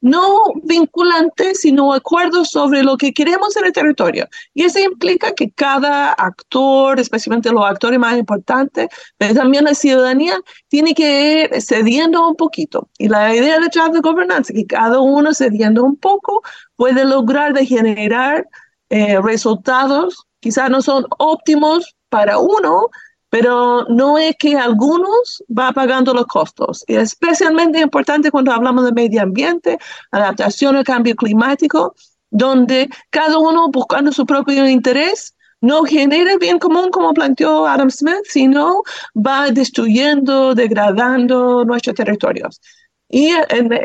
no 0.00 0.40
vinculantes, 0.64 1.60
sino 1.60 1.92
acuerdos 1.92 2.50
sobre 2.50 2.82
lo 2.82 2.96
que 2.96 3.12
queremos 3.12 3.56
en 3.56 3.66
el 3.66 3.72
territorio. 3.72 4.26
Y 4.54 4.64
eso 4.64 4.78
implica 4.78 5.32
que 5.32 5.50
cada 5.50 6.12
actor, 6.12 6.98
especialmente 6.98 7.52
los 7.52 7.64
actores 7.64 7.98
más 7.98 8.16
importantes, 8.16 8.88
pero 9.18 9.34
también 9.34 9.64
la 9.64 9.74
ciudadanía, 9.74 10.38
tiene 10.68 10.94
que 10.94 11.42
ir 11.42 11.62
cediendo 11.62 12.26
un 12.28 12.36
poquito. 12.36 12.88
Y 12.98 13.08
la 13.08 13.34
idea 13.34 13.58
detrás 13.58 13.92
de 13.92 14.00
gobernanza, 14.00 14.52
que 14.52 14.66
cada 14.66 15.00
uno 15.00 15.34
cediendo 15.34 15.84
un 15.84 15.96
poco 15.96 16.42
puede 16.76 17.04
lograr 17.04 17.52
de 17.52 17.66
generar 17.66 18.48
eh, 18.88 19.20
resultados, 19.20 20.26
quizás 20.40 20.70
no 20.70 20.82
son 20.82 21.06
óptimos 21.18 21.94
para 22.08 22.38
uno, 22.38 22.88
pero 23.30 23.86
no 23.88 24.18
es 24.18 24.36
que 24.36 24.56
algunos 24.56 25.42
va 25.56 25.72
pagando 25.72 26.12
los 26.12 26.26
costos. 26.26 26.84
Y 26.86 26.96
especialmente 26.96 27.80
importante 27.80 28.30
cuando 28.30 28.52
hablamos 28.52 28.84
de 28.84 28.92
medio 28.92 29.22
ambiente, 29.22 29.78
adaptación 30.10 30.76
al 30.76 30.84
cambio 30.84 31.14
climático, 31.14 31.94
donde 32.30 32.88
cada 33.10 33.38
uno 33.38 33.70
buscando 33.70 34.12
su 34.12 34.26
propio 34.26 34.68
interés 34.68 35.34
no 35.60 35.84
genera 35.84 36.36
bien 36.38 36.58
común 36.58 36.90
como 36.90 37.12
planteó 37.14 37.66
Adam 37.66 37.90
Smith, 37.90 38.24
sino 38.24 38.82
va 39.14 39.50
destruyendo, 39.50 40.54
degradando 40.54 41.64
nuestros 41.64 41.94
territorios. 41.94 42.60
Y 43.08 43.32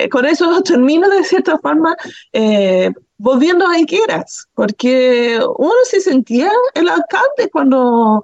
con 0.10 0.26
eso 0.26 0.62
termino 0.64 1.10
de 1.10 1.24
cierta 1.24 1.58
forma 1.58 1.96
eh, 2.32 2.92
volviendo 3.18 3.68
a 3.68 3.78
Higueras, 3.78 4.48
porque 4.54 5.40
uno 5.58 5.74
se 5.84 6.00
sentía 6.00 6.52
el 6.74 6.88
alcalde 6.88 7.50
cuando 7.52 8.22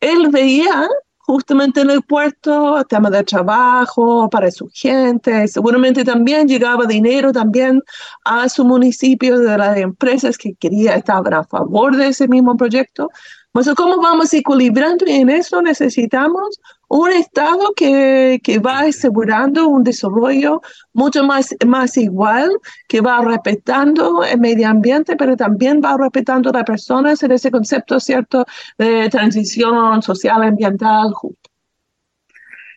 él 0.00 0.28
veía 0.28 0.88
justamente 1.18 1.82
en 1.82 1.90
el 1.90 2.02
puerto, 2.02 2.84
tema 2.88 3.08
de 3.08 3.22
trabajo 3.22 4.28
para 4.28 4.50
su 4.50 4.68
gente, 4.72 5.46
seguramente 5.46 6.04
también 6.04 6.48
llegaba 6.48 6.86
dinero 6.86 7.32
también 7.32 7.80
a 8.24 8.48
su 8.48 8.64
municipio 8.64 9.38
de 9.38 9.56
las 9.56 9.76
empresas 9.76 10.36
que 10.36 10.54
quería 10.54 10.96
estar 10.96 11.22
a 11.32 11.44
favor 11.44 11.96
de 11.96 12.08
ese 12.08 12.26
mismo 12.26 12.56
proyecto. 12.56 13.10
Entonces, 13.46 13.74
¿cómo 13.74 14.00
vamos 14.02 14.34
equilibrando? 14.34 15.04
Y 15.06 15.12
en 15.12 15.30
eso 15.30 15.62
necesitamos 15.62 16.60
un 16.90 17.12
Estado 17.12 17.72
que, 17.76 18.40
que, 18.42 18.58
va 18.58 18.80
asegurando 18.80 19.68
un 19.68 19.84
desarrollo 19.84 20.60
mucho 20.92 21.22
más, 21.24 21.54
más 21.64 21.96
igual, 21.96 22.50
que 22.88 23.00
va 23.00 23.20
respetando 23.24 24.24
el 24.24 24.40
medio 24.40 24.68
ambiente, 24.68 25.14
pero 25.16 25.36
también 25.36 25.80
va 25.80 25.96
respetando 25.96 26.50
a 26.50 26.52
las 26.52 26.64
personas 26.64 27.22
en 27.22 27.30
ese 27.30 27.50
concepto, 27.52 28.00
¿cierto?, 28.00 28.44
de 28.76 29.08
transición 29.08 30.02
social, 30.02 30.42
ambiental, 30.42 31.12
justo. 31.12 31.48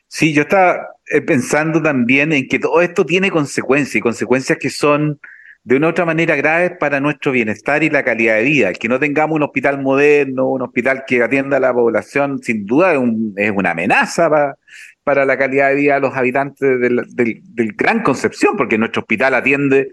Sí, 0.07 0.31
yo 0.31 0.43
estaba 0.43 0.89
eh, 1.07 1.21
pensando 1.21 1.81
también 1.81 2.33
en 2.33 2.47
que 2.47 2.59
todo 2.59 2.81
esto 2.81 3.03
tiene 3.03 3.31
consecuencias 3.31 3.95
y 3.95 3.99
consecuencias 4.01 4.59
que 4.59 4.69
son 4.69 5.19
de 5.63 5.77
una 5.77 5.89
otra 5.89 6.05
manera 6.05 6.35
grave 6.35 6.71
para 6.71 6.99
nuestro 6.99 7.31
bienestar 7.31 7.83
y 7.83 7.89
la 7.89 8.03
calidad 8.03 8.35
de 8.35 8.43
vida. 8.43 8.73
que 8.73 8.89
no 8.89 8.99
tengamos 8.99 9.35
un 9.37 9.43
hospital 9.43 9.81
moderno, 9.81 10.49
un 10.49 10.61
hospital 10.61 11.03
que 11.07 11.23
atienda 11.23 11.57
a 11.57 11.59
la 11.59 11.73
población, 11.73 12.39
sin 12.43 12.65
duda 12.65 12.93
es, 13.37 13.51
una 13.51 13.71
amenaza 13.71 14.29
para, 14.29 14.57
para, 15.03 15.25
la 15.25 15.37
calidad 15.37 15.69
de 15.69 15.75
vida 15.75 15.95
de 15.95 16.01
los 16.01 16.15
habitantes 16.15 16.79
del, 16.79 17.73
Gran 17.77 18.03
Concepción, 18.03 18.57
porque 18.57 18.77
nuestro 18.77 19.01
hospital 19.01 19.35
atiende 19.35 19.91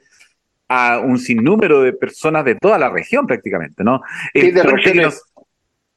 a 0.68 0.98
un 1.00 1.18
sinnúmero 1.18 1.82
de 1.82 1.92
personas 1.92 2.44
de 2.44 2.54
toda 2.54 2.78
la 2.78 2.90
región 2.90 3.26
prácticamente, 3.26 3.82
¿no? 3.82 4.02
de 4.34 5.10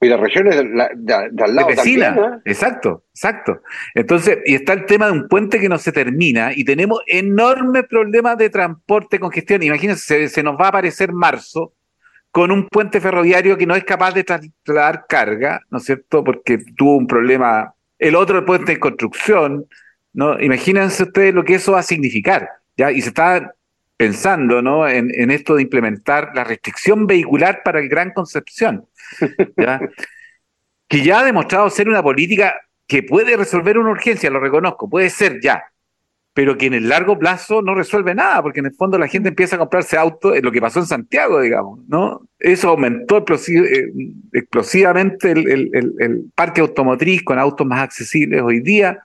y 0.03 0.09
las 0.09 0.19
regiones 0.19 0.55
de, 0.55 1.13
al 1.13 1.55
lado. 1.55 1.67
vecina, 1.67 2.41
exacto, 2.45 3.05
exacto. 3.09 3.61
Entonces, 3.93 4.39
y 4.45 4.55
está 4.55 4.73
el 4.73 4.85
tema 4.85 5.07
de 5.07 5.13
un 5.13 5.27
puente 5.27 5.59
que 5.59 5.69
no 5.69 5.77
se 5.77 5.91
termina 5.91 6.51
y 6.53 6.63
tenemos 6.63 7.01
enormes 7.07 7.85
problemas 7.89 8.37
de 8.37 8.49
transporte, 8.49 9.19
congestión. 9.19 9.63
Imagínense, 9.63 10.29
se, 10.29 10.43
nos 10.43 10.55
va 10.55 10.65
a 10.65 10.69
aparecer 10.69 11.13
marzo 11.13 11.73
con 12.31 12.51
un 12.51 12.67
puente 12.67 12.99
ferroviario 12.99 13.57
que 13.57 13.67
no 13.67 13.75
es 13.75 13.83
capaz 13.83 14.13
de 14.13 14.23
trasladar 14.23 15.05
carga, 15.07 15.61
¿no 15.69 15.77
es 15.77 15.85
cierto? 15.85 16.23
Porque 16.23 16.59
tuvo 16.75 16.97
un 16.97 17.07
problema, 17.07 17.73
el 17.99 18.15
otro 18.15 18.43
puente 18.45 18.73
en 18.73 18.79
construcción, 18.79 19.65
¿no? 20.13 20.39
Imagínense 20.41 21.03
ustedes 21.03 21.33
lo 21.33 21.43
que 21.43 21.55
eso 21.55 21.73
va 21.73 21.79
a 21.79 21.83
significar, 21.83 22.49
¿ya? 22.75 22.91
Y 22.91 23.01
se 23.01 23.09
está 23.09 23.53
pensando, 24.03 24.61
¿no? 24.61 24.87
En, 24.87 25.11
en 25.13 25.31
esto 25.31 25.55
de 25.55 25.61
implementar 25.61 26.31
la 26.35 26.43
restricción 26.43 27.07
vehicular 27.07 27.61
para 27.63 27.79
el 27.79 27.87
Gran 27.87 28.11
Concepción 28.11 28.85
que 30.87 31.03
ya 31.03 31.19
ha 31.19 31.23
demostrado 31.23 31.69
ser 31.69 31.87
una 31.87 32.03
política 32.03 32.55
que 32.85 33.01
puede 33.01 33.37
resolver 33.37 33.77
una 33.77 33.91
urgencia, 33.91 34.29
lo 34.29 34.39
reconozco, 34.39 34.89
puede 34.89 35.09
ser 35.09 35.39
ya, 35.41 35.63
pero 36.33 36.57
que 36.57 36.65
en 36.65 36.73
el 36.73 36.89
largo 36.89 37.17
plazo 37.17 37.61
no 37.61 37.75
resuelve 37.75 38.13
nada, 38.13 38.41
porque 38.41 38.59
en 38.59 38.67
el 38.67 38.75
fondo 38.75 38.97
la 38.97 39.07
gente 39.07 39.29
empieza 39.29 39.55
a 39.55 39.59
comprarse 39.59 39.97
autos, 39.97 40.35
lo 40.41 40.51
que 40.51 40.61
pasó 40.61 40.79
en 40.79 40.85
Santiago, 40.85 41.39
digamos, 41.41 41.79
¿no? 41.87 42.27
Eso 42.37 42.69
aumentó 42.69 43.23
eh, 43.25 43.91
explosivamente 44.33 45.31
el, 45.31 46.31
parque 46.35 46.61
automotriz 46.61 47.23
con 47.23 47.39
autos 47.39 47.65
más 47.65 47.81
accesibles 47.81 48.41
hoy 48.41 48.59
día, 48.59 48.99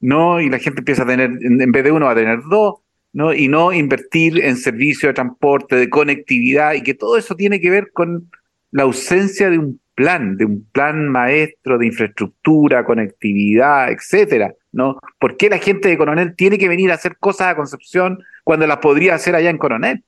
¿no? 0.00 0.40
Y 0.40 0.48
la 0.48 0.58
gente 0.58 0.80
empieza 0.80 1.02
a 1.02 1.06
tener, 1.06 1.30
en 1.40 1.72
vez 1.72 1.84
de 1.84 1.90
uno, 1.90 2.06
va 2.06 2.12
a 2.12 2.16
tener 2.16 2.40
dos, 2.48 2.83
¿no? 3.14 3.32
Y 3.32 3.48
no 3.48 3.72
invertir 3.72 4.44
en 4.44 4.56
servicios 4.56 5.10
de 5.10 5.14
transporte, 5.14 5.76
de 5.76 5.88
conectividad, 5.88 6.74
y 6.74 6.82
que 6.82 6.92
todo 6.92 7.16
eso 7.16 7.34
tiene 7.34 7.60
que 7.60 7.70
ver 7.70 7.90
con 7.92 8.30
la 8.72 8.82
ausencia 8.82 9.48
de 9.48 9.58
un 9.58 9.80
plan, 9.94 10.36
de 10.36 10.44
un 10.44 10.68
plan 10.72 11.08
maestro 11.08 11.78
de 11.78 11.86
infraestructura, 11.86 12.84
conectividad, 12.84 13.90
etcétera, 13.92 14.52
¿no? 14.72 14.98
¿Por 15.20 15.36
qué 15.36 15.48
la 15.48 15.58
gente 15.58 15.88
de 15.88 15.96
Coronel 15.96 16.34
tiene 16.34 16.58
que 16.58 16.68
venir 16.68 16.90
a 16.90 16.94
hacer 16.94 17.16
cosas 17.18 17.46
a 17.46 17.56
Concepción 17.56 18.18
cuando 18.42 18.66
las 18.66 18.78
podría 18.78 19.14
hacer 19.14 19.36
allá 19.36 19.48
en 19.48 19.58
Coronel? 19.58 20.02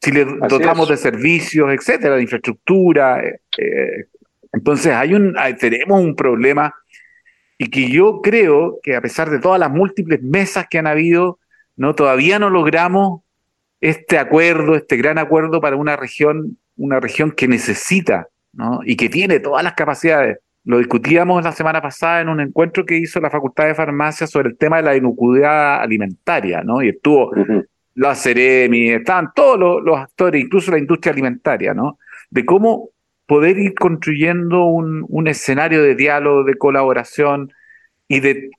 Si 0.00 0.12
le 0.12 0.24
dotamos 0.24 0.88
de 0.88 0.96
servicios, 0.96 1.70
etcétera, 1.72 2.14
de 2.14 2.22
infraestructura. 2.22 3.20
Eh, 3.22 3.40
eh, 3.58 4.04
entonces 4.52 4.92
hay 4.92 5.14
un, 5.14 5.34
tenemos 5.58 6.00
un 6.00 6.14
problema 6.14 6.72
y 7.58 7.68
que 7.68 7.90
yo 7.90 8.20
creo 8.22 8.78
que 8.82 8.94
a 8.94 9.00
pesar 9.00 9.28
de 9.30 9.40
todas 9.40 9.58
las 9.58 9.70
múltiples 9.70 10.22
mesas 10.22 10.66
que 10.70 10.78
han 10.78 10.86
habido, 10.86 11.39
no 11.80 11.94
todavía 11.94 12.38
no 12.38 12.50
logramos 12.50 13.22
este 13.80 14.18
acuerdo, 14.18 14.76
este 14.76 14.98
gran 14.98 15.16
acuerdo 15.16 15.62
para 15.62 15.76
una 15.76 15.96
región 15.96 16.58
una 16.76 17.00
región 17.00 17.30
que 17.32 17.48
necesita 17.48 18.28
¿no? 18.52 18.80
y 18.84 18.96
que 18.96 19.08
tiene 19.08 19.40
todas 19.40 19.64
las 19.64 19.72
capacidades. 19.72 20.38
Lo 20.64 20.76
discutíamos 20.76 21.42
la 21.42 21.52
semana 21.52 21.80
pasada 21.80 22.20
en 22.20 22.28
un 22.28 22.40
encuentro 22.40 22.84
que 22.84 22.98
hizo 22.98 23.18
la 23.18 23.30
Facultad 23.30 23.64
de 23.64 23.74
Farmacia 23.74 24.26
sobre 24.26 24.50
el 24.50 24.58
tema 24.58 24.76
de 24.76 24.82
la 24.82 24.94
inocuidad 24.94 25.80
alimentaria, 25.80 26.62
¿no? 26.62 26.82
Y 26.82 26.90
estuvo 26.90 27.32
la 27.94 28.14
Ceremi, 28.14 28.90
estaban 28.90 29.30
todos 29.34 29.82
los, 29.82 29.98
actores, 29.98 30.42
incluso 30.44 30.70
la 30.70 30.78
industria 30.78 31.12
alimentaria, 31.12 31.72
¿no? 31.72 31.98
De 32.28 32.44
cómo 32.44 32.90
poder 33.26 33.58
ir 33.58 33.74
construyendo 33.74 34.64
un, 34.64 35.06
un 35.08 35.28
escenario 35.28 35.82
de 35.82 35.94
diálogo, 35.94 36.44
de 36.44 36.56
colaboración 36.56 37.50
y 38.06 38.20
de 38.20 38.50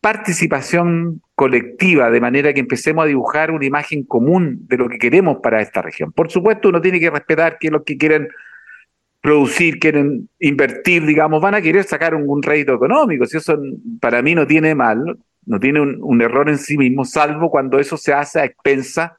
participación 0.00 1.22
colectiva, 1.34 2.10
de 2.10 2.20
manera 2.20 2.52
que 2.52 2.60
empecemos 2.60 3.04
a 3.04 3.08
dibujar 3.08 3.50
una 3.50 3.66
imagen 3.66 4.04
común 4.04 4.66
de 4.68 4.76
lo 4.76 4.88
que 4.88 4.98
queremos 4.98 5.38
para 5.42 5.60
esta 5.60 5.82
región. 5.82 6.12
Por 6.12 6.30
supuesto, 6.30 6.68
uno 6.68 6.80
tiene 6.80 7.00
que 7.00 7.10
respetar 7.10 7.58
que 7.58 7.70
los 7.70 7.82
que 7.84 7.96
quieren 7.96 8.28
producir, 9.20 9.78
quieren 9.78 10.28
invertir, 10.38 11.04
digamos, 11.04 11.42
van 11.42 11.54
a 11.54 11.62
querer 11.62 11.84
sacar 11.84 12.14
un, 12.14 12.42
rédito 12.42 12.74
económico. 12.74 13.26
Si 13.26 13.36
eso 13.36 13.58
para 14.00 14.22
mí 14.22 14.34
no 14.34 14.46
tiene 14.46 14.74
mal, 14.74 15.18
no 15.44 15.60
tiene 15.60 15.80
un, 15.80 16.22
error 16.22 16.48
en 16.48 16.58
sí 16.58 16.78
mismo, 16.78 17.04
salvo 17.04 17.50
cuando 17.50 17.78
eso 17.78 17.96
se 17.96 18.12
hace 18.12 18.40
a 18.40 18.44
expensa 18.44 19.18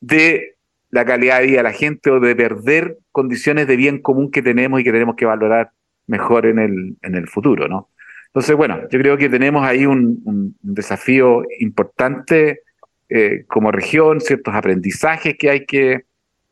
de 0.00 0.56
la 0.90 1.04
calidad 1.04 1.40
de 1.40 1.46
vida 1.46 1.56
de 1.58 1.62
la 1.62 1.72
gente 1.72 2.10
o 2.10 2.20
de 2.20 2.36
perder 2.36 2.98
condiciones 3.12 3.66
de 3.66 3.76
bien 3.76 4.00
común 4.00 4.30
que 4.30 4.42
tenemos 4.42 4.80
y 4.80 4.84
que 4.84 4.92
tenemos 4.92 5.16
que 5.16 5.26
valorar 5.26 5.72
mejor 6.06 6.46
en 6.46 6.58
el, 6.58 6.96
en 7.02 7.14
el 7.14 7.28
futuro, 7.28 7.68
¿no? 7.68 7.88
Entonces, 8.28 8.56
bueno, 8.56 8.82
yo 8.90 8.98
creo 8.98 9.16
que 9.16 9.28
tenemos 9.28 9.64
ahí 9.64 9.86
un, 9.86 10.54
desafío 10.62 11.42
importante 11.60 12.60
eh, 13.08 13.44
como 13.48 13.72
región, 13.72 14.20
ciertos 14.20 14.54
aprendizajes 14.54 15.36
que 15.38 15.50
hay 15.50 15.66
que 15.66 16.04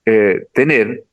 eh, 0.06 0.46
tener 0.52 1.04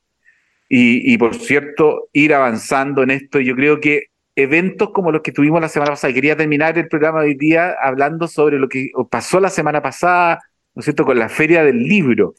y, 0.68 1.16
por 1.18 1.36
cierto, 1.36 2.08
ir 2.12 2.34
avanzando 2.34 3.04
en 3.04 3.10
esto. 3.10 3.38
Yo 3.38 3.54
creo 3.54 3.78
que 3.78 4.06
eventos 4.34 4.90
como 4.90 5.12
los 5.12 5.22
que 5.22 5.30
tuvimos 5.30 5.60
la 5.60 5.68
semana 5.68 5.92
pasada, 5.92 6.12
quería 6.12 6.36
terminar 6.36 6.76
el 6.76 6.88
programa 6.88 7.20
de 7.20 7.28
hoy 7.28 7.34
día 7.34 7.76
hablando 7.80 8.26
sobre 8.26 8.58
lo 8.58 8.68
que 8.68 8.90
pasó 9.08 9.38
la 9.38 9.50
semana 9.50 9.80
pasada, 9.82 10.40
¿no 10.74 10.80
es 10.80 10.86
cierto?, 10.86 11.04
con 11.04 11.16
la 11.16 11.28
Feria 11.28 11.62
del 11.62 11.84
Libro. 11.84 12.34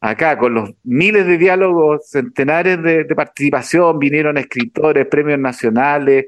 Acá, 0.00 0.36
con 0.36 0.52
los 0.52 0.74
miles 0.82 1.26
de 1.26 1.38
diálogos, 1.38 2.10
centenares 2.10 2.82
de 2.82 3.14
participación, 3.14 3.98
vinieron 3.98 4.36
escritores, 4.36 5.06
premios 5.06 5.38
nacionales, 5.38 6.26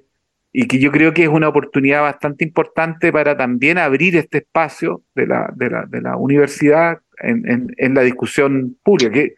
y 0.57 0.69
que 0.69 0.79
yo 0.79 0.93
creo 0.93 1.13
que 1.13 1.25
es 1.25 1.29
una 1.29 1.49
oportunidad 1.49 2.03
bastante 2.03 2.45
importante 2.45 3.13
para 3.13 3.37
también 3.37 3.77
abrir 3.77 4.17
este 4.17 4.39
espacio 4.39 5.03
de 5.17 5.27
la, 5.27 5.53
de 5.57 5.69
la, 5.69 5.85
de 5.85 6.01
la 6.01 6.17
universidad 6.17 7.01
en, 7.19 7.75
en, 7.77 7.95
la 7.95 8.03
discusión 8.03 8.79
pública. 8.85 9.11
Que, 9.11 9.35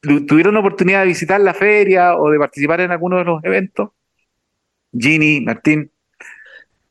¿Tuvieron 0.00 0.54
la 0.54 0.60
oportunidad 0.60 1.00
de 1.00 1.08
visitar 1.08 1.40
la 1.40 1.52
feria 1.52 2.16
o 2.16 2.30
de 2.30 2.38
participar 2.38 2.80
en 2.80 2.92
alguno 2.92 3.18
de 3.18 3.24
los 3.24 3.42
eventos? 3.42 3.88
Ginny, 4.96 5.40
Martín. 5.40 5.90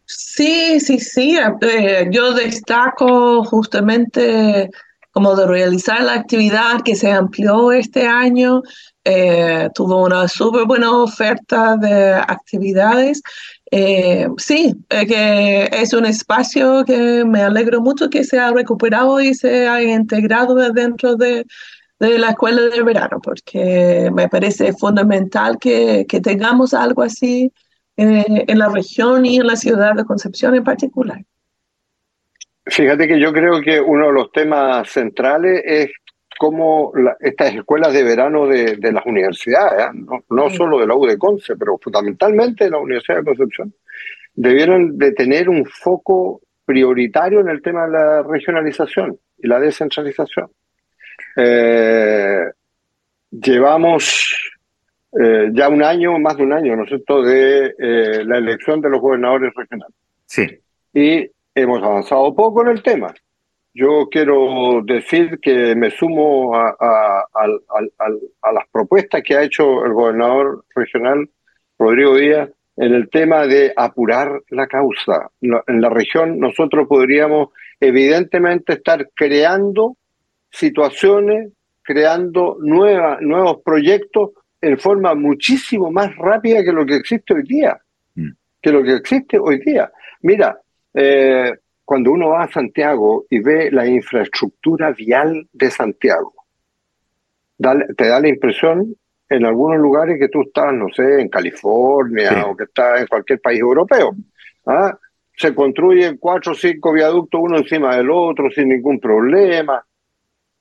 Sí, 0.06 0.82
sí, 0.82 1.00
sí. 1.00 1.40
Eh, 1.62 2.10
yo 2.12 2.34
destaco 2.34 3.46
justamente 3.46 4.70
como 5.12 5.34
de 5.34 5.48
realizar 5.48 6.02
la 6.04 6.16
actividad 6.16 6.82
que 6.84 6.96
se 6.96 7.10
amplió 7.10 7.72
este 7.72 8.06
año. 8.06 8.64
Eh, 9.06 9.70
tuvo 9.74 10.04
una 10.04 10.28
súper 10.28 10.66
buena 10.66 10.92
oferta 10.92 11.78
de 11.78 12.16
actividades 12.16 13.22
eh, 13.74 14.28
sí, 14.38 14.76
que 14.90 15.70
es 15.72 15.94
un 15.94 16.06
espacio 16.06 16.84
que 16.84 17.24
me 17.24 17.42
alegro 17.42 17.80
mucho 17.80 18.10
que 18.10 18.26
se 18.26 18.38
ha 18.38 18.52
recuperado 18.52 19.22
y 19.22 19.34
se 19.34 19.66
ha 19.68 19.82
integrado 19.82 20.56
dentro 20.74 21.16
de, 21.16 21.46
la 21.98 22.32
escuela 22.32 22.64
de 22.64 22.84
verano, 22.84 23.22
porque 23.24 24.10
me 24.14 24.28
parece 24.28 24.74
fundamental 24.74 25.58
que, 25.58 26.06
tengamos 26.22 26.74
algo 26.74 27.02
así 27.02 27.54
eh, 27.96 28.44
en 28.48 28.60
la 28.60 28.68
región 28.68 29.26
y 29.26 29.38
en 29.38 29.48
la 29.48 29.56
ciudad 29.56 29.96
de 29.96 30.04
Concepción 30.04 30.54
en 30.56 30.66
particular. 30.66 31.24
Fíjate 32.66 33.08
que 33.08 33.20
yo 33.20 33.32
creo 33.32 33.62
que 33.62 33.80
uno 33.80 34.08
de 34.08 34.14
los 34.14 34.32
temas 34.34 34.90
centrales 34.90 35.62
es 35.66 35.90
cómo 36.42 36.92
estas 37.20 37.54
escuelas 37.54 37.94
de 37.94 38.02
verano 38.02 38.48
de, 38.48 38.92
las 38.92 39.06
universidades, 39.06 39.80
¿eh? 39.80 39.90
no, 39.94 40.24
no 40.28 40.50
solo 40.50 40.80
de 40.80 40.88
la 40.88 40.96
U 40.96 41.06
de 41.06 41.16
Conce, 41.16 41.56
pero 41.56 41.78
fundamentalmente 41.78 42.64
de 42.64 42.72
la 42.72 42.80
Universidad 42.80 43.20
de 43.20 43.26
Concepción, 43.26 43.72
debieron 44.34 44.98
de 44.98 45.12
tener 45.12 45.50
un 45.50 45.64
foco 45.68 46.42
prioritario 46.66 47.42
en 47.42 47.50
el 47.50 47.62
tema 47.62 47.86
de 47.86 47.92
la 47.92 48.24
regionalización 48.24 49.20
y 49.38 49.48
la 49.48 49.60
descentralización. 49.60 50.48
Eh, 51.36 52.46
llevamos 53.30 54.36
eh, 55.22 55.52
ya 55.54 55.70
un 55.70 55.84
año, 55.84 56.18
más 56.18 56.38
de 56.38 56.44
un 56.44 56.54
año, 56.54 56.76
¿no 56.76 56.86
es 56.86 56.90
cierto?, 56.90 57.22
de 57.22 57.76
eh, 57.78 58.26
la 58.26 58.40
elección 58.40 58.82
de 58.82 58.90
los 58.90 59.00
gobernadores 59.00 59.54
regionales. 59.56 59.96
Sí. 60.26 60.48
Y 60.92 61.30
hemos 61.54 61.84
avanzado 61.84 62.34
poco 62.34 62.64
en 62.64 62.70
el 62.70 62.82
tema. 62.82 63.14
Yo 63.74 64.08
quiero 64.12 64.82
decir 64.84 65.40
que 65.42 65.76
me 65.76 65.92
sumo 65.92 66.56
a, 66.56 66.76
a, 66.80 68.52
las 68.52 68.68
propuestas 68.72 69.22
que 69.24 69.36
ha 69.36 69.44
hecho 69.44 69.86
el 69.86 69.94
gobernador 69.94 70.66
regional, 70.76 71.30
Rodrigo 71.80 72.18
Díaz, 72.18 72.50
en 72.76 72.94
el 72.94 73.10
tema 73.10 73.48
de 73.48 73.74
apurar 73.76 74.42
la 74.50 74.68
causa. 74.68 75.30
En 75.40 75.82
la 75.82 75.90
región 75.90 76.38
nosotros 76.40 76.88
podríamos 76.88 77.50
evidentemente 77.80 78.74
estar 78.74 79.10
creando 79.16 79.96
situaciones, 80.50 81.54
creando 81.82 82.58
nuevas, 82.60 83.22
nuevos 83.22 83.62
proyectos 83.64 84.32
en 84.60 84.78
forma 84.78 85.16
muchísimo 85.16 85.92
más 85.92 86.16
rápida 86.18 86.64
que 86.64 86.74
lo 86.74 86.86
que 86.86 86.96
existe 86.96 87.34
hoy 87.34 87.44
día. 87.44 87.80
Mm. 88.16 88.32
Que 88.62 88.72
lo 88.72 88.84
que 88.84 88.96
existe 88.96 89.40
hoy 89.40 89.60
día. 89.60 89.92
Mira, 90.22 90.60
eh, 90.94 91.54
cuando 91.86 92.12
uno 92.12 92.30
va 92.30 92.44
a 92.44 92.52
Santiago 92.52 93.26
y 93.30 93.40
ve 93.40 93.72
la 93.72 93.86
infraestructura 93.88 94.92
vial 94.92 95.48
de 95.52 95.72
Santiago, 95.72 96.34
te 97.98 98.08
da 98.08 98.20
la 98.20 98.28
impresión 98.28 98.96
en 99.30 99.46
algunos 99.46 99.80
lugares 99.80 100.20
que 100.20 100.30
tú 100.30 100.42
estás, 100.42 100.74
no 100.74 100.88
sé, 100.90 101.22
en 101.22 101.30
California 101.30 102.46
o 102.48 102.56
que 102.56 102.66
estás 102.66 103.02
en 103.02 103.08
cualquier 103.08 103.40
país 103.40 103.60
europeo. 103.60 104.12
¿ah? 104.66 104.98
Se 105.38 105.56
construyen 105.56 106.18
cuatro 106.18 106.52
o 106.52 106.56
cinco 106.56 106.92
viaductos 106.92 107.40
uno 107.42 107.58
encima 107.58 107.96
del 107.96 108.10
otro 108.10 108.50
sin 108.52 108.70
ningún 108.70 109.00
problema. 109.00 109.84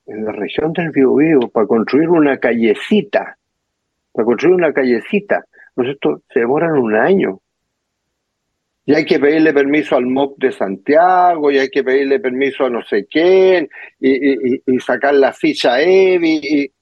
En 0.07 0.25
la 0.25 0.33
región 0.33 0.73
del 0.73 0.91
Biobío, 0.91 1.49
para 1.53 1.67
construir 1.67 2.09
una 2.09 2.39
callecita, 2.39 3.37
para 4.13 4.25
construir 4.25 4.55
una 4.55 4.73
callecita, 4.73 5.45
esto 5.77 6.23
se 6.33 6.41
demoran 6.41 6.73
un 6.73 6.95
año. 6.95 7.41
Y 8.91 8.95
hay 8.97 9.05
que 9.05 9.21
pedirle 9.21 9.53
permiso 9.53 9.95
al 9.95 10.07
MOP 10.07 10.37
de 10.39 10.51
Santiago, 10.51 11.49
y 11.53 11.59
hay 11.59 11.71
que 11.71 11.85
pedirle 11.85 12.19
permiso 12.19 12.65
a 12.65 12.71
no 12.71 12.83
sé 12.83 13.07
quién, 13.07 13.71
y, 14.01 14.81
sacar 14.81 15.15
la 15.15 15.33
ficha 15.33 15.81
EBI. 15.81 16.41
Y... 16.43 16.73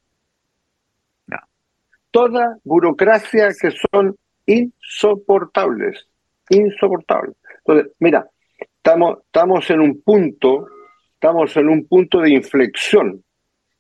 Toda 2.11 2.57
burocracia 2.65 3.51
que 3.61 3.73
son 3.93 4.17
insoportables, 4.47 6.09
insoportables. 6.49 7.37
Entonces, 7.59 7.93
mira, 7.99 8.27
estamos, 8.59 9.19
estamos 9.27 9.69
en 9.69 9.81
un 9.81 10.01
punto, 10.01 10.67
estamos 11.13 11.55
en 11.59 11.69
un 11.69 11.87
punto 11.87 12.23
de 12.23 12.31
inflexión 12.31 13.23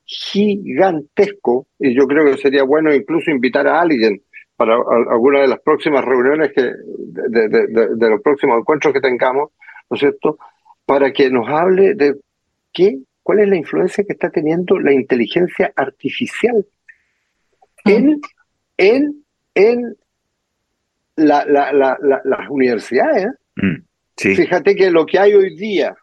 gigantesco, 0.04 1.68
y 1.78 1.94
yo 1.94 2.06
creo 2.06 2.26
que 2.26 2.36
sería 2.36 2.64
bueno 2.64 2.94
incluso 2.94 3.30
invitar 3.30 3.66
a 3.66 3.80
alguien 3.80 4.20
para 4.58 4.74
alguna 4.74 5.42
de 5.42 5.46
las 5.46 5.60
próximas 5.60 6.04
reuniones 6.04 6.50
que, 6.52 6.62
de, 6.62 8.10
los 8.10 8.20
próximos 8.22 8.58
encuentros 8.58 8.92
que 8.92 9.00
tengamos, 9.00 9.52
¿no 9.88 9.94
es 9.94 10.00
cierto? 10.00 10.36
Para 10.84 11.12
que 11.12 11.30
nos 11.30 11.48
hable 11.48 11.94
de 11.94 12.16
qué, 12.72 12.98
cuál 13.22 13.38
es 13.38 13.48
la 13.48 13.54
influencia 13.54 14.02
que 14.02 14.14
está 14.14 14.30
teniendo 14.30 14.80
la 14.80 14.92
inteligencia 14.92 15.72
artificial 15.76 16.66
en, 17.84 18.20
en, 18.76 19.24
en 19.54 19.96
la, 21.14 21.44
las 21.46 22.50
universidades. 22.50 23.28
Mm, 23.54 23.76
Fíjate 24.16 24.74
que 24.74 24.90
lo 24.90 25.06
que 25.06 25.20
hay 25.20 25.34
hoy 25.34 25.54
día, 25.56 25.96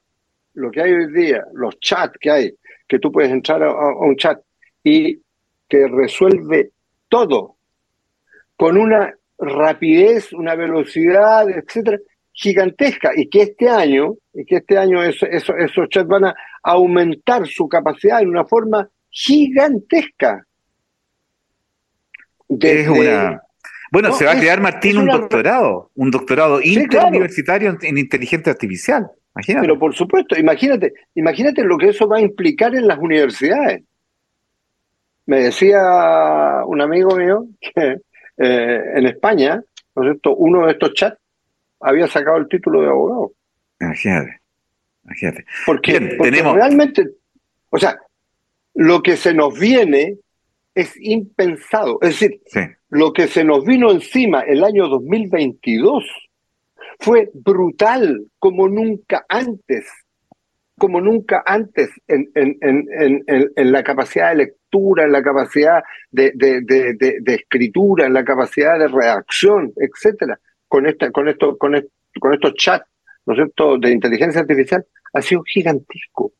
lo 0.53 0.71
que 0.71 0.81
hay 0.81 0.93
hoy 0.93 1.11
día, 1.11 1.43
los 1.53 1.77
chats 1.81 2.17
que 2.17 2.31
hay, 2.31 2.55
que 2.87 2.99
tú 2.99 3.11
puedes 3.11 3.31
entrar 3.31 3.61
a, 3.63 3.97
un 3.97 4.15
chat 4.15 4.39
y 4.81 5.19
que 5.67 5.89
resuelve 5.89 6.71
todo 7.09 7.54
con 8.55 8.77
una 8.77 9.13
rapidez, 9.37 10.31
una 10.33 10.55
velocidad, 10.55 11.49
etcétera, 11.49 11.97
gigantesca 12.31 13.11
y 13.15 13.29
que 13.29 13.43
este 13.43 13.69
año, 13.69 14.15
y 14.33 14.45
que 14.45 14.57
este 14.57 14.77
año 14.77 15.03
esos 15.03 15.89
chats 15.89 16.07
van 16.07 16.25
a 16.25 16.35
aumentar 16.63 17.47
su 17.47 17.67
capacidad 17.67 18.21
en 18.21 18.29
una 18.29 18.45
forma 18.45 18.87
gigantesca. 19.09 20.45
es 22.49 22.87
una... 22.87 23.41
Bueno, 23.91 24.11
se 24.11 24.25
va 24.25 24.31
a 24.31 24.39
crear, 24.39 24.59
Martín, 24.59 24.97
un 24.97 25.05
doctorado, 25.05 25.91
un 25.95 26.11
doctorado 26.11 26.59
interuniversitario 26.61 27.77
en 27.81 27.97
inteligencia 27.97 28.51
artificial. 28.51 29.09
Pero 29.45 29.77
por 29.77 29.93
supuesto, 29.93 30.37
imagínate, 30.37 30.93
imagínate 31.13 31.63
lo 31.63 31.77
que 31.77 31.89
eso 31.89 32.07
va 32.07 32.17
a 32.17 32.21
implicar 32.21 32.73
en 32.75 32.87
las 32.87 32.97
universidades. 32.97 33.83
Me 35.25 35.41
decía 35.41 35.79
un 36.65 36.81
amigo 36.81 37.15
mío 37.15 37.45
que 37.59 37.97
eh, 38.37 38.81
en 38.95 39.05
España, 39.05 39.63
¿no 39.95 40.35
uno 40.35 40.65
de 40.65 40.73
estos 40.73 40.93
chats 40.93 41.17
había 41.79 42.07
sacado 42.07 42.37
el 42.37 42.47
título 42.47 42.81
de 42.81 42.87
abogado. 42.87 43.33
Imagínate, 43.79 44.41
imagínate. 45.03 45.45
Porque, 45.65 45.99
tenemos... 45.99 46.55
realmente, 46.55 47.07
o 47.69 47.77
sea, 47.77 47.97
lo 48.73 49.01
que 49.01 49.17
se 49.17 49.33
nos 49.33 49.57
viene 49.57 50.17
es 50.73 50.93
impensado. 50.99 51.99
Es 52.01 52.19
decir, 52.19 52.41
lo 52.89 53.13
que 53.13 53.27
se 53.27 53.43
nos 53.43 53.63
vino 53.65 53.91
encima 53.91 54.41
el 54.41 54.63
año 54.63 54.87
2022 54.87 56.03
fue 56.99 57.29
brutal 57.33 58.25
como 58.39 58.67
nunca 58.67 59.25
antes, 59.29 59.85
como 60.77 60.99
nunca 60.99 61.43
antes 61.45 61.89
en, 62.07 62.29
en, 62.35 62.57
en, 62.61 63.51
en 63.55 63.71
la 63.71 63.83
capacidad 63.83 64.29
de 64.29 64.35
lectura, 64.35 65.05
en 65.05 65.11
la 65.11 65.23
capacidad 65.23 65.83
de, 66.11 66.31
de, 66.35 66.61
de, 66.61 67.33
escritura, 67.33 68.05
en 68.05 68.13
la 68.13 68.25
capacidad 68.25 68.77
de 68.77 68.87
redacción, 68.87 69.71
etcétera, 69.77 70.39
con 70.67 70.85
esta, 70.85 71.11
con 71.11 71.29
esto, 71.29 71.57
con, 71.57 71.73
con 72.19 72.33
estos 72.33 72.53
chats, 72.55 72.85
¿no 73.25 73.33
es 73.33 73.37
cierto?, 73.37 73.77
de 73.77 73.91
inteligencia 73.91 74.41
artificial, 74.41 74.85
ha 75.13 75.21
sido 75.21 75.43
gigantesco. 75.43 76.33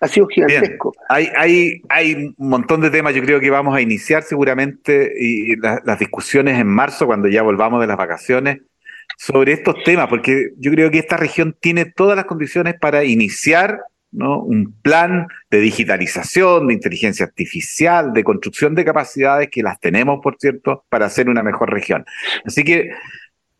Ha 0.00 0.08
sido 0.08 0.26
gigantesco. 0.26 0.92
Hay, 1.08 1.28
hay, 1.36 1.80
hay 1.88 2.14
un 2.14 2.48
montón 2.48 2.80
de 2.80 2.90
temas, 2.90 3.14
yo 3.14 3.22
creo 3.22 3.38
que 3.38 3.50
vamos 3.50 3.76
a 3.76 3.80
iniciar 3.80 4.24
seguramente 4.24 5.12
y 5.16 5.56
las 5.56 5.98
discusiones 5.98 6.58
en 6.58 6.66
marzo, 6.66 7.06
cuando 7.06 7.28
ya 7.28 7.42
volvamos 7.42 7.80
de 7.80 7.86
las 7.86 7.96
vacaciones 7.96 8.58
sobre 9.16 9.52
estos 9.52 9.76
temas, 9.84 10.08
porque 10.08 10.50
yo 10.58 10.70
creo 10.70 10.90
que 10.90 10.98
esta 10.98 11.16
región 11.16 11.56
tiene 11.60 11.84
todas 11.84 12.16
las 12.16 12.24
condiciones 12.24 12.74
para 12.80 13.04
iniciar 13.04 13.80
¿no? 14.14 14.40
un 14.40 14.72
plan 14.80 15.26
de 15.50 15.58
digitalización, 15.58 16.68
de 16.68 16.74
inteligencia 16.74 17.26
artificial, 17.26 18.12
de 18.12 18.24
construcción 18.24 18.74
de 18.74 18.84
capacidades, 18.84 19.48
que 19.50 19.62
las 19.62 19.80
tenemos, 19.80 20.20
por 20.22 20.36
cierto, 20.38 20.84
para 20.88 21.06
hacer 21.06 21.28
una 21.28 21.42
mejor 21.42 21.70
región. 21.70 22.04
Así 22.44 22.64
que 22.64 22.90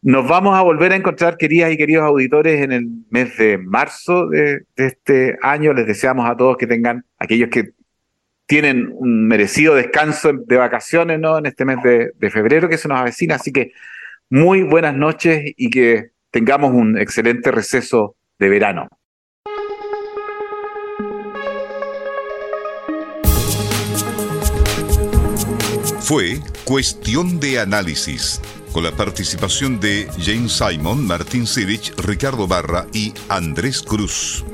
nos 0.00 0.28
vamos 0.28 0.56
a 0.56 0.62
volver 0.62 0.92
a 0.92 0.96
encontrar, 0.96 1.36
queridas 1.36 1.72
y 1.72 1.76
queridos 1.76 2.04
auditores, 2.04 2.62
en 2.62 2.72
el 2.72 2.86
mes 3.10 3.36
de 3.36 3.58
marzo 3.58 4.28
de, 4.28 4.64
este 4.76 5.36
año. 5.42 5.72
Les 5.72 5.86
deseamos 5.86 6.28
a 6.28 6.36
todos 6.36 6.56
que 6.56 6.66
tengan, 6.66 7.04
aquellos 7.18 7.48
que 7.48 7.70
tienen 8.46 8.90
un 8.92 9.26
merecido 9.26 9.74
descanso 9.74 10.32
de 10.34 10.56
vacaciones 10.56 11.18
¿no? 11.18 11.38
en 11.38 11.46
este 11.46 11.64
mes 11.64 11.78
de, 11.82 12.12
de 12.16 12.30
febrero 12.30 12.68
que 12.68 12.76
se 12.76 12.86
nos 12.86 13.00
avecina. 13.00 13.36
Así 13.36 13.50
que 13.50 13.72
muy 14.30 14.62
buenas 14.62 14.94
noches 14.94 15.52
y 15.56 15.70
que 15.70 16.10
tengamos 16.30 16.72
un 16.72 16.98
excelente 16.98 17.50
receso 17.50 18.16
de 18.38 18.48
verano. 18.48 18.88
Fue 26.00 26.38
Cuestión 26.64 27.40
de 27.40 27.60
Análisis, 27.60 28.40
con 28.72 28.84
la 28.84 28.92
participación 28.92 29.80
de 29.80 30.06
James 30.18 30.52
Simon, 30.52 31.06
Martín 31.06 31.46
Sirich, 31.46 31.94
Ricardo 31.96 32.46
Barra 32.46 32.86
y 32.92 33.14
Andrés 33.28 33.82
Cruz. 33.82 34.44